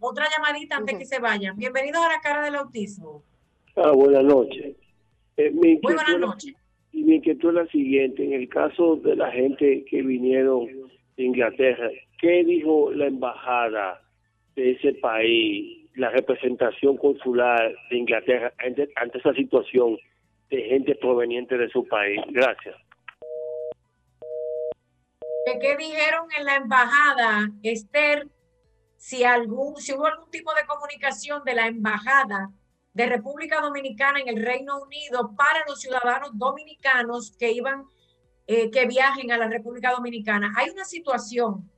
Otra 0.00 0.26
llamadita 0.34 0.78
antes 0.78 0.96
que 0.96 1.04
se 1.04 1.18
vayan. 1.18 1.54
Bienvenidos 1.58 2.02
a 2.02 2.08
la 2.08 2.20
cara 2.22 2.42
del 2.42 2.54
autismo. 2.54 3.22
Ah, 3.76 3.90
buenas 3.90 4.24
noches. 4.24 4.74
Eh, 5.36 5.50
Muy 5.50 5.76
buenas 5.82 6.18
noches. 6.18 6.54
Y 6.92 7.04
mi 7.04 7.16
inquietud 7.16 7.50
es 7.50 7.54
la 7.54 7.66
siguiente, 7.66 8.24
en 8.24 8.32
el 8.32 8.48
caso 8.48 8.96
de 8.96 9.16
la 9.16 9.30
gente 9.30 9.84
que 9.84 10.00
vinieron 10.00 10.66
de 11.18 11.24
Inglaterra, 11.24 11.90
¿qué 12.18 12.42
dijo 12.42 12.90
la 12.90 13.08
embajada 13.08 14.00
de 14.56 14.70
ese 14.70 14.94
país, 14.94 15.90
la 15.96 16.08
representación 16.08 16.96
consular 16.96 17.70
de 17.90 17.96
Inglaterra 17.98 18.54
ante, 18.58 18.88
esa 19.12 19.34
situación 19.34 19.98
de 20.48 20.62
gente 20.62 20.94
proveniente 20.94 21.58
de 21.58 21.68
su 21.68 21.86
país? 21.86 22.18
Gracias. 22.30 22.76
¿Qué 25.44 25.76
dijeron 25.76 26.26
en 26.38 26.46
la 26.46 26.56
embajada, 26.56 27.50
Esther? 27.62 28.28
Si, 28.96 29.24
algún, 29.24 29.76
si 29.76 29.92
hubo 29.92 30.06
algún 30.06 30.30
tipo 30.30 30.54
de 30.54 30.64
comunicación 30.66 31.44
de 31.44 31.54
la 31.54 31.66
embajada 31.66 32.50
de 32.94 33.06
República 33.06 33.60
Dominicana 33.60 34.20
en 34.20 34.28
el 34.28 34.42
Reino 34.42 34.80
Unido 34.80 35.34
para 35.36 35.64
los 35.66 35.80
ciudadanos 35.80 36.30
dominicanos 36.32 37.36
que 37.38 37.52
iban, 37.52 37.84
eh, 38.46 38.70
que 38.70 38.86
viajen 38.86 39.32
a 39.32 39.36
la 39.36 39.48
República 39.48 39.92
Dominicana. 39.92 40.54
Hay 40.56 40.70
una 40.70 40.86
situación, 40.86 41.70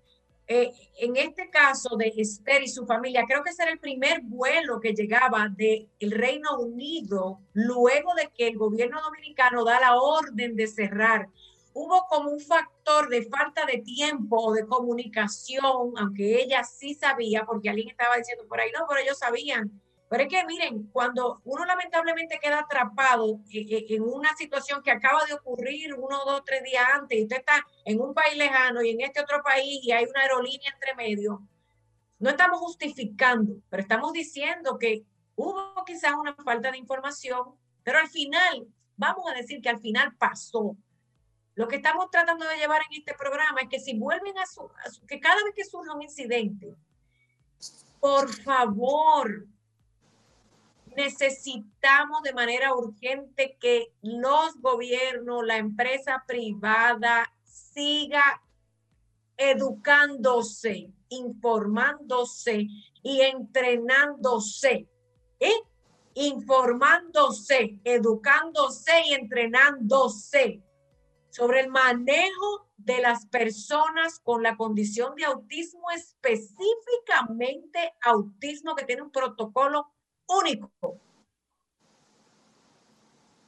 eh, 0.47 0.71
en 1.01 1.17
este 1.17 1.51
caso 1.51 1.97
de 1.97 2.13
Esther 2.17 2.63
y 2.63 2.69
su 2.69 2.87
familia, 2.87 3.25
creo 3.27 3.43
que 3.43 3.51
ese 3.51 3.65
era 3.65 3.73
el 3.73 3.81
primer 3.81 4.21
vuelo 4.23 4.79
que 4.79 4.95
llegaba 4.95 5.49
del 5.49 5.89
Reino 6.01 6.57
Unido 6.61 7.41
luego 7.53 8.15
de 8.15 8.29
que 8.29 8.47
el 8.47 8.57
gobierno 8.57 9.03
dominicano 9.03 9.65
da 9.65 9.81
la 9.81 9.97
orden 9.97 10.55
de 10.55 10.69
cerrar 10.69 11.29
hubo 11.77 12.07
como 12.07 12.31
un 12.31 12.41
factor 12.41 13.11
de 13.11 13.23
falta 13.25 13.67
de 13.67 13.79
tiempo 13.79 14.39
o 14.39 14.55
de 14.55 14.67
comunicación, 14.67 15.93
aunque 15.99 16.41
ella 16.43 16.65
sí 16.65 16.95
sabía, 16.95 17.45
porque 17.45 17.69
alguien 17.69 17.91
estaba 17.91 18.17
diciendo 18.17 18.47
por 18.49 18.59
ahí, 18.59 18.71
no, 18.73 18.87
pero 18.89 19.03
ellos 19.03 19.19
sabían. 19.19 19.71
Pero 20.09 20.23
es 20.23 20.29
que 20.31 20.43
miren, 20.47 20.85
cuando 20.85 21.43
uno 21.45 21.67
lamentablemente 21.67 22.39
queda 22.41 22.61
atrapado 22.61 23.41
en 23.53 24.03
una 24.03 24.35
situación 24.37 24.83
que 24.83 24.91
acaba 24.91 25.27
de 25.27 25.35
ocurrir 25.35 25.93
uno, 25.93 26.25
dos, 26.25 26.45
tres 26.47 26.63
días 26.63 26.85
antes, 26.95 27.19
y 27.19 27.23
usted 27.25 27.39
está 27.39 27.63
en 27.85 28.01
un 28.01 28.15
país 28.15 28.39
lejano 28.39 28.81
y 28.81 28.91
en 28.91 29.03
este 29.03 29.21
otro 29.21 29.43
país 29.43 29.81
y 29.83 29.93
hay 29.93 30.07
una 30.07 30.23
aerolínea 30.23 30.73
entre 30.73 30.95
medio, 30.95 31.47
no 32.19 32.31
estamos 32.31 32.59
justificando, 32.59 33.61
pero 33.69 33.83
estamos 33.83 34.15
diciendo 34.15 34.79
que 34.79 35.05
hubo 35.35 35.85
quizás 35.85 36.15
una 36.15 36.35
falta 36.37 36.71
de 36.71 36.79
información, 36.79 37.55
pero 37.83 37.99
al 37.99 38.09
final, 38.09 38.67
vamos 38.97 39.31
a 39.31 39.35
decir 39.35 39.61
que 39.61 39.69
al 39.69 39.81
final 39.81 40.17
pasó. 40.17 40.75
Lo 41.57 41.67
que 41.67 41.77
estamos 41.77 42.11
tratando 42.11 42.47
de 42.47 42.59
llevar 42.59 42.83
en 42.83 42.99
este 42.99 43.15
programa 43.15 43.63
es 43.63 43.69
que 43.71 43.81
si 43.81 43.99
vuelven 43.99 44.39
a, 44.39 44.45
su, 44.45 44.71
que 45.09 45.19
cada 45.19 45.43
vez 45.43 45.55
que 45.55 45.65
surja 45.65 45.95
un 45.95 46.03
incidente, 46.03 46.75
por 47.99 48.31
favor, 48.43 49.47
necesitamos 50.95 52.23
de 52.23 52.35
manera 52.35 52.75
urgente 52.75 53.57
que 53.59 53.91
los 54.03 54.61
gobiernos, 54.61 55.47
la 55.47 55.57
empresa 55.57 56.23
privada 56.27 57.33
siga 57.43 58.43
educándose, 59.39 60.91
informándose 61.09 62.67
y 63.03 63.23
entrenándose. 63.23 64.87
¿eh? 65.41 65.55
Informándose, 66.13 67.81
educándose 67.83 68.93
y 69.07 69.15
entrenándose 69.15 70.63
sobre 71.37 71.61
el 71.61 71.69
manejo 71.69 72.67
de 72.79 73.03
las 73.03 73.27
personas 73.27 74.21
con 74.21 74.43
la 74.43 74.57
condición 74.57 75.15
de 75.17 75.27
autismo, 75.27 75.91
específicamente 75.91 77.93
autismo 78.01 78.75
que 78.75 78.87
tiene 78.87 79.03
un 79.03 79.11
protocolo 79.11 79.93
único 80.27 80.73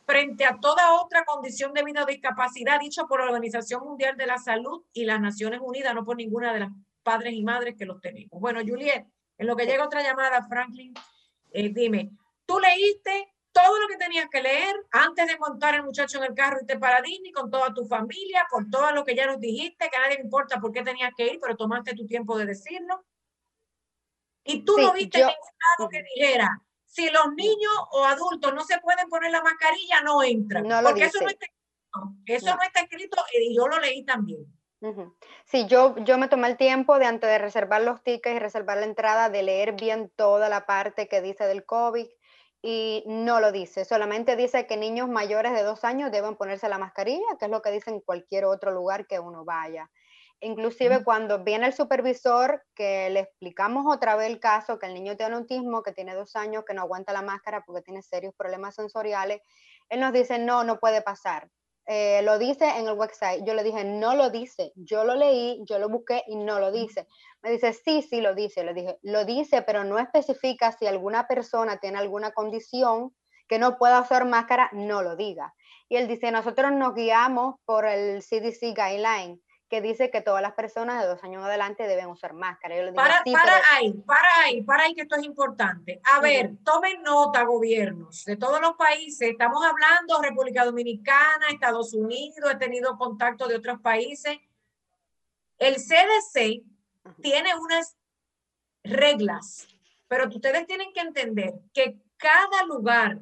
frente 0.05 0.45
a 0.45 0.61
toda 0.61 1.01
otra 1.01 1.24
condición 1.24 1.72
de 1.72 1.82
vida 1.82 2.03
o 2.03 2.07
discapacidad 2.07 2.78
dicho 2.78 3.07
por 3.07 3.20
la 3.20 3.26
Organización 3.26 3.82
Mundial 3.84 4.18
de 4.18 4.26
la 4.26 4.36
Salud 4.36 4.84
y 4.93 5.07
las 5.07 5.22
Naciones 5.22 5.61
Unidas, 5.62 5.95
no 5.95 6.05
por 6.05 6.18
ninguna 6.18 6.53
de 6.53 6.61
las 6.61 6.70
padres 7.03 7.32
y 7.32 7.43
madres 7.43 7.74
que 7.78 7.86
los 7.86 8.03
tenemos. 8.03 8.39
Bueno, 8.39 8.61
Juliet, 8.61 9.07
en 9.39 9.47
lo 9.47 9.57
que 9.57 9.64
llega 9.64 9.86
otra 9.86 10.03
llamada, 10.03 10.47
Franklin, 10.47 10.93
eh, 11.53 11.70
dime, 11.70 12.11
¿tú 12.45 12.59
leíste 12.59 13.32
todo 13.63 13.79
lo 13.81 13.89
que 13.89 13.97
tenías 13.97 14.29
que 14.31 14.43
leer 14.43 14.75
antes 14.91 15.27
de 15.27 15.39
montar 15.39 15.75
el 15.75 15.83
muchacho 15.83 16.19
en 16.19 16.25
el 16.25 16.35
carro 16.35 16.59
y 16.63 16.67
te 16.67 16.79
para 16.79 17.03
Disney 17.03 17.33
con 17.33 17.51
toda 17.51 17.73
tu 17.75 17.85
familia, 17.87 18.47
con 18.49 18.71
todo 18.71 18.93
lo 18.93 19.05
que 19.05 19.15
ya 19.15 19.27
nos 19.27 19.41
dijiste, 19.41 19.89
que 19.89 19.97
a 19.97 20.01
nadie 20.01 20.17
le 20.17 20.25
importa 20.25 20.61
por 20.61 20.73
qué 20.73 20.83
tenías 20.83 21.13
que 21.17 21.27
ir, 21.27 21.39
pero 21.41 21.57
tomaste 21.57 21.95
tu 21.95 22.07
tiempo 22.07 22.39
de 22.39 22.47
decirlo. 22.47 23.05
Y 24.45 24.65
tú 24.65 24.79
no 24.79 24.93
viste 24.93 25.19
ningún 25.19 25.91
que 25.91 26.03
dijera, 26.15 26.63
si 26.87 27.11
los 27.11 27.33
niños 27.35 27.73
o 27.93 28.05
adultos 28.05 28.55
no 28.55 28.65
se 28.65 28.79
pueden 28.81 29.09
poner 29.09 29.31
la 29.31 29.43
mascarilla, 29.43 30.01
no 30.03 30.23
entran. 30.23 30.65
porque 30.83 31.05
eso 31.05 31.21
no 31.21 31.29
está 31.29 31.47
escrito. 31.47 31.59
Eso 32.27 32.57
no. 32.57 32.63
está 32.63 32.81
escrito 32.81 33.23
y 33.35 33.57
yo 33.57 33.67
lo 33.67 33.79
leí 33.79 34.05
también. 34.05 34.47
Sí, 35.45 35.67
yo, 35.67 35.97
yo 36.05 36.19
me 36.19 36.29
tomé 36.29 36.47
el 36.49 36.57
tiempo 36.57 37.01
de 37.01 37.07
antes 37.07 37.29
de 37.29 37.39
reservar 37.39 37.83
los 37.83 38.03
tickets 38.05 38.37
y 38.37 38.39
reservar 38.39 38.79
la 38.79 38.85
entrada, 38.85 39.29
de 39.29 39.43
leer 39.43 39.73
bien 39.73 40.09
toda 40.15 40.49
la 40.49 40.67
parte 40.67 41.09
que 41.09 41.21
dice 41.21 41.45
del 41.45 41.65
COVID 41.65 42.07
y 42.63 43.05
no 43.07 43.41
lo 43.41 43.53
dice, 43.53 43.85
solamente 43.85 44.35
dice 44.37 44.67
que 44.67 44.77
niños 44.77 45.09
mayores 45.09 45.53
de 45.53 45.63
dos 45.63 45.85
años 45.85 46.11
deben 46.11 46.37
ponerse 46.37 46.69
la 46.69 46.79
mascarilla, 46.79 47.37
que 47.39 47.45
es 47.45 47.51
lo 47.51 47.63
que 47.63 47.71
dice 47.71 47.91
en 47.91 48.01
cualquier 48.01 48.45
otro 48.47 48.73
lugar 48.73 49.07
que 49.07 49.21
uno 49.21 49.45
vaya. 49.45 49.91
Inclusive 50.41 51.03
cuando 51.03 51.43
viene 51.43 51.67
el 51.67 51.73
supervisor, 51.73 52.63
que 52.75 53.11
le 53.11 53.21
explicamos 53.21 53.93
otra 53.93 54.15
vez 54.15 54.29
el 54.29 54.39
caso, 54.39 54.79
que 54.79 54.87
el 54.87 54.95
niño 54.95 55.17
tiene 55.17 55.35
autismo, 55.35 55.83
que 55.83 55.93
tiene 55.93 56.15
dos 56.15 56.37
años, 56.37 56.65
que 56.65 56.75
no 56.75 56.83
aguanta 56.83 57.13
la 57.13 57.23
máscara 57.23 57.65
porque 57.67 57.83
tiene 57.83 58.03
serios 58.03 58.35
problemas 58.37 58.77
sensoriales, 58.77 59.41
él 59.89 60.01
nos 60.01 60.13
dice, 60.13 60.39
no, 60.39 60.63
no 60.63 60.79
puede 60.79 61.03
pasar. 61.03 61.49
Eh, 61.91 62.20
lo 62.22 62.39
dice 62.39 62.66
en 62.66 62.86
el 62.86 62.93
website. 62.93 63.45
Yo 63.47 63.55
le 63.55 63.64
dije, 63.64 63.82
no 63.82 64.14
lo 64.14 64.28
dice. 64.28 64.72
Yo 64.76 65.05
lo 65.05 65.14
leí, 65.14 65.59
yo 65.64 65.78
lo 65.78 65.89
busqué 65.89 66.22
y 66.26 66.36
no 66.36 66.61
lo 66.61 66.70
dice. 66.70 67.09
Me 67.43 67.51
dice, 67.51 67.72
sí, 67.72 68.03
sí 68.03 68.20
lo 68.20 68.34
dice. 68.34 68.62
Le 68.62 68.74
dije, 68.74 68.99
lo 69.01 69.24
dice, 69.24 69.62
pero 69.62 69.84
no 69.84 69.99
especifica 69.99 70.70
si 70.72 70.86
alguna 70.86 71.26
persona 71.26 71.78
tiene 71.78 71.97
alguna 71.97 72.32
condición 72.32 73.14
que 73.49 73.59
no 73.59 73.78
pueda 73.78 74.03
usar 74.03 74.26
máscara, 74.26 74.68
no 74.74 75.01
lo 75.01 75.16
diga. 75.16 75.55
Y 75.89 75.97
él 75.97 76.09
dice, 76.09 76.30
nosotros 76.30 76.72
nos 76.72 76.95
guiamos 76.95 77.55
por 77.64 77.86
el 77.86 78.22
CDC 78.22 78.76
guideline 78.76 79.41
que 79.69 79.83
dice 79.83 80.11
que 80.11 80.23
todas 80.23 80.41
las 80.41 80.55
personas 80.55 81.01
de 81.01 81.09
dos 81.09 81.23
años 81.23 81.45
adelante 81.45 81.87
deben 81.87 82.07
usar 82.07 82.33
máscara. 82.33 82.75
para, 82.95 83.23
para 83.23 83.61
ahí, 83.73 83.93
para 83.93 84.29
ahí, 84.45 84.62
para 84.62 84.85
ahí, 84.85 84.95
que 84.95 85.03
esto 85.03 85.16
es 85.16 85.25
importante. 85.25 86.01
A 86.05 86.21
ver, 86.21 86.53
tomen 86.64 87.03
nota, 87.03 87.45
gobiernos 87.45 88.25
de 88.25 88.37
todos 88.37 88.61
los 88.61 88.77
países. 88.77 89.31
Estamos 89.31 89.62
hablando 89.64 90.23
República 90.23 90.64
Dominicana, 90.64 91.49
Estados 91.51 91.93
Unidos, 91.93 92.51
he 92.51 92.57
tenido 92.57 92.97
contacto 92.97 93.47
de 93.47 93.57
otros 93.57 93.81
países. 93.81 94.39
El 95.59 95.75
CDC 95.77 96.62
tiene 97.21 97.55
unas 97.55 97.97
reglas, 98.83 99.69
pero 100.07 100.29
ustedes 100.29 100.66
tienen 100.66 100.93
que 100.95 101.01
entender 101.01 101.53
que 101.75 101.99
cada 102.16 102.64
lugar, 102.64 103.19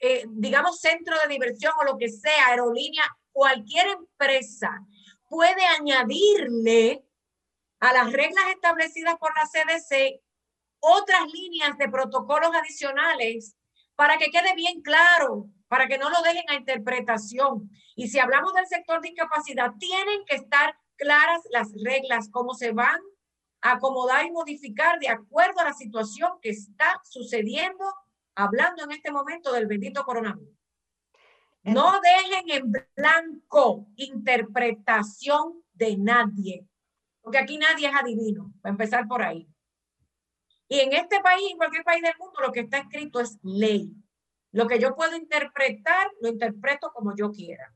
eh, 0.00 0.24
digamos 0.28 0.80
centro 0.80 1.14
de 1.20 1.28
diversión 1.28 1.72
o 1.80 1.84
lo 1.84 1.96
que 1.96 2.08
sea, 2.08 2.48
aerolínea, 2.48 3.04
cualquier 3.34 3.88
empresa 3.88 4.80
puede 5.28 5.66
añadirle 5.66 7.04
a 7.80 7.92
las 7.92 8.12
reglas 8.12 8.44
establecidas 8.50 9.16
por 9.18 9.32
la 9.34 9.46
CDC 9.46 10.22
otras 10.78 11.30
líneas 11.32 11.76
de 11.76 11.88
protocolos 11.88 12.54
adicionales 12.54 13.56
para 13.96 14.16
que 14.18 14.30
quede 14.30 14.54
bien 14.54 14.82
claro, 14.82 15.48
para 15.66 15.88
que 15.88 15.98
no 15.98 16.08
lo 16.10 16.22
dejen 16.22 16.48
a 16.48 16.54
interpretación. 16.54 17.70
Y 17.96 18.08
si 18.08 18.18
hablamos 18.18 18.54
del 18.54 18.66
sector 18.66 19.00
de 19.00 19.08
discapacidad, 19.08 19.72
tienen 19.78 20.24
que 20.26 20.36
estar 20.36 20.76
claras 20.96 21.42
las 21.50 21.72
reglas, 21.82 22.28
cómo 22.30 22.54
se 22.54 22.72
van 22.72 23.00
a 23.62 23.72
acomodar 23.72 24.26
y 24.26 24.30
modificar 24.30 25.00
de 25.00 25.08
acuerdo 25.08 25.60
a 25.60 25.64
la 25.64 25.72
situación 25.72 26.30
que 26.40 26.50
está 26.50 27.00
sucediendo, 27.02 27.84
hablando 28.36 28.84
en 28.84 28.92
este 28.92 29.10
momento 29.10 29.52
del 29.52 29.66
bendito 29.66 30.04
coronavirus. 30.04 30.63
No 31.64 32.00
dejen 32.00 32.50
en 32.50 32.72
blanco 32.94 33.86
interpretación 33.96 35.62
de 35.72 35.96
nadie, 35.96 36.66
porque 37.22 37.38
aquí 37.38 37.56
nadie 37.56 37.88
es 37.88 37.94
adivino, 37.94 38.52
para 38.60 38.72
empezar 38.72 39.08
por 39.08 39.22
ahí. 39.22 39.48
Y 40.68 40.80
en 40.80 40.92
este 40.92 41.20
país, 41.20 41.50
en 41.50 41.56
cualquier 41.56 41.84
país 41.84 42.02
del 42.02 42.16
mundo, 42.18 42.40
lo 42.40 42.52
que 42.52 42.60
está 42.60 42.78
escrito 42.78 43.20
es 43.20 43.38
ley. 43.42 43.94
Lo 44.52 44.66
que 44.66 44.78
yo 44.78 44.94
puedo 44.94 45.16
interpretar, 45.16 46.10
lo 46.20 46.28
interpreto 46.28 46.92
como 46.92 47.14
yo 47.16 47.30
quiera. 47.32 47.74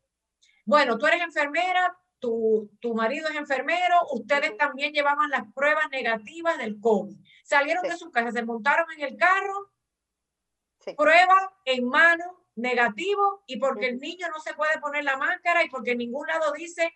Bueno, 0.64 0.98
tú 0.98 1.06
eres 1.06 1.22
enfermera, 1.22 1.98
tu, 2.18 2.70
tu 2.80 2.94
marido 2.94 3.28
es 3.28 3.36
enfermero, 3.36 3.96
ustedes 4.12 4.56
también 4.56 4.92
llevaban 4.92 5.30
las 5.30 5.50
pruebas 5.54 5.88
negativas 5.90 6.58
del 6.58 6.78
COVID. 6.78 7.16
Salieron 7.42 7.82
de 7.84 7.96
su 7.96 8.10
casa, 8.10 8.32
se 8.32 8.44
montaron 8.44 8.86
en 8.92 9.00
el 9.00 9.16
carro, 9.16 9.72
prueba 10.96 11.54
en 11.64 11.88
mano, 11.88 12.44
negativo 12.58 13.42
y 13.46 13.58
porque 13.58 13.88
el 13.88 13.98
niño 13.98 14.28
no 14.28 14.40
se 14.40 14.54
puede 14.54 14.78
poner 14.80 15.04
la 15.04 15.16
máscara 15.16 15.62
y 15.64 15.70
porque 15.70 15.92
en 15.92 15.98
ningún 15.98 16.26
lado 16.26 16.52
dice 16.52 16.92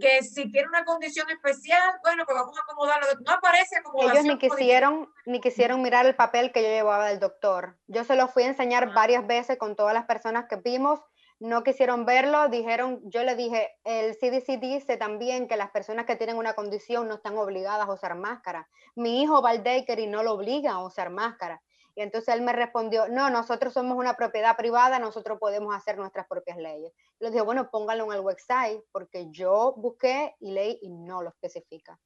que 0.00 0.22
si 0.22 0.52
tiene 0.52 0.68
una 0.68 0.84
condición 0.84 1.28
especial, 1.30 1.82
bueno, 2.04 2.24
pues 2.24 2.38
vamos 2.38 2.56
a 2.56 2.62
acomodarlo. 2.62 3.08
No 3.26 3.32
aparece 3.32 3.82
como 3.82 4.08
Ellos 4.08 4.24
ni 4.24 4.38
quisieron, 4.38 5.12
ni 5.26 5.40
quisieron 5.40 5.82
mirar 5.82 6.06
el 6.06 6.14
papel 6.14 6.52
que 6.52 6.62
yo 6.62 6.68
llevaba 6.68 7.08
del 7.08 7.18
doctor. 7.18 7.76
Yo 7.88 8.04
se 8.04 8.14
lo 8.14 8.28
fui 8.28 8.44
a 8.44 8.48
enseñar 8.48 8.84
ah. 8.84 8.92
varias 8.94 9.26
veces 9.26 9.58
con 9.58 9.74
todas 9.74 9.92
las 9.92 10.04
personas 10.04 10.46
que 10.48 10.56
vimos. 10.56 11.00
No 11.40 11.64
quisieron 11.64 12.06
verlo, 12.06 12.48
dijeron, 12.48 13.00
yo 13.04 13.24
le 13.24 13.34
dije, 13.34 13.72
el 13.82 14.16
CDC 14.16 14.60
dice 14.60 14.96
también 14.96 15.48
que 15.48 15.56
las 15.56 15.70
personas 15.70 16.06
que 16.06 16.14
tienen 16.14 16.36
una 16.36 16.54
condición 16.54 17.08
no 17.08 17.14
están 17.14 17.36
obligadas 17.36 17.88
a 17.88 17.92
usar 17.92 18.14
máscara. 18.14 18.68
Mi 18.94 19.22
hijo 19.22 19.42
va 19.42 19.50
al 19.50 19.64
y 19.66 20.06
no 20.06 20.22
lo 20.22 20.34
obliga 20.34 20.70
a 20.70 20.84
usar 20.84 21.10
máscara. 21.10 21.60
Y 21.96 22.02
entonces 22.02 22.34
él 22.34 22.42
me 22.42 22.52
respondió, 22.52 23.08
no, 23.08 23.30
nosotros 23.30 23.72
somos 23.72 23.96
una 23.96 24.16
propiedad 24.16 24.56
privada, 24.56 24.98
nosotros 24.98 25.38
podemos 25.38 25.74
hacer 25.74 25.96
nuestras 25.96 26.26
propias 26.26 26.58
leyes. 26.58 26.92
le 27.20 27.30
dije, 27.30 27.42
bueno, 27.42 27.70
póngalo 27.70 28.06
en 28.06 28.18
el 28.18 28.20
website, 28.20 28.82
porque 28.90 29.28
yo 29.30 29.74
busqué 29.76 30.34
y 30.40 30.52
leí 30.52 30.78
y 30.82 30.90
no 30.90 31.22
lo 31.22 31.30
especifica. 31.30 31.98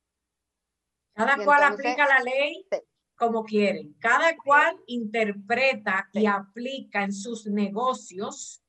Cada 1.14 1.42
cual 1.44 1.62
aplica 1.64 2.06
la 2.06 2.20
ley 2.20 2.66
como 3.16 3.44
quieren. 3.44 3.94
Cada 3.98 4.36
cual 4.36 4.78
interpreta 4.86 6.08
y 6.12 6.26
aplica 6.26 7.02
en 7.02 7.12
sus 7.12 7.46
negocios 7.46 8.62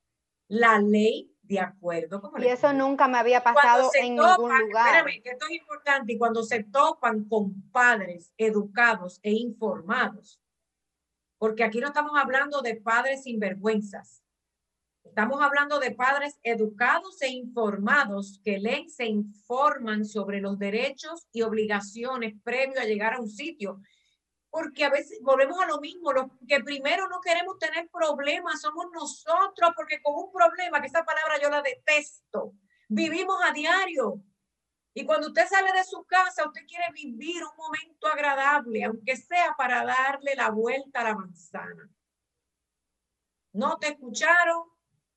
la 0.48 0.80
ley 0.80 1.32
de 1.42 1.60
acuerdo. 1.60 2.32
y 2.38 2.46
eso 2.46 2.72
nunca 2.72 3.08
me 3.08 3.18
había 3.18 3.42
pasado 3.42 3.90
en 3.94 4.14
ningún 4.16 4.58
lugar. 4.58 4.86
Espérame, 4.86 5.22
que 5.22 5.30
esto 5.30 5.46
es 5.46 5.52
importante. 5.52 6.12
Y 6.12 6.18
cuando 6.18 6.42
se 6.42 6.64
topan 6.64 7.24
con 7.28 7.70
padres 7.70 8.32
educados 8.36 9.18
e 9.22 9.32
informados, 9.32 10.39
porque 11.40 11.64
aquí 11.64 11.80
no 11.80 11.86
estamos 11.86 12.12
hablando 12.16 12.60
de 12.60 12.76
padres 12.76 13.22
sinvergüenzas. 13.22 14.22
Estamos 15.04 15.40
hablando 15.40 15.78
de 15.80 15.90
padres 15.90 16.38
educados 16.42 17.22
e 17.22 17.28
informados 17.28 18.38
que 18.44 18.58
leen, 18.58 18.90
se 18.90 19.06
informan 19.06 20.04
sobre 20.04 20.42
los 20.42 20.58
derechos 20.58 21.26
y 21.32 21.40
obligaciones 21.40 22.34
previo 22.44 22.78
a 22.78 22.84
llegar 22.84 23.14
a 23.14 23.20
un 23.20 23.30
sitio 23.30 23.80
porque 24.50 24.84
a 24.84 24.90
veces 24.90 25.18
volvemos 25.22 25.58
a 25.60 25.66
lo 25.66 25.80
mismo, 25.80 26.12
lo 26.12 26.30
que 26.46 26.60
primero 26.60 27.08
no 27.08 27.20
queremos 27.20 27.56
tener 27.58 27.88
problemas, 27.88 28.60
somos 28.60 28.86
nosotros, 28.92 29.70
porque 29.74 30.02
con 30.02 30.14
un 30.16 30.32
problema, 30.32 30.80
que 30.80 30.88
esa 30.88 31.04
palabra 31.04 31.40
yo 31.40 31.48
la 31.48 31.62
detesto, 31.62 32.52
vivimos 32.88 33.38
a 33.44 33.52
diario. 33.52 34.20
Y 34.92 35.04
cuando 35.06 35.28
usted 35.28 35.46
sale 35.46 35.72
de 35.72 35.84
su 35.84 36.04
casa, 36.04 36.46
usted 36.46 36.66
quiere 36.66 36.86
vivir 36.92 37.42
un 37.44 37.56
momento 37.56 38.08
agradable, 38.08 38.84
aunque 38.84 39.16
sea 39.16 39.54
para 39.56 39.84
darle 39.84 40.34
la 40.34 40.50
vuelta 40.50 41.00
a 41.00 41.04
la 41.04 41.14
manzana. 41.14 41.88
No 43.52 43.78
te 43.78 43.88
escucharon, 43.88 44.64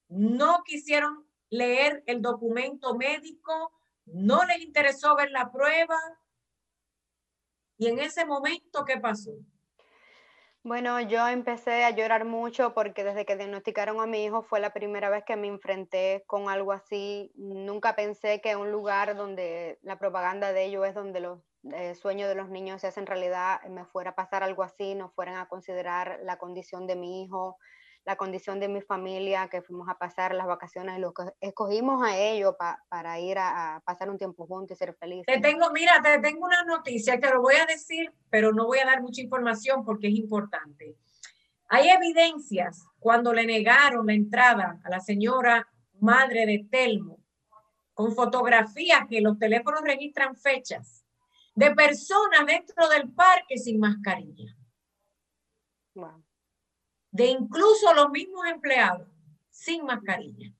no 0.10 0.64
quisieron 0.64 1.28
leer 1.50 2.04
el 2.06 2.22
documento 2.22 2.96
médico, 2.96 3.72
no 4.06 4.44
les 4.46 4.60
interesó 4.62 5.16
ver 5.16 5.32
la 5.32 5.52
prueba, 5.52 6.00
y 7.78 7.88
en 7.88 8.00
ese 8.00 8.26
momento, 8.26 8.86
¿qué 8.86 8.98
pasó? 9.00 9.32
Bueno, 10.66 11.02
yo 11.02 11.28
empecé 11.28 11.84
a 11.84 11.90
llorar 11.92 12.24
mucho 12.24 12.74
porque 12.74 13.04
desde 13.04 13.26
que 13.26 13.36
diagnosticaron 13.36 14.00
a 14.00 14.06
mi 14.08 14.24
hijo 14.24 14.44
fue 14.44 14.62
la 14.62 14.72
primera 14.72 15.10
vez 15.10 15.26
que 15.26 15.36
me 15.36 15.48
enfrenté 15.48 16.24
con 16.26 16.48
algo 16.50 16.72
así. 16.72 17.34
Nunca 17.36 17.96
pensé 17.98 18.40
que 18.40 18.56
un 18.56 18.72
lugar 18.72 19.18
donde 19.18 19.78
la 19.82 20.00
propaganda 20.00 20.54
de 20.54 20.64
ellos 20.66 20.88
es 20.88 20.96
donde 20.96 21.20
los 21.20 21.40
eh, 21.74 21.96
sueños 21.96 22.30
de 22.30 22.36
los 22.36 22.48
niños 22.50 22.80
se 22.80 22.88
hacen 22.88 23.06
realidad, 23.06 23.62
me 23.70 23.84
fuera 23.86 24.12
a 24.12 24.16
pasar 24.16 24.42
algo 24.42 24.64
así, 24.64 24.96
no 24.96 25.10
fueran 25.10 25.36
a 25.36 25.50
considerar 25.50 26.20
la 26.24 26.38
condición 26.38 26.88
de 26.88 26.96
mi 26.96 27.24
hijo, 27.24 27.58
la 28.06 28.18
condición 28.18 28.60
de 28.60 28.68
mi 28.68 28.82
familia, 28.82 29.48
que 29.48 29.62
fuimos 29.62 29.88
a 29.88 29.98
pasar 29.98 30.36
las 30.36 30.46
vacaciones, 30.46 31.00
lo 31.00 31.14
que 31.14 31.24
escogimos 31.40 32.04
a 32.04 32.18
ellos 32.18 32.56
para 32.90 33.20
ir 33.20 33.38
a, 33.38 33.82
pasar 33.86 34.10
un 34.10 34.18
tiempo 34.18 34.46
juntos 34.46 34.76
y 34.76 34.80
ser 34.80 34.94
felices. 34.96 35.26
Te 35.26 35.40
tengo, 35.40 35.70
mira, 35.72 36.02
te 36.02 36.20
tengo 36.20 36.46
una 36.46 36.64
noticia, 36.64 37.20
te 37.20 37.30
lo 37.30 37.42
voy 37.42 37.56
a 37.56 37.66
decir, 37.66 38.14
pero 38.30 38.52
no 38.52 38.66
voy 38.66 38.80
a 38.80 38.86
dar 38.86 39.02
mucha 39.02 39.22
información 39.22 39.86
porque 39.86 40.08
es 40.08 40.16
importante. 40.16 40.98
Hay 41.70 41.90
evidencias 41.90 42.86
cuando 43.00 43.34
le 43.34 43.46
negaron 43.46 44.06
la 44.06 44.14
entrada 44.14 44.80
a 44.84 44.90
la 44.90 45.00
señora 45.00 45.68
madre 46.00 46.46
de 46.46 46.68
Telmo, 46.70 47.20
con 47.94 48.14
fotografías 48.14 49.08
que 49.08 49.22
los 49.22 49.40
teléfonos 49.40 49.82
registran 49.82 50.36
fechas, 50.36 51.06
de 51.56 51.72
personas 51.72 52.46
dentro 52.46 52.90
del 52.90 53.12
parque 53.14 53.58
sin 53.58 53.80
mascarilla. 53.80 54.56
Wow 55.96 56.24
de 57.14 57.28
incluso 57.28 57.94
los 57.94 58.10
mismos 58.10 58.46
empleados 58.48 59.08
sin 59.50 59.86
mascarilla. 59.86 60.52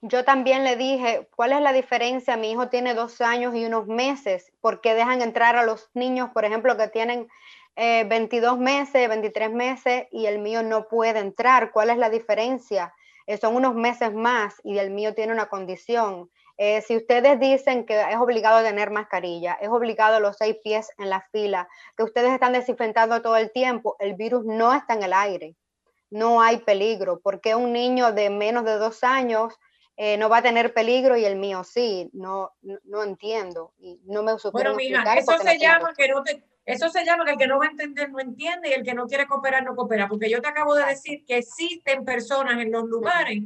Yo 0.00 0.24
también 0.24 0.64
le 0.64 0.76
dije, 0.76 1.28
¿cuál 1.36 1.52
es 1.52 1.60
la 1.60 1.72
diferencia? 1.72 2.36
Mi 2.36 2.50
hijo 2.50 2.68
tiene 2.68 2.94
dos 2.94 3.20
años 3.20 3.54
y 3.54 3.64
unos 3.66 3.86
meses. 3.86 4.52
¿Por 4.60 4.80
qué 4.80 4.94
dejan 4.94 5.20
entrar 5.20 5.56
a 5.56 5.64
los 5.64 5.90
niños, 5.94 6.30
por 6.30 6.44
ejemplo, 6.44 6.76
que 6.76 6.88
tienen 6.88 7.28
22 7.76 8.54
eh, 8.56 8.60
meses, 8.60 9.08
23 9.08 9.52
meses 9.52 10.06
y 10.10 10.26
el 10.26 10.38
mío 10.38 10.62
no 10.62 10.88
puede 10.88 11.18
entrar? 11.18 11.72
¿Cuál 11.72 11.90
es 11.90 11.98
la 11.98 12.08
diferencia? 12.08 12.94
Eh, 13.26 13.36
son 13.36 13.54
unos 13.54 13.74
meses 13.74 14.14
más 14.14 14.54
y 14.64 14.78
el 14.78 14.90
mío 14.90 15.14
tiene 15.14 15.32
una 15.32 15.46
condición. 15.46 16.30
Eh, 16.56 16.80
si 16.80 16.96
ustedes 16.96 17.38
dicen 17.38 17.84
que 17.84 18.00
es 18.00 18.16
obligado 18.16 18.62
tener 18.62 18.90
mascarilla, 18.90 19.58
es 19.60 19.68
obligado 19.68 20.20
los 20.20 20.38
seis 20.38 20.56
pies 20.64 20.90
en 20.96 21.10
la 21.10 21.20
fila, 21.32 21.68
que 21.98 22.04
ustedes 22.04 22.32
están 22.32 22.54
desinfectando 22.54 23.20
todo 23.20 23.36
el 23.36 23.52
tiempo, 23.52 23.96
el 23.98 24.14
virus 24.14 24.46
no 24.46 24.72
está 24.72 24.94
en 24.94 25.02
el 25.02 25.12
aire 25.12 25.54
no 26.10 26.40
hay 26.40 26.58
peligro, 26.58 27.20
porque 27.20 27.54
un 27.54 27.72
niño 27.72 28.12
de 28.12 28.30
menos 28.30 28.64
de 28.64 28.78
dos 28.78 29.02
años 29.04 29.54
eh, 29.96 30.16
no 30.18 30.28
va 30.28 30.38
a 30.38 30.42
tener 30.42 30.74
peligro 30.74 31.16
y 31.16 31.24
el 31.24 31.36
mío 31.36 31.64
sí, 31.64 32.10
no, 32.12 32.52
no, 32.62 33.02
entiendo 33.02 33.72
y 33.78 34.00
no 34.04 34.22
me 34.22 34.32
Bueno, 34.52 34.74
mija, 34.74 35.14
eso 35.14 35.38
se 35.38 35.58
llama 35.58 35.94
que 35.96 36.08
no 36.08 36.22
eso 36.66 36.90
se 36.90 37.04
llama 37.04 37.24
que 37.24 37.30
el 37.30 37.38
que 37.38 37.46
no 37.46 37.58
va 37.58 37.66
a 37.66 37.70
entender 37.70 38.10
no 38.10 38.18
entiende 38.18 38.68
y 38.68 38.72
el 38.72 38.82
que 38.82 38.92
no 38.92 39.06
quiere 39.06 39.26
cooperar 39.26 39.64
no 39.64 39.76
coopera, 39.76 40.08
porque 40.08 40.28
yo 40.28 40.42
te 40.42 40.48
acabo 40.48 40.74
de 40.74 40.84
decir 40.84 41.24
que 41.24 41.38
existen 41.38 42.04
personas 42.04 42.60
en 42.60 42.72
los 42.72 42.84
lugares 42.84 43.38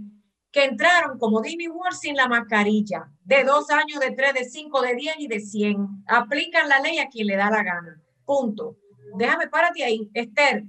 que 0.51 0.65
entraron 0.65 1.19
como 1.19 1.41
Dimi 1.43 1.69
Ward 1.69 1.95
sin 1.95 2.17
la 2.17 2.27
mascarilla, 2.27 3.09
de 3.23 3.45
dos 3.45 3.71
años, 3.71 4.01
de 4.01 4.11
tres, 4.13 4.35
de 4.35 4.45
cinco, 4.45 4.83
de 4.83 4.95
diez 4.95 5.15
y 5.19 5.29
de 5.29 5.39
cien. 5.39 5.87
Aplican 6.07 6.69
la 6.69 6.81
ley 6.81 6.99
a 6.99 7.09
quien 7.09 7.27
le 7.27 7.37
da 7.37 7.51
la 7.51 7.63
gana. 7.63 8.01
Punto. 8.25 8.77
Déjame, 9.17 9.49
párate 9.49 9.85
ahí. 9.85 10.11
Esther, 10.15 10.65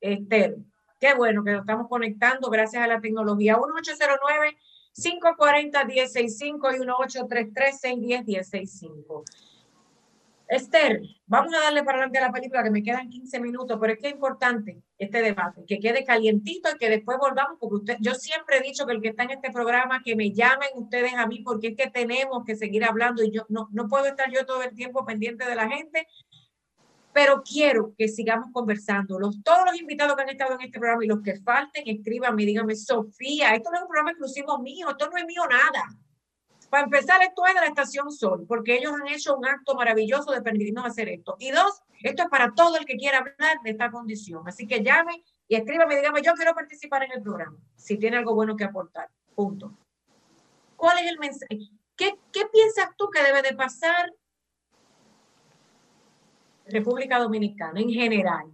Esther. 0.00 0.56
Qué 0.98 1.14
bueno 1.14 1.42
que 1.44 1.52
nos 1.52 1.60
estamos 1.60 1.88
conectando 1.88 2.50
gracias 2.50 2.82
a 2.82 2.86
la 2.86 3.00
tecnología. 3.00 3.56
1809 3.56 4.56
540 4.94 5.84
1065 5.84 6.70
y 6.72 6.78
1833 6.80 7.80
610 7.80 8.26
1065. 8.26 9.24
Esther, 10.50 11.00
vamos 11.26 11.54
a 11.54 11.60
darle 11.60 11.84
para 11.84 11.98
adelante 11.98 12.18
a 12.18 12.22
la 12.22 12.32
película 12.32 12.64
que 12.64 12.72
me 12.72 12.82
quedan 12.82 13.08
15 13.08 13.38
minutos, 13.38 13.78
pero 13.80 13.92
es 13.92 14.00
que 14.00 14.08
es 14.08 14.14
importante 14.14 14.82
este 14.98 15.22
debate, 15.22 15.64
que 15.64 15.78
quede 15.78 16.04
calientito 16.04 16.68
y 16.74 16.76
que 16.76 16.88
después 16.88 17.18
volvamos, 17.18 17.56
porque 17.60 17.76
usted, 17.76 17.96
yo 18.00 18.14
siempre 18.14 18.56
he 18.56 18.60
dicho 18.60 18.84
que 18.84 18.94
el 18.94 19.00
que 19.00 19.10
está 19.10 19.22
en 19.22 19.30
este 19.30 19.52
programa, 19.52 20.02
que 20.04 20.16
me 20.16 20.32
llamen 20.32 20.70
ustedes 20.74 21.14
a 21.14 21.28
mí, 21.28 21.42
porque 21.44 21.68
es 21.68 21.76
que 21.76 21.88
tenemos 21.88 22.44
que 22.44 22.56
seguir 22.56 22.82
hablando 22.82 23.22
y 23.22 23.30
yo 23.30 23.46
no, 23.48 23.68
no 23.70 23.86
puedo 23.86 24.06
estar 24.06 24.28
yo 24.32 24.44
todo 24.44 24.64
el 24.64 24.74
tiempo 24.74 25.06
pendiente 25.06 25.46
de 25.46 25.54
la 25.54 25.68
gente, 25.68 26.08
pero 27.12 27.42
quiero 27.42 27.92
que 27.96 28.08
sigamos 28.08 28.50
conversando. 28.52 29.18
Los, 29.18 29.42
todos 29.42 29.64
los 29.66 29.80
invitados 29.80 30.14
que 30.16 30.22
han 30.22 30.28
estado 30.28 30.54
en 30.54 30.62
este 30.62 30.78
programa 30.78 31.04
y 31.04 31.08
los 31.08 31.22
que 31.22 31.36
falten, 31.40 31.84
escríbanme, 31.86 32.44
díganme, 32.44 32.76
Sofía, 32.76 33.54
esto 33.54 33.70
no 33.70 33.76
es 33.76 33.82
un 33.82 33.88
programa 33.88 34.10
exclusivo 34.10 34.58
mío, 34.58 34.90
esto 34.90 35.08
no 35.10 35.16
es 35.16 35.24
mío 35.24 35.42
nada. 35.48 35.84
Para 36.70 36.84
empezar, 36.84 37.20
esto 37.22 37.44
es 37.46 37.54
de 37.54 37.60
la 37.60 37.66
Estación 37.66 38.12
Sol, 38.12 38.44
porque 38.46 38.76
ellos 38.76 38.92
han 38.92 39.08
hecho 39.08 39.36
un 39.36 39.44
acto 39.44 39.74
maravilloso 39.74 40.30
de 40.30 40.40
permitirnos 40.40 40.86
hacer 40.86 41.08
esto. 41.08 41.36
Y 41.40 41.50
dos, 41.50 41.82
esto 42.00 42.22
es 42.22 42.28
para 42.28 42.52
todo 42.54 42.76
el 42.76 42.84
que 42.84 42.96
quiera 42.96 43.18
hablar 43.18 43.58
de 43.64 43.70
esta 43.70 43.90
condición. 43.90 44.46
Así 44.46 44.68
que 44.68 44.82
llame 44.82 45.24
y 45.48 45.56
escríbame, 45.56 45.96
dígame, 45.96 46.22
yo 46.22 46.32
quiero 46.34 46.54
participar 46.54 47.02
en 47.02 47.12
el 47.12 47.22
programa, 47.22 47.58
si 47.74 47.98
tiene 47.98 48.18
algo 48.18 48.36
bueno 48.36 48.56
que 48.56 48.64
aportar. 48.64 49.08
Punto. 49.34 49.76
¿Cuál 50.76 50.98
es 50.98 51.10
el 51.10 51.18
mensaje? 51.18 51.58
¿Qué, 51.96 52.14
qué 52.32 52.46
piensas 52.46 52.90
tú 52.96 53.10
que 53.10 53.22
debe 53.22 53.42
de 53.42 53.54
pasar 53.54 54.12
República 56.70 57.18
Dominicana 57.18 57.80
en 57.80 57.90
general. 57.90 58.46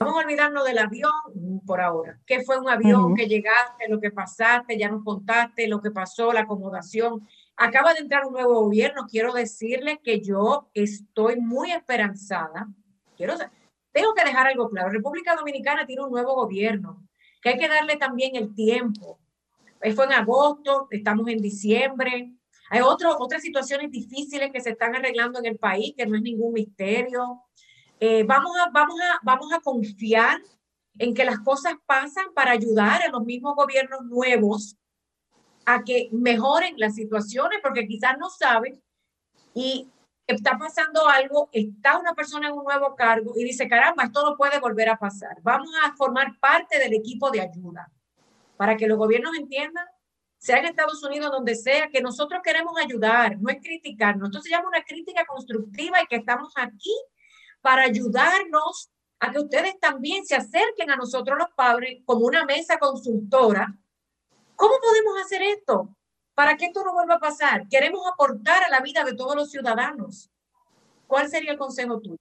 Vamos 0.00 0.16
a 0.16 0.26
olvidarnos 0.26 0.64
del 0.64 0.78
avión 0.78 1.12
por 1.64 1.80
ahora. 1.80 2.18
¿Qué 2.26 2.42
fue 2.42 2.58
un 2.58 2.68
avión 2.68 3.14
que 3.14 3.26
llegaste, 3.26 3.88
lo 3.88 4.00
que 4.00 4.10
pasaste, 4.10 4.76
ya 4.76 4.88
nos 4.88 5.04
contaste, 5.04 5.68
lo 5.68 5.80
que 5.80 5.90
pasó, 5.90 6.32
la 6.32 6.40
acomodación? 6.40 7.26
Acaba 7.56 7.94
de 7.94 8.00
entrar 8.00 8.26
un 8.26 8.32
nuevo 8.32 8.62
gobierno. 8.62 9.06
Quiero 9.08 9.32
decirle 9.32 10.00
que 10.02 10.20
yo 10.20 10.68
estoy 10.74 11.36
muy 11.36 11.70
esperanzada. 11.70 12.68
Quiero, 13.16 13.34
tengo 13.92 14.14
que 14.14 14.24
dejar 14.24 14.48
algo 14.48 14.68
claro. 14.68 14.90
República 14.90 15.36
Dominicana 15.36 15.86
tiene 15.86 16.02
un 16.02 16.10
nuevo 16.10 16.34
gobierno, 16.34 17.02
que 17.40 17.50
hay 17.50 17.58
que 17.58 17.68
darle 17.68 17.96
también 17.96 18.36
el 18.36 18.54
tiempo. 18.54 19.18
Fue 19.94 20.04
en 20.04 20.12
agosto, 20.12 20.88
estamos 20.90 21.28
en 21.28 21.38
diciembre. 21.38 22.32
Hay 22.70 22.80
otras 22.80 23.42
situaciones 23.42 23.90
difíciles 23.90 24.50
que 24.52 24.60
se 24.60 24.70
están 24.70 24.94
arreglando 24.94 25.38
en 25.38 25.46
el 25.46 25.58
país, 25.58 25.94
que 25.96 26.06
no 26.06 26.16
es 26.16 26.22
ningún 26.22 26.52
misterio. 26.52 27.42
Eh, 28.00 28.24
vamos, 28.24 28.52
a, 28.58 28.70
vamos, 28.70 29.00
a, 29.00 29.18
vamos 29.22 29.52
a 29.52 29.60
confiar 29.60 30.40
en 30.98 31.14
que 31.14 31.24
las 31.24 31.38
cosas 31.40 31.74
pasan 31.86 32.26
para 32.34 32.52
ayudar 32.52 33.02
a 33.02 33.08
los 33.08 33.24
mismos 33.24 33.54
gobiernos 33.54 34.02
nuevos 34.04 34.76
a 35.64 35.82
que 35.84 36.08
mejoren 36.12 36.74
las 36.78 36.94
situaciones, 36.94 37.58
porque 37.62 37.86
quizás 37.86 38.16
no 38.18 38.30
saben 38.30 38.82
y 39.54 39.88
está 40.26 40.58
pasando 40.58 41.08
algo, 41.08 41.48
está 41.52 41.98
una 41.98 42.14
persona 42.14 42.48
en 42.48 42.54
un 42.54 42.64
nuevo 42.64 42.94
cargo 42.94 43.32
y 43.36 43.44
dice, 43.44 43.68
caramba, 43.68 44.04
esto 44.04 44.22
no 44.22 44.36
puede 44.36 44.60
volver 44.60 44.88
a 44.90 44.98
pasar. 44.98 45.38
Vamos 45.42 45.70
a 45.82 45.94
formar 45.96 46.38
parte 46.38 46.78
del 46.78 46.94
equipo 46.94 47.30
de 47.30 47.40
ayuda 47.40 47.90
para 48.56 48.76
que 48.76 48.86
los 48.86 48.98
gobiernos 48.98 49.36
entiendan 49.36 49.86
sea 50.38 50.58
en 50.58 50.66
Estados 50.66 51.02
Unidos, 51.02 51.30
donde 51.30 51.54
sea, 51.56 51.88
que 51.88 52.00
nosotros 52.00 52.40
queremos 52.42 52.74
ayudar, 52.78 53.38
no 53.40 53.50
es 53.50 53.58
criticar. 53.60 54.16
Nosotros 54.16 54.44
se 54.44 54.50
llama 54.50 54.68
una 54.68 54.84
crítica 54.84 55.26
constructiva 55.26 56.00
y 56.00 56.06
que 56.06 56.16
estamos 56.16 56.52
aquí 56.56 56.94
para 57.60 57.82
ayudarnos 57.82 58.90
a 59.20 59.32
que 59.32 59.40
ustedes 59.40 59.78
también 59.80 60.24
se 60.24 60.36
acerquen 60.36 60.90
a 60.90 60.96
nosotros 60.96 61.36
los 61.36 61.48
padres 61.56 62.02
como 62.04 62.24
una 62.24 62.44
mesa 62.44 62.78
consultora. 62.78 63.74
¿Cómo 64.54 64.74
podemos 64.80 65.20
hacer 65.24 65.42
esto? 65.42 65.94
Para 66.34 66.56
que 66.56 66.66
esto 66.66 66.84
no 66.84 66.92
vuelva 66.92 67.14
a 67.14 67.20
pasar. 67.20 67.66
Queremos 67.68 68.02
aportar 68.06 68.62
a 68.62 68.70
la 68.70 68.80
vida 68.80 69.02
de 69.04 69.14
todos 69.14 69.34
los 69.34 69.50
ciudadanos. 69.50 70.30
¿Cuál 71.08 71.28
sería 71.28 71.52
el 71.52 71.58
consejo 71.58 72.00
tuyo? 72.00 72.18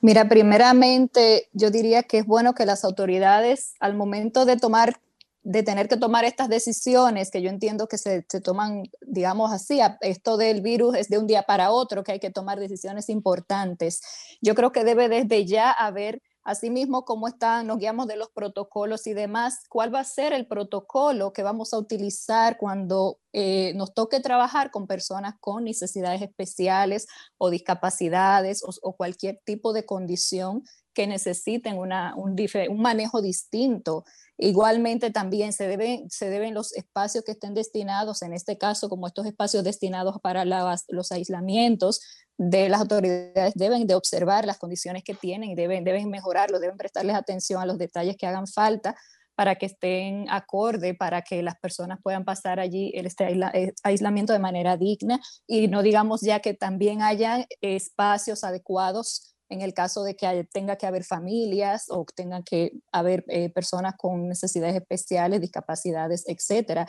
Mira, 0.00 0.28
primeramente 0.28 1.48
yo 1.52 1.70
diría 1.70 2.02
que 2.02 2.18
es 2.18 2.26
bueno 2.26 2.54
que 2.54 2.66
las 2.66 2.84
autoridades 2.84 3.74
al 3.80 3.94
momento 3.94 4.44
de 4.44 4.56
tomar 4.58 5.00
de 5.44 5.62
tener 5.62 5.88
que 5.88 5.96
tomar 5.96 6.24
estas 6.24 6.48
decisiones 6.48 7.30
que 7.30 7.42
yo 7.42 7.50
entiendo 7.50 7.86
que 7.86 7.98
se, 7.98 8.22
toman, 8.22 8.84
digamos 9.02 9.52
así, 9.52 9.78
esto 10.00 10.36
del 10.36 10.62
virus 10.62 10.96
es 10.96 11.08
de 11.08 11.18
un 11.18 11.26
día 11.26 11.42
para 11.42 11.70
otro, 11.70 12.02
que 12.02 12.12
hay 12.12 12.20
que 12.20 12.30
tomar 12.30 12.58
decisiones 12.58 13.08
importantes. 13.08 14.00
Yo 14.40 14.54
creo 14.54 14.72
que 14.72 14.84
debe 14.84 15.08
desde 15.08 15.44
ya 15.44 15.70
haber 15.70 16.22
Asimismo, 16.46 17.06
cómo 17.06 17.26
están, 17.26 17.66
nos 17.66 17.78
guiamos 17.78 18.06
de 18.06 18.16
los 18.16 18.28
protocolos 18.28 19.06
y 19.06 19.14
demás, 19.14 19.60
cuál 19.70 19.94
va 19.94 20.00
a 20.00 20.04
ser 20.04 20.34
el 20.34 20.46
protocolo 20.46 21.32
que 21.32 21.42
vamos 21.42 21.72
a 21.72 21.78
utilizar 21.78 22.58
cuando 22.58 23.18
eh, 23.32 23.72
nos 23.76 23.94
toque 23.94 24.20
trabajar 24.20 24.70
con 24.70 24.86
personas 24.86 25.36
con 25.40 25.64
necesidades 25.64 26.20
especiales 26.20 27.06
o 27.38 27.48
discapacidades 27.48 28.62
o, 28.62 28.94
cualquier 28.94 29.40
tipo 29.46 29.72
de 29.72 29.86
condición 29.86 30.64
que 30.92 31.06
necesiten 31.06 31.78
una, 31.78 32.14
un, 32.14 32.36
un 32.68 32.82
manejo 32.82 33.22
distinto. 33.22 34.04
Igualmente 34.36 35.10
también 35.10 35.52
se 35.52 35.68
deben, 35.68 36.10
se 36.10 36.28
deben 36.28 36.54
los 36.54 36.74
espacios 36.74 37.24
que 37.24 37.32
estén 37.32 37.54
destinados, 37.54 38.22
en 38.22 38.32
este 38.32 38.58
caso 38.58 38.88
como 38.88 39.06
estos 39.06 39.26
espacios 39.26 39.62
destinados 39.62 40.20
para 40.20 40.44
los 40.44 41.12
aislamientos, 41.12 42.00
de 42.36 42.68
las 42.68 42.80
autoridades 42.80 43.54
deben 43.54 43.86
de 43.86 43.94
observar 43.94 44.44
las 44.44 44.58
condiciones 44.58 45.04
que 45.04 45.14
tienen 45.14 45.54
deben, 45.54 45.84
deben 45.84 46.10
mejorarlo, 46.10 46.58
deben 46.58 46.76
prestarles 46.76 47.14
atención 47.14 47.62
a 47.62 47.66
los 47.66 47.78
detalles 47.78 48.16
que 48.16 48.26
hagan 48.26 48.48
falta 48.48 48.96
para 49.36 49.56
que 49.56 49.66
estén 49.66 50.26
acorde, 50.30 50.94
para 50.94 51.22
que 51.22 51.42
las 51.42 51.56
personas 51.58 51.98
puedan 52.02 52.24
pasar 52.24 52.60
allí 52.60 52.92
este 52.94 53.32
eh, 53.32 53.72
aislamiento 53.82 54.32
de 54.32 54.38
manera 54.38 54.76
digna. 54.76 55.20
Y 55.46 55.68
no 55.68 55.82
digamos 55.82 56.20
ya 56.20 56.40
que 56.40 56.54
también 56.54 57.02
haya 57.02 57.44
espacios 57.60 58.44
adecuados 58.44 59.33
en 59.54 59.62
el 59.62 59.72
caso 59.72 60.02
de 60.02 60.16
que 60.16 60.48
tenga 60.52 60.76
que 60.76 60.86
haber 60.86 61.04
familias 61.04 61.86
o 61.88 62.04
tengan 62.14 62.42
que 62.42 62.72
haber 62.92 63.24
eh, 63.28 63.50
personas 63.50 63.94
con 63.96 64.28
necesidades 64.28 64.74
especiales, 64.74 65.40
discapacidades, 65.40 66.24
etcétera. 66.26 66.88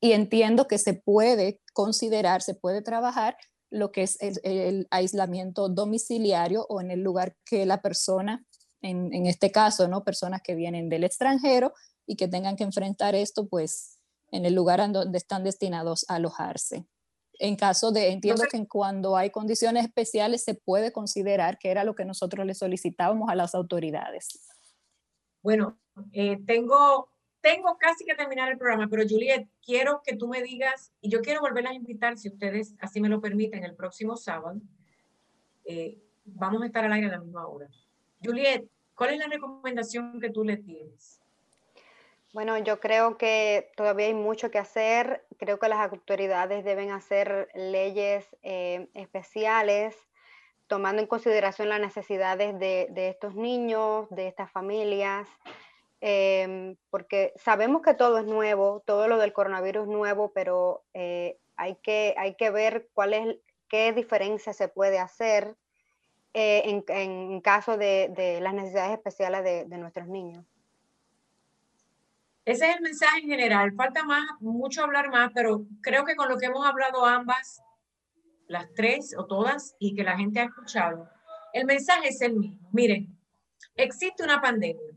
Y 0.00 0.12
entiendo 0.12 0.68
que 0.68 0.78
se 0.78 0.94
puede 0.94 1.60
considerar, 1.72 2.40
se 2.42 2.54
puede 2.54 2.82
trabajar 2.82 3.36
lo 3.70 3.90
que 3.90 4.02
es 4.02 4.16
el, 4.20 4.86
aislamiento 4.90 5.68
domiciliario 5.68 6.64
o 6.68 6.80
en 6.80 6.92
el 6.92 7.00
lugar 7.00 7.36
que 7.44 7.66
la 7.66 7.82
persona, 7.82 8.46
en, 8.80 9.12
en, 9.12 9.26
este 9.26 9.50
caso, 9.50 9.88
¿no? 9.88 10.04
Personas 10.04 10.40
que 10.42 10.54
vienen 10.54 10.88
del 10.88 11.02
extranjero 11.02 11.72
y 12.06 12.14
que 12.14 12.28
tengan 12.28 12.54
que 12.54 12.64
enfrentar 12.64 13.16
esto, 13.16 13.48
pues, 13.48 13.98
en 14.30 14.44
el 14.44 14.54
lugar 14.54 14.92
donde 14.92 15.18
están 15.18 15.42
destinados 15.42 16.04
a 16.08 16.16
alojarse. 16.16 16.86
En 17.38 17.56
caso 17.56 17.90
de, 17.90 18.12
entiendo 18.12 18.44
que 18.50 18.66
cuando 18.66 19.16
hay 19.16 19.30
condiciones 19.30 19.84
especiales 19.84 20.44
se 20.44 20.54
puede 20.54 20.92
considerar 20.92 21.58
que 21.58 21.70
era 21.70 21.84
lo 21.84 21.94
que 21.94 22.04
nosotros 22.04 22.46
le 22.46 22.54
solicitábamos 22.54 23.28
a 23.28 23.34
las 23.34 23.54
autoridades. 23.54 24.40
Bueno, 25.42 25.78
eh, 26.12 26.38
tengo 26.46 27.08
tengo 27.44 27.76
casi 27.76 28.06
que 28.06 28.14
terminar 28.14 28.50
el 28.50 28.56
programa, 28.56 28.88
pero 28.88 29.02
Juliet, 29.06 29.46
quiero 29.62 30.00
que 30.02 30.16
tú 30.16 30.28
me 30.28 30.42
digas, 30.42 30.94
y 31.02 31.10
yo 31.10 31.20
quiero 31.20 31.42
volverlas 31.42 31.72
a 31.72 31.76
invitar, 31.76 32.16
si 32.16 32.28
ustedes 32.30 32.74
así 32.80 33.02
me 33.02 33.10
lo 33.10 33.20
permiten, 33.20 33.64
el 33.64 33.74
próximo 33.74 34.16
sábado. 34.16 34.62
Eh, 35.66 35.98
vamos 36.24 36.62
a 36.62 36.66
estar 36.66 36.86
al 36.86 36.92
aire 36.94 37.08
a 37.08 37.10
la 37.10 37.18
misma 37.18 37.46
hora. 37.46 37.68
Juliet, 38.24 38.66
¿cuál 38.94 39.10
es 39.10 39.18
la 39.18 39.26
recomendación 39.26 40.18
que 40.20 40.30
tú 40.30 40.42
le 40.42 40.56
tienes? 40.56 41.20
Bueno, 42.34 42.58
yo 42.58 42.80
creo 42.80 43.16
que 43.16 43.70
todavía 43.76 44.06
hay 44.06 44.14
mucho 44.14 44.50
que 44.50 44.58
hacer. 44.58 45.24
Creo 45.38 45.60
que 45.60 45.68
las 45.68 45.78
autoridades 45.78 46.64
deben 46.64 46.90
hacer 46.90 47.48
leyes 47.54 48.26
eh, 48.42 48.88
especiales, 48.94 49.96
tomando 50.66 51.00
en 51.00 51.06
consideración 51.06 51.68
las 51.68 51.78
necesidades 51.78 52.58
de, 52.58 52.88
de 52.90 53.10
estos 53.10 53.36
niños, 53.36 54.08
de 54.10 54.26
estas 54.26 54.50
familias. 54.50 55.28
Em, 56.00 56.74
porque 56.90 57.32
sabemos 57.36 57.82
que 57.82 57.94
todo 57.94 58.18
es 58.18 58.24
nuevo, 58.24 58.82
todo 58.84 59.06
lo 59.06 59.18
del 59.18 59.32
coronavirus 59.32 59.84
es 59.84 59.90
nuevo, 59.90 60.32
pero 60.34 60.82
eh, 60.92 61.38
hay, 61.54 61.76
que, 61.76 62.16
hay 62.18 62.34
que 62.34 62.50
ver 62.50 62.88
cuál 62.94 63.14
es, 63.14 63.36
qué 63.68 63.92
diferencia 63.92 64.52
se 64.52 64.66
puede 64.66 64.98
hacer 64.98 65.54
eh, 66.32 66.62
en, 66.64 66.84
en, 66.88 67.40
caso 67.42 67.76
de, 67.76 68.08
de, 68.08 68.40
las 68.40 68.54
necesidades 68.54 68.94
especiales 68.94 69.44
de, 69.44 69.66
de, 69.66 69.78
nuestros 69.78 70.08
niños. 70.08 70.44
Ese 72.44 72.68
es 72.68 72.76
el 72.76 72.82
mensaje 72.82 73.20
en 73.20 73.28
general. 73.28 73.72
Falta 73.74 74.04
más, 74.04 74.24
mucho 74.40 74.82
hablar 74.82 75.10
más, 75.10 75.30
pero 75.34 75.66
creo 75.80 76.04
que 76.04 76.16
con 76.16 76.28
lo 76.28 76.38
que 76.38 76.46
hemos 76.46 76.66
hablado 76.66 77.04
ambas, 77.06 77.62
las 78.46 78.72
tres 78.74 79.14
o 79.16 79.26
todas, 79.26 79.74
y 79.78 79.94
que 79.94 80.04
la 80.04 80.16
gente 80.16 80.40
ha 80.40 80.44
escuchado, 80.44 81.08
el 81.52 81.64
mensaje 81.64 82.08
es 82.08 82.20
el 82.20 82.34
mismo. 82.34 82.68
Miren, 82.72 83.16
existe 83.76 84.22
una 84.22 84.40
pandemia 84.40 84.94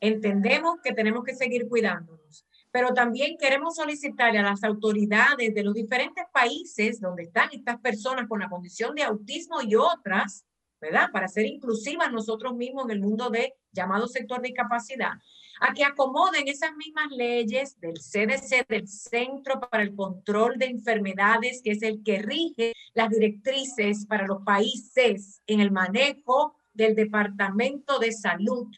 Entendemos 0.00 0.78
que 0.82 0.92
tenemos 0.92 1.24
que 1.24 1.34
seguir 1.34 1.68
cuidándonos, 1.68 2.46
pero 2.70 2.92
también 2.92 3.36
queremos 3.38 3.76
solicitarle 3.76 4.38
a 4.38 4.42
las 4.42 4.62
autoridades 4.62 5.54
de 5.54 5.64
los 5.64 5.74
diferentes 5.74 6.24
países 6.32 7.00
donde 7.00 7.24
están 7.24 7.48
estas 7.52 7.80
personas 7.80 8.28
con 8.28 8.40
la 8.40 8.50
condición 8.50 8.94
de 8.94 9.04
autismo 9.04 9.62
y 9.62 9.74
otras, 9.74 10.44
¿verdad? 10.80 11.08
Para 11.12 11.28
ser 11.28 11.46
inclusivas 11.46 12.12
nosotros 12.12 12.54
mismos 12.54 12.84
en 12.84 12.90
el 12.90 13.00
mundo 13.00 13.30
de 13.30 13.54
llamado 13.72 14.06
sector 14.06 14.42
de 14.42 14.48
discapacidad, 14.48 15.12
a 15.60 15.72
que 15.72 15.84
acomoden 15.84 16.48
esas 16.48 16.74
mismas 16.76 17.10
leyes 17.10 17.78
del 17.80 17.94
CDC, 17.94 18.66
del 18.68 18.88
Centro 18.88 19.60
para 19.60 19.82
el 19.82 19.94
Control 19.94 20.58
de 20.58 20.66
Enfermedades, 20.66 21.62
que 21.62 21.72
es 21.72 21.82
el 21.82 22.02
que 22.02 22.20
rige 22.20 22.74
las 22.94 23.10
directrices 23.10 24.06
para 24.06 24.26
los 24.26 24.42
países 24.42 25.40
en 25.46 25.60
el 25.60 25.70
manejo 25.70 26.54
del 26.74 26.94
Departamento 26.94 27.98
de 27.98 28.12
Salud 28.12 28.68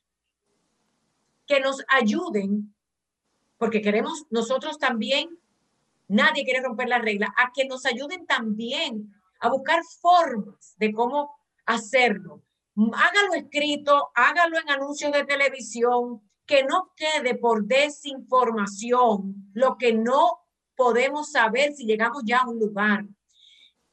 que 1.48 1.60
nos 1.60 1.82
ayuden, 1.88 2.74
porque 3.56 3.80
queremos 3.80 4.26
nosotros 4.30 4.78
también, 4.78 5.30
nadie 6.06 6.44
quiere 6.44 6.62
romper 6.62 6.88
la 6.88 6.98
regla, 6.98 7.34
a 7.36 7.50
que 7.52 7.66
nos 7.66 7.86
ayuden 7.86 8.26
también 8.26 9.12
a 9.40 9.48
buscar 9.48 9.82
formas 10.00 10.74
de 10.78 10.92
cómo 10.92 11.34
hacerlo. 11.64 12.42
Hágalo 12.76 13.34
escrito, 13.34 14.10
hágalo 14.14 14.58
en 14.58 14.70
anuncios 14.70 15.10
de 15.10 15.24
televisión, 15.24 16.22
que 16.48 16.64
no 16.64 16.92
quede 16.96 17.34
por 17.36 17.64
desinformación 17.64 19.52
lo 19.52 19.76
que 19.76 19.92
no 19.92 20.40
podemos 20.74 21.30
saber 21.30 21.74
si 21.74 21.84
llegamos 21.84 22.22
ya 22.24 22.38
a 22.38 22.48
un 22.48 22.58
lugar. 22.58 23.04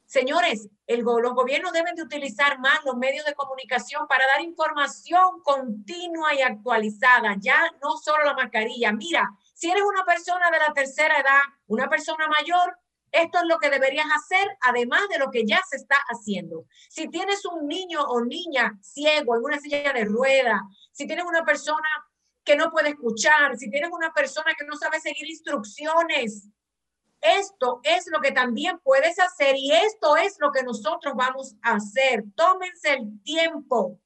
Señores, 0.06 0.68
el, 0.86 1.02
los 1.02 1.34
gobiernos 1.34 1.72
deben 1.72 1.96
de 1.96 2.02
utilizar 2.02 2.58
más 2.60 2.82
los 2.84 2.96
medios 2.96 3.26
de 3.26 3.34
comunicación 3.34 4.06
para 4.08 4.26
dar 4.26 4.40
información 4.40 5.42
continua 5.42 6.34
y 6.34 6.40
actualizada, 6.40 7.36
ya 7.38 7.70
no 7.82 7.98
solo 7.98 8.24
la 8.24 8.34
mascarilla. 8.34 8.90
Mira, 8.92 9.28
si 9.52 9.70
eres 9.70 9.82
una 9.82 10.04
persona 10.04 10.50
de 10.50 10.58
la 10.58 10.72
tercera 10.72 11.20
edad, 11.20 11.40
una 11.66 11.90
persona 11.90 12.26
mayor, 12.28 12.78
esto 13.12 13.38
es 13.38 13.44
lo 13.46 13.58
que 13.58 13.68
deberías 13.68 14.06
hacer, 14.14 14.46
además 14.62 15.02
de 15.10 15.18
lo 15.18 15.30
que 15.30 15.44
ya 15.44 15.60
se 15.68 15.76
está 15.76 15.96
haciendo. 16.08 16.64
Si 16.88 17.08
tienes 17.08 17.44
un 17.44 17.66
niño 17.66 18.00
o 18.02 18.24
niña 18.24 18.78
ciego 18.80 19.36
en 19.36 19.44
una 19.44 19.58
silla 19.58 19.92
de 19.92 20.04
rueda, 20.04 20.62
si 20.92 21.06
tienes 21.06 21.24
una 21.26 21.44
persona 21.44 21.88
que 22.46 22.56
no 22.56 22.70
puede 22.70 22.90
escuchar, 22.90 23.56
si 23.58 23.68
tienes 23.68 23.90
una 23.92 24.12
persona 24.12 24.54
que 24.56 24.64
no 24.64 24.76
sabe 24.76 25.00
seguir 25.00 25.28
instrucciones, 25.28 26.48
esto 27.20 27.80
es 27.82 28.06
lo 28.10 28.20
que 28.20 28.30
también 28.30 28.78
puedes 28.84 29.18
hacer 29.18 29.56
y 29.56 29.72
esto 29.72 30.16
es 30.16 30.36
lo 30.38 30.52
que 30.52 30.62
nosotros 30.62 31.14
vamos 31.16 31.56
a 31.60 31.74
hacer. 31.74 32.24
Tómense 32.36 32.94
el 32.94 33.20
tiempo, 33.22 33.98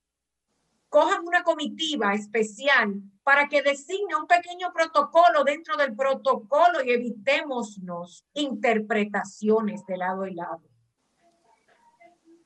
cojan 0.89 1.27
una 1.27 1.43
comitiva 1.43 2.15
especial 2.15 2.95
para 3.23 3.47
que 3.47 3.63
designe 3.63 4.17
un 4.17 4.27
pequeño 4.27 4.73
protocolo 4.73 5.45
dentro 5.45 5.77
del 5.77 5.95
protocolo 5.95 6.83
y 6.83 6.93
evitémonos 6.93 8.25
interpretaciones 8.33 9.85
de 9.85 9.97
lado 9.99 10.27
y 10.27 10.35
lado. 10.35 10.63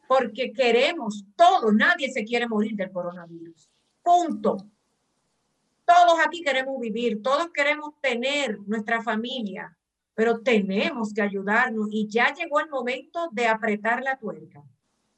Porque 0.09 0.53
queremos 0.53 1.25
todo, 1.37 1.73
nadie 1.73 2.13
se 2.13 2.25
quiere 2.25 2.49
morir 2.49 2.75
del 2.75 2.91
coronavirus. 2.91 3.71
Punto. 4.03 4.74
Todos 5.85 6.18
aquí 6.24 6.43
queremos 6.43 6.80
vivir, 6.80 7.22
todos 7.22 7.51
queremos 7.53 7.93
tener 8.01 8.59
nuestra 8.66 9.03
familia, 9.03 9.76
pero 10.14 10.41
tenemos 10.41 11.12
que 11.12 11.22
ayudarnos 11.22 11.89
y 11.91 12.09
ya 12.09 12.32
llegó 12.32 12.61
el 12.61 12.70
momento 12.70 13.28
de 13.32 13.47
apretar 13.47 14.03
la 14.03 14.16
tuerca, 14.16 14.62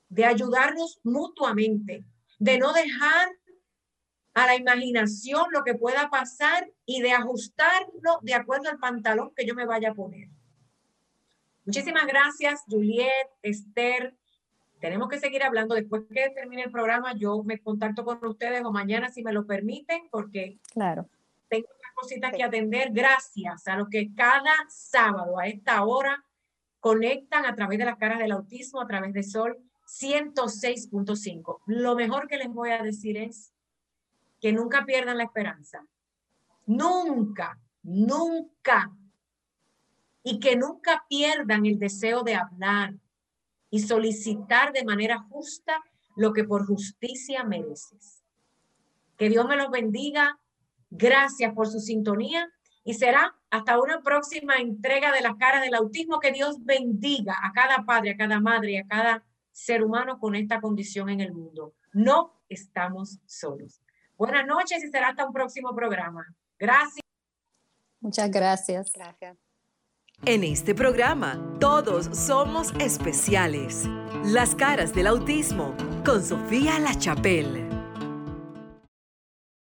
de 0.08 0.24
ayudarnos 0.24 0.98
mutuamente, 1.04 2.04
de 2.38 2.58
no 2.58 2.72
dejar 2.72 3.28
a 4.34 4.46
la 4.46 4.56
imaginación 4.56 5.46
lo 5.50 5.64
que 5.64 5.74
pueda 5.74 6.10
pasar 6.10 6.70
y 6.84 7.00
de 7.00 7.12
ajustarlo 7.12 8.18
de 8.22 8.34
acuerdo 8.34 8.68
al 8.68 8.78
pantalón 8.78 9.32
que 9.34 9.46
yo 9.46 9.54
me 9.54 9.66
vaya 9.66 9.90
a 9.90 9.94
poner. 9.94 10.28
Muchísimas 11.64 12.06
gracias, 12.06 12.62
Juliet, 12.68 13.28
Esther. 13.42 14.16
Tenemos 14.80 15.08
que 15.08 15.18
seguir 15.18 15.42
hablando 15.42 15.74
después 15.74 16.02
que 16.10 16.30
termine 16.30 16.64
el 16.64 16.70
programa. 16.70 17.14
Yo 17.14 17.42
me 17.42 17.58
contacto 17.58 18.04
con 18.04 18.24
ustedes 18.26 18.62
o 18.64 18.72
mañana 18.72 19.10
si 19.10 19.22
me 19.22 19.32
lo 19.32 19.46
permiten, 19.46 20.08
porque 20.10 20.58
claro. 20.72 21.08
tengo 21.48 21.68
cositas 21.94 22.32
que 22.34 22.44
atender 22.44 22.90
gracias 22.92 23.66
a 23.66 23.76
los 23.76 23.88
que 23.88 24.14
cada 24.14 24.52
sábado 24.68 25.38
a 25.38 25.46
esta 25.46 25.82
hora 25.84 26.22
conectan 26.80 27.46
a 27.46 27.54
través 27.54 27.78
de 27.78 27.86
las 27.86 27.96
caras 27.96 28.18
del 28.18 28.32
autismo, 28.32 28.80
a 28.80 28.86
través 28.86 29.12
de 29.14 29.22
Sol 29.22 29.56
106.5. 29.86 31.60
Lo 31.66 31.94
mejor 31.94 32.28
que 32.28 32.36
les 32.36 32.48
voy 32.48 32.70
a 32.70 32.82
decir 32.82 33.16
es 33.16 33.52
que 34.40 34.52
nunca 34.52 34.84
pierdan 34.84 35.16
la 35.16 35.24
esperanza. 35.24 35.86
Nunca, 36.66 37.58
nunca. 37.82 38.92
Y 40.22 40.38
que 40.38 40.56
nunca 40.56 41.04
pierdan 41.08 41.64
el 41.66 41.78
deseo 41.78 42.22
de 42.22 42.34
hablar 42.34 42.94
y 43.70 43.80
solicitar 43.80 44.72
de 44.72 44.84
manera 44.84 45.18
justa 45.18 45.82
lo 46.16 46.32
que 46.32 46.44
por 46.44 46.66
justicia 46.66 47.44
mereces. 47.44 48.22
Que 49.16 49.28
Dios 49.28 49.46
me 49.46 49.56
los 49.56 49.70
bendiga. 49.70 50.38
Gracias 50.90 51.52
por 51.54 51.68
su 51.68 51.80
sintonía 51.80 52.48
y 52.84 52.94
será 52.94 53.34
hasta 53.50 53.80
una 53.80 54.02
próxima 54.02 54.56
entrega 54.56 55.12
de 55.12 55.20
las 55.20 55.34
caras 55.36 55.62
del 55.62 55.74
autismo. 55.74 56.20
Que 56.20 56.32
Dios 56.32 56.64
bendiga 56.64 57.34
a 57.42 57.52
cada 57.52 57.84
padre, 57.84 58.12
a 58.12 58.16
cada 58.16 58.40
madre 58.40 58.72
y 58.72 58.76
a 58.76 58.86
cada 58.86 59.24
ser 59.52 59.82
humano 59.82 60.18
con 60.18 60.34
esta 60.34 60.60
condición 60.60 61.08
en 61.08 61.20
el 61.20 61.32
mundo. 61.32 61.74
No 61.92 62.40
estamos 62.48 63.18
solos. 63.26 63.80
Buenas 64.16 64.46
noches 64.46 64.84
y 64.84 64.90
será 64.90 65.08
hasta 65.08 65.26
un 65.26 65.32
próximo 65.32 65.74
programa. 65.74 66.26
Gracias. 66.58 67.00
Muchas 68.00 68.30
gracias. 68.30 68.92
Gracias. 68.94 69.45
En 70.24 70.42
este 70.42 70.74
programa, 70.74 71.38
todos 71.60 72.06
somos 72.16 72.72
especiales. 72.80 73.88
Las 74.24 74.54
caras 74.56 74.92
del 74.92 75.06
autismo 75.06 75.76
con 76.04 76.24
Sofía 76.24 76.80
La 76.80 76.98
Chapelle. 76.98 77.65